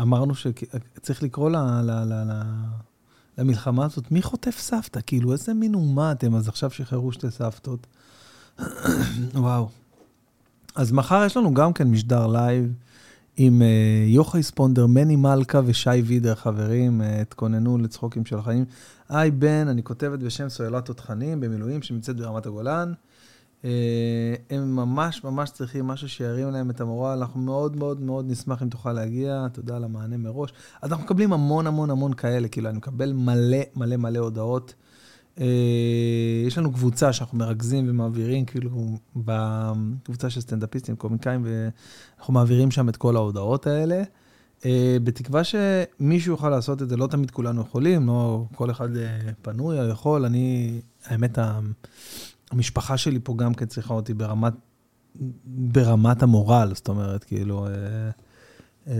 אמרנו 0.00 0.34
שצריך 0.34 1.22
לקרוא 1.22 1.50
ל, 1.50 1.56
ל, 1.56 1.90
ל, 1.90 2.12
ל, 2.12 2.42
למלחמה 3.38 3.84
הזאת, 3.84 4.12
מי 4.12 4.22
חוטף 4.22 4.58
סבתא? 4.58 5.00
כאילו, 5.06 5.32
איזה 5.32 5.54
מין 5.54 5.74
אומה 5.74 6.12
אתם, 6.12 6.34
אז 6.34 6.48
עכשיו 6.48 6.70
שחררו 6.70 7.12
שתי 7.12 7.30
סבתות. 7.30 7.86
וואו. 9.34 9.68
אז 10.74 10.92
מחר 10.92 11.24
יש 11.26 11.36
לנו 11.36 11.54
גם 11.54 11.72
כן 11.72 11.90
משדר 11.90 12.26
לייב. 12.26 12.72
עם 13.36 13.62
אה, 13.62 14.10
יוחאי 14.10 14.42
ספונדר, 14.42 14.86
מני 14.86 15.16
מלכה 15.16 15.60
ושי 15.64 15.90
וידר, 15.90 16.34
חברים, 16.34 17.00
אה, 17.00 17.04
התכוננו 17.04 17.78
לצחוקים 17.78 18.26
של 18.26 18.38
החיים. 18.38 18.64
היי 19.08 19.30
בן, 19.30 19.68
אני 19.68 19.82
כותבת 19.82 20.18
בשם 20.18 20.48
סוללת 20.48 20.84
תותחנים 20.84 21.40
במילואים 21.40 21.82
שנמצאת 21.82 22.16
ברמת 22.16 22.46
הגולן. 22.46 22.92
Uh, 23.62 23.64
הם 24.50 24.76
ממש 24.76 25.24
ממש 25.24 25.50
צריכים 25.50 25.86
משהו 25.86 26.08
שירים 26.08 26.50
להם 26.50 26.70
את 26.70 26.80
המורל, 26.80 27.18
אנחנו 27.18 27.40
מאוד 27.40 27.76
מאוד 27.76 28.00
מאוד 28.00 28.30
נשמח 28.30 28.62
אם 28.62 28.68
תוכל 28.68 28.92
להגיע, 28.92 29.46
תודה 29.52 29.76
על 29.76 29.84
המענה 29.84 30.16
מראש. 30.16 30.52
אז 30.82 30.92
אנחנו 30.92 31.04
מקבלים 31.04 31.32
המון 31.32 31.66
המון 31.66 31.90
המון 31.90 32.14
כאלה, 32.14 32.48
כאילו 32.48 32.68
אני 32.68 32.78
מקבל 32.78 33.12
מלא 33.12 33.58
מלא 33.76 33.96
מלא 33.96 34.18
הודעות. 34.18 34.74
אה, 35.40 35.46
יש 36.46 36.58
לנו 36.58 36.72
קבוצה 36.72 37.12
שאנחנו 37.12 37.38
מרכזים 37.38 37.90
ומעבירים, 37.90 38.44
כאילו, 38.44 38.70
בקבוצה 39.16 40.30
של 40.30 40.40
סטנדאפיסטים, 40.40 40.96
קומיקאים, 40.96 41.46
ואנחנו 41.46 42.34
מעבירים 42.34 42.70
שם 42.70 42.88
את 42.88 42.96
כל 42.96 43.16
ההודעות 43.16 43.66
האלה. 43.66 44.02
אה, 44.64 44.96
בתקווה 45.04 45.42
שמישהו 45.44 46.32
יוכל 46.32 46.50
לעשות 46.50 46.82
את 46.82 46.88
זה, 46.88 46.96
לא 46.96 47.06
תמיד 47.06 47.30
כולנו 47.30 47.60
יכולים, 47.60 48.06
לא 48.06 48.44
כל 48.54 48.70
אחד 48.70 48.96
אה, 48.96 49.18
פנוי 49.42 49.80
או 49.80 49.88
יכול. 49.88 50.24
אני, 50.24 50.80
האמת, 51.04 51.38
המשפחה 52.52 52.96
שלי 52.96 53.18
פה 53.24 53.34
גם 53.36 53.54
כן 53.54 53.66
צריכה 53.66 53.94
אותי 53.94 54.14
ברמת, 54.14 54.52
ברמת 55.44 56.22
המורל, 56.22 56.72
זאת 56.74 56.88
אומרת, 56.88 57.24
כאילו... 57.24 57.66
אה, 58.88 58.94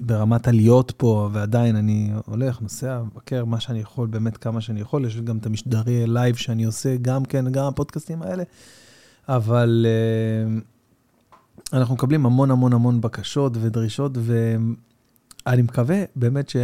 ברמת 0.00 0.48
עליות 0.48 0.92
פה, 0.96 1.28
ועדיין 1.32 1.76
אני 1.76 2.12
הולך, 2.26 2.60
נוסע, 2.62 3.02
מבקר 3.02 3.44
מה 3.44 3.60
שאני 3.60 3.78
יכול, 3.78 4.06
באמת 4.06 4.36
כמה 4.36 4.60
שאני 4.60 4.80
יכול. 4.80 5.04
יש 5.04 5.20
גם 5.20 5.38
את 5.38 5.46
המשדרי 5.46 6.06
לייב 6.06 6.36
שאני 6.36 6.64
עושה, 6.64 6.96
גם 7.02 7.24
כן, 7.24 7.52
גם 7.52 7.66
הפודקאסטים 7.66 8.22
האלה. 8.22 8.42
אבל 9.28 9.86
אה, 9.86 11.72
אנחנו 11.72 11.94
מקבלים 11.94 12.26
המון 12.26 12.50
המון 12.50 12.72
המון 12.72 13.00
בקשות 13.00 13.52
ודרישות, 13.60 14.12
ואני 15.46 15.62
מקווה 15.62 16.02
באמת 16.16 16.48
ש... 16.48 16.56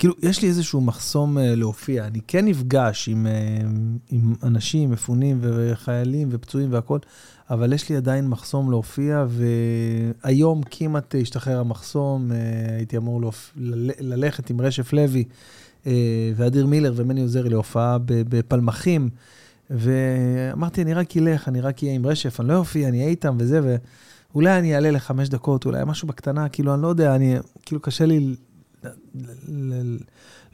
כאילו, 0.00 0.14
יש 0.22 0.42
לי 0.42 0.48
איזשהו 0.48 0.80
מחסום 0.80 1.38
uh, 1.38 1.40
להופיע. 1.40 2.06
אני 2.06 2.20
כן 2.26 2.44
נפגש 2.44 3.08
עם, 3.08 3.26
uh, 3.26 3.66
עם 4.10 4.34
אנשים, 4.42 4.90
מפונים 4.90 5.38
וחיילים 5.42 6.28
ופצועים 6.30 6.72
והכול, 6.72 7.00
אבל 7.50 7.72
יש 7.72 7.88
לי 7.88 7.96
עדיין 7.96 8.28
מחסום 8.28 8.70
להופיע, 8.70 9.24
והיום 9.28 10.62
כמעט 10.70 11.14
השתחרר 11.22 11.60
המחסום, 11.60 12.32
אה, 12.32 12.36
הייתי 12.76 12.96
אמור 12.96 13.20
להופ... 13.20 13.52
ללכת 14.00 14.50
עם 14.50 14.60
רשף 14.60 14.92
לוי 14.92 15.24
אה, 15.86 15.92
ואדיר 16.36 16.66
מילר 16.66 16.92
ומני 16.96 17.22
עוזרי 17.22 17.48
להופעה 17.48 17.98
בפלמחים, 18.06 19.08
ואמרתי, 19.70 20.82
אני 20.82 20.94
רק 20.94 21.16
אלך, 21.16 21.48
אני 21.48 21.60
רק 21.60 21.82
אהיה 21.82 21.94
עם 21.94 22.06
רשף, 22.06 22.40
אני 22.40 22.48
לא 22.48 22.56
אופיע, 22.56 22.88
אני 22.88 22.98
אהיה 22.98 23.10
איתם 23.10 23.36
וזה, 23.38 23.78
ואולי 24.32 24.58
אני 24.58 24.74
אעלה 24.74 24.90
לחמש 24.90 25.28
דקות, 25.28 25.66
אולי 25.66 25.82
משהו 25.86 26.08
בקטנה, 26.08 26.48
כאילו, 26.48 26.74
אני 26.74 26.82
לא 26.82 26.88
יודע, 26.88 27.14
אני, 27.14 27.36
כאילו, 27.66 27.80
קשה 27.80 28.06
לי 28.06 28.34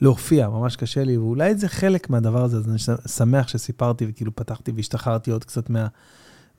להופיע, 0.00 0.48
ממש 0.48 0.76
קשה 0.76 1.04
לי, 1.04 1.16
ואולי 1.16 1.54
זה 1.54 1.68
חלק 1.68 2.10
מהדבר 2.10 2.44
הזה, 2.44 2.56
אז 2.56 2.68
אני 2.68 2.78
שמח 3.08 3.48
שסיפרתי 3.48 4.06
וכאילו 4.08 4.36
פתחתי 4.36 4.72
והשתחררתי 4.76 5.30
עוד 5.30 5.44
קצת 5.44 5.70
מה... 5.70 5.86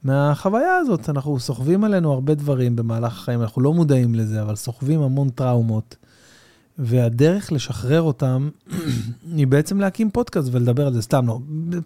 מהחוויה 0.03 0.75
הזאת. 0.75 1.09
אנחנו 1.09 1.39
סוחבים 1.39 1.83
עלינו 1.83 2.13
הרבה 2.13 2.35
דברים 2.35 2.75
במהלך 2.75 3.13
החיים, 3.13 3.41
אנחנו 3.41 3.61
לא 3.61 3.73
מודעים 3.73 4.15
לזה, 4.15 4.41
אבל 4.41 4.55
סוחבים 4.55 5.01
המון 5.01 5.29
טראומות. 5.29 5.95
והדרך 6.79 7.51
לשחרר 7.51 8.01
אותם 8.01 8.49
היא 9.37 9.47
בעצם 9.47 9.79
להקים 9.79 10.11
פודקאסט 10.11 10.49
ולדבר 10.51 10.87
על 10.87 10.93
זה, 10.93 11.01
סתם 11.01 11.27
לא, 11.27 11.39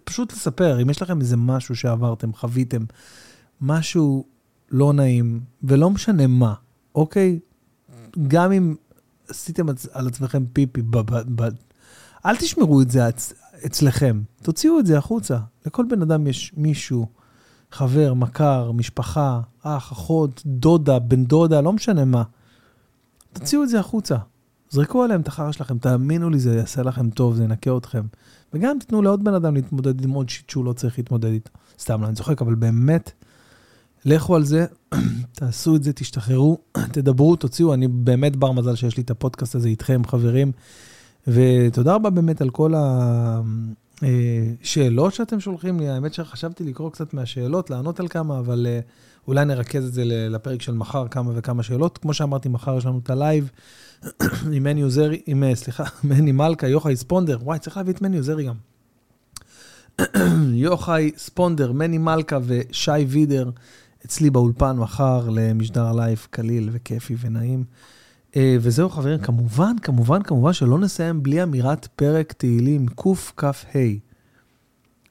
פשוט 0.04 0.32
לספר, 0.32 0.82
אם 0.82 0.90
יש 0.90 1.02
לכם 1.02 1.20
איזה 1.20 1.36
משהו 1.36 1.76
שעברתם, 1.76 2.32
חוויתם, 2.32 2.84
משהו 3.60 4.24
לא 4.70 4.92
נעים, 4.92 5.40
ולא 5.62 5.90
משנה 5.90 6.26
מה, 6.26 6.54
אוקיי? 6.94 7.38
גם 8.28 8.52
אם 8.52 8.74
עשיתם 9.32 9.66
על 9.92 10.06
עצמכם 10.06 10.44
פיפי, 10.52 10.82
ב- 10.82 10.96
ב- 10.98 11.42
ב- 11.42 11.48
אל 12.26 12.36
תשמרו 12.36 12.80
את 12.80 12.90
זה 12.90 13.08
אצ- 13.08 13.32
אצלכם, 13.66 14.22
תוציאו 14.42 14.78
את 14.78 14.86
זה 14.86 14.98
החוצה. 14.98 15.38
לכל 15.66 15.84
בן 15.90 16.02
אדם 16.02 16.26
יש 16.26 16.52
מישהו 16.56 17.06
חבר, 17.70 18.14
מכר, 18.14 18.72
משפחה, 18.72 19.40
אח, 19.62 19.92
אחות, 19.92 20.42
דודה, 20.46 20.98
בן 20.98 21.24
דודה, 21.24 21.60
לא 21.60 21.72
משנה 21.72 22.04
מה. 22.04 22.22
תוציאו 23.32 23.62
את 23.62 23.68
זה 23.68 23.80
החוצה. 23.80 24.16
זרקו 24.70 25.02
עליהם 25.02 25.20
את 25.20 25.28
החרא 25.28 25.52
שלכם, 25.52 25.78
תאמינו 25.78 26.30
לי, 26.30 26.38
זה 26.38 26.54
יעשה 26.56 26.82
לכם 26.82 27.10
טוב, 27.10 27.34
זה 27.34 27.44
ינקה 27.44 27.76
אתכם. 27.76 28.02
וגם 28.54 28.78
תיתנו 28.80 29.02
לעוד 29.02 29.24
בן 29.24 29.34
אדם 29.34 29.54
להתמודד 29.54 30.04
עם 30.04 30.10
עוד 30.10 30.28
שיט 30.28 30.50
שהוא 30.50 30.64
לא 30.64 30.72
צריך 30.72 30.98
להתמודד 30.98 31.30
איתו. 31.30 31.50
סתם, 31.78 32.02
לא, 32.02 32.06
אני 32.06 32.14
צוחק, 32.14 32.42
אבל 32.42 32.54
באמת, 32.54 33.12
לכו 34.04 34.36
על 34.36 34.44
זה, 34.44 34.66
תעשו 35.36 35.76
את 35.76 35.82
זה, 35.82 35.92
תשתחררו, 35.92 36.58
תדברו, 36.92 37.36
תוציאו. 37.36 37.74
אני 37.74 37.88
באמת 37.88 38.36
בר 38.36 38.52
מזל 38.52 38.74
שיש 38.74 38.96
לי 38.96 39.02
את 39.02 39.10
הפודקאסט 39.10 39.54
הזה 39.54 39.68
איתכם, 39.68 40.02
חברים. 40.06 40.52
ותודה 41.26 41.94
רבה 41.94 42.10
באמת 42.10 42.40
על 42.40 42.50
כל 42.50 42.74
ה... 42.74 43.40
אה, 44.02 45.10
שאתם 45.10 45.40
שולחים 45.40 45.80
לי, 45.80 45.88
האמת 45.88 46.14
שחשבתי 46.14 46.64
לקרוא 46.64 46.90
קצת 46.90 47.14
מהשאלות, 47.14 47.70
לענות 47.70 48.00
על 48.00 48.08
כמה, 48.08 48.38
אבל 48.38 48.66
אה, 48.68 48.80
אולי 49.28 49.44
נרכז 49.44 49.86
את 49.86 49.92
זה 49.92 50.04
לפרק 50.04 50.62
של 50.62 50.74
מחר, 50.74 51.08
כמה 51.08 51.32
וכמה 51.34 51.62
שאלות. 51.62 51.98
כמו 51.98 52.14
שאמרתי, 52.14 52.48
מחר 52.48 52.78
יש 52.78 52.86
לנו 52.86 53.00
את 53.04 53.10
הלייב 53.10 53.50
עם 54.52 54.62
מני 54.62 54.80
עוזרי, 54.80 55.20
עם, 55.26 55.44
אה, 55.44 55.54
סליחה, 55.54 55.84
מני 56.04 56.32
מלכה, 56.32 56.68
יוחאי 56.68 56.96
ספונדר, 56.96 57.38
וואי, 57.42 57.58
צריך 57.58 57.76
להביא 57.76 57.92
את 57.92 58.02
מני 58.02 58.16
עוזרי 58.16 58.44
גם. 58.44 58.54
יוחאי 60.52 61.10
ספונדר, 61.16 61.72
מני 61.72 61.98
מלכה 61.98 62.38
ושי 62.46 62.90
וידר 63.08 63.50
אצלי 64.06 64.30
באולפן 64.30 64.76
מחר 64.76 65.28
למשדר 65.28 65.92
לייב 65.92 66.26
קליל 66.30 66.68
וכיפי 66.72 67.16
ונעים. 67.20 67.64
אה, 68.36 68.56
וזהו 68.60 68.88
חברים, 68.88 69.18
כמובן, 69.18 69.76
כמובן, 69.82 70.22
כמובן 70.22 70.52
שלא 70.52 70.78
נסיים 70.78 71.22
בלי 71.22 71.42
אמירת 71.42 71.86
פרק 71.96 72.32
תהילים 72.32 72.86
קכ"ה. 72.86 73.50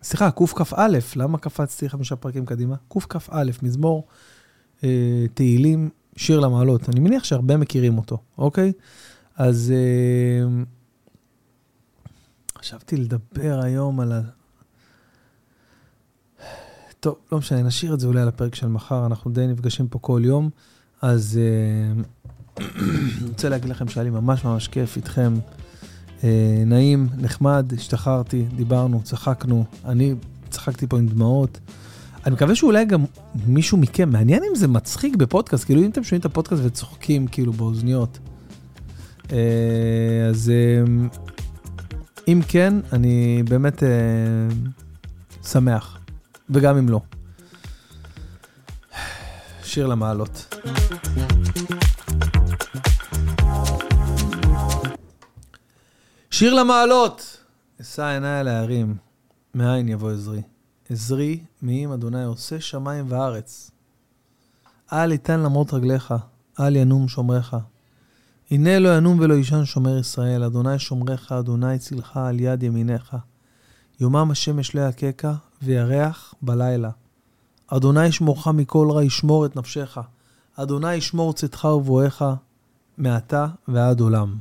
סליחה, 0.03 0.31
קכ"א, 0.31 0.97
למה 1.15 1.37
קפצתי 1.37 1.89
חמישה 1.89 2.15
פרקים 2.15 2.45
קדימה? 2.45 2.75
קכ"א, 2.87 3.43
מזמור 3.63 4.07
אה, 4.83 5.25
תהילים, 5.33 5.89
שיר 6.15 6.39
למעלות. 6.39 6.89
אני 6.89 6.99
מניח 6.99 7.23
שהרבה 7.23 7.57
מכירים 7.57 7.97
אותו, 7.97 8.17
אוקיי? 8.37 8.71
אז 9.35 9.73
אה, 9.75 10.63
חשבתי 12.57 12.97
לדבר 12.97 13.59
היום 13.63 13.99
על 13.99 14.11
טוב, 17.01 17.15
לא 17.31 17.37
משנה, 17.37 17.63
נשאיר 17.63 17.93
את 17.93 17.99
זה 17.99 18.07
אולי 18.07 18.25
לפרק 18.25 18.55
של 18.55 18.67
מחר, 18.67 19.05
אנחנו 19.05 19.31
די 19.31 19.47
נפגשים 19.47 19.87
פה 19.87 19.99
כל 19.99 20.21
יום, 20.25 20.49
אז 21.01 21.39
אה, 21.41 22.01
אני 22.57 23.27
רוצה 23.31 23.49
להגיד 23.49 23.69
לכם 23.69 23.87
שהיה 23.87 24.03
לי 24.03 24.09
ממש 24.09 24.45
ממש 24.45 24.67
כיף 24.67 24.95
איתכם. 24.95 25.33
אה, 26.23 26.63
נעים, 26.65 27.09
נחמד, 27.17 27.73
השתחררתי, 27.77 28.45
דיברנו, 28.55 29.01
צחקנו, 29.03 29.65
אני 29.85 30.15
צחקתי 30.49 30.87
פה 30.87 30.97
עם 30.97 31.07
דמעות. 31.07 31.59
אני 32.25 32.35
מקווה 32.35 32.55
שאולי 32.55 32.85
גם 32.85 33.05
מישהו 33.47 33.77
מכם, 33.77 34.09
מעניין 34.09 34.43
אם 34.49 34.55
זה 34.55 34.67
מצחיק 34.67 35.15
בפודקאסט, 35.15 35.65
כאילו 35.65 35.81
אם 35.81 35.89
אתם 35.89 36.03
שומעים 36.03 36.19
את 36.19 36.25
הפודקאסט 36.25 36.61
וצוחקים 36.65 37.27
כאילו 37.27 37.53
באוזניות. 37.53 38.19
אה, 39.31 39.37
אז 40.29 40.49
אה, 40.49 40.93
אם 42.27 42.41
כן, 42.47 42.73
אני 42.93 43.43
באמת 43.49 43.83
אה, 43.83 43.89
שמח, 45.43 46.00
וגם 46.49 46.77
אם 46.77 46.89
לא. 46.89 47.01
שיר 49.63 49.87
למעלות. 49.87 50.55
שיר 56.31 56.53
למעלות! 56.53 57.37
אשא 57.81 58.03
עיניי 58.03 58.39
על 58.39 58.47
ההרים, 58.47 58.95
מאין 59.55 59.87
יבוא 59.87 60.11
עזרי. 60.11 60.41
עזרי, 60.89 61.43
מעם 61.61 61.91
אדוני 61.91 62.23
עושה 62.23 62.59
שמיים 62.59 63.05
וארץ. 63.09 63.71
אל 64.93 65.11
יתן 65.11 65.39
למרות 65.39 65.73
רגליך, 65.73 66.13
אל 66.59 66.75
ינום 66.75 67.07
שומריך. 67.07 67.55
הנה 68.51 68.79
לא 68.79 68.97
ינום 68.97 69.19
ולא 69.19 69.33
יישן 69.33 69.65
שומר 69.65 69.97
ישראל, 69.97 70.43
אדוני 70.43 70.79
שומריך, 70.79 71.31
אדוני 71.31 71.79
צילך 71.79 72.17
על 72.17 72.39
יד 72.39 72.63
ימיניך. 72.63 73.15
יומם 73.99 74.31
השמש 74.31 74.75
לא 74.75 74.81
יככה, 74.81 75.33
וירח 75.63 76.33
בלילה. 76.41 76.89
אדוני 77.67 78.05
ישמורך 78.05 78.47
מכל 78.47 78.87
רע, 78.91 79.03
ישמור 79.03 79.45
את 79.45 79.55
נפשך. 79.55 79.97
אדוני 80.55 80.93
ישמור 80.93 81.33
צאתך 81.33 81.65
ובואך, 81.65 82.23
מעתה 82.97 83.47
ועד 83.67 83.99
עולם. 83.99 84.35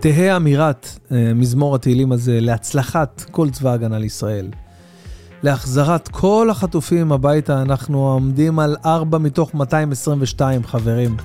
תהא 0.00 0.36
אמירת 0.36 0.86
אה, 1.12 1.34
מזמור 1.34 1.74
התהילים 1.74 2.12
הזה 2.12 2.40
להצלחת 2.40 3.24
כל 3.30 3.50
צבא 3.50 3.70
ההגנה 3.70 3.98
לישראל. 3.98 4.50
להחזרת 5.42 6.08
כל 6.08 6.48
החטופים 6.50 7.12
הביתה, 7.12 7.62
אנחנו 7.62 8.08
עומדים 8.08 8.58
על 8.58 8.76
4 8.84 9.18
מתוך 9.18 9.54
222 9.54 10.64
חברים. 10.64 11.16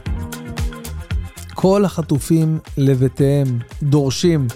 כל 1.53 1.85
החטופים 1.85 2.59
לבתיהם, 2.77 3.59
דורשים. 3.83 4.47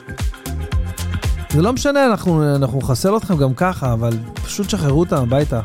זה 1.50 1.62
לא 1.62 1.74
משנה, 1.74 2.06
אנחנו, 2.06 2.56
אנחנו 2.56 2.80
נחסל 2.80 3.18
אתכם 3.18 3.38
גם 3.38 3.54
ככה, 3.54 3.94
אבל 3.94 4.18
פשוט 4.34 4.70
שחררו 4.70 5.00
אותם 5.00 5.16
הביתה. 5.16 5.62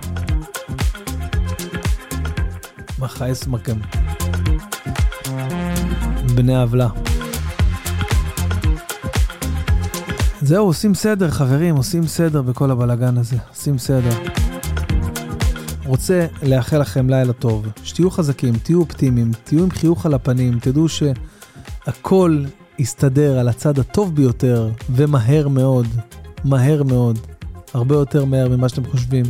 מכעס 2.99 3.47
מכם. 3.47 3.77
בני 6.35 6.57
עוולה. 6.57 7.06
זהו, 10.47 10.67
עושים 10.67 10.95
סדר, 10.95 11.31
חברים, 11.31 11.77
עושים 11.77 12.07
סדר 12.07 12.43
בכל 12.43 12.71
הבלגן 12.71 13.19
הזה. 13.19 13.37
עושים 13.51 13.79
סדר. 13.79 14.11
רוצה 15.87 16.27
לאחל 16.43 16.79
לכם 16.81 17.11
לילה 17.11 17.33
טוב, 17.33 17.67
שתהיו 17.85 18.11
חזקים, 18.11 18.55
תהיו 18.63 18.81
אופטימיים, 18.81 19.31
תהיו 19.45 19.63
עם 19.63 19.71
חיוך 19.71 20.07
על 20.07 20.15
הפנים, 20.15 20.59
תדעו 20.59 20.87
שהכל 20.89 22.45
יסתדר 22.79 23.39
על 23.39 23.49
הצד 23.49 23.79
הטוב 23.79 24.15
ביותר, 24.15 24.71
ומהר 24.91 25.49
מאוד, 25.49 25.87
מהר 26.45 26.83
מאוד, 26.83 27.19
הרבה 27.75 27.95
יותר 27.95 28.25
מהר 28.25 28.49
ממה 28.49 28.69
שאתם 28.69 28.85
חושבים. 28.85 29.25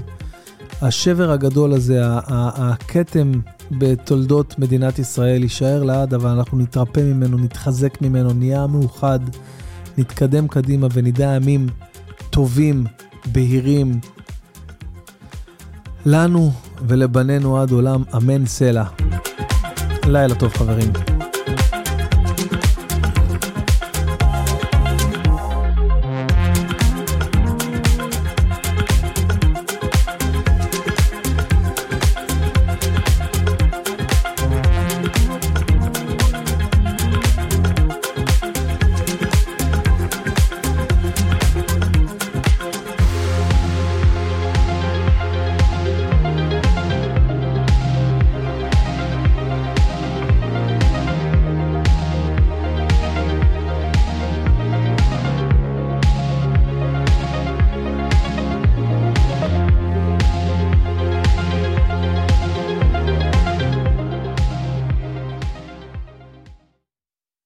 השבר 0.83 1.31
הגדול 1.31 1.73
הזה, 1.73 2.01
הכתם 2.27 3.33
בתולדות 3.71 4.59
מדינת 4.59 4.99
ישראל 4.99 5.43
יישאר 5.43 5.83
לעד, 5.83 6.15
אבל 6.15 6.31
אנחנו 6.31 6.59
נתרפא 6.59 7.01
ממנו, 7.01 7.39
נתחזק 7.39 8.03
ממנו, 8.03 8.33
נהיה 8.33 8.67
מאוחד. 8.67 9.21
נתקדם 9.99 10.49
קדימה 10.49 10.87
ונדע 10.93 11.33
ימים 11.37 11.67
טובים, 12.31 12.85
בהירים, 13.33 14.01
לנו 16.07 16.53
ולבנינו 16.89 17.59
עד 17.61 17.71
עולם, 17.71 18.03
אמן 18.17 18.47
סלע. 18.47 18.85
לילה 20.07 20.35
טוב 20.35 20.53
חברים. 20.57 21.16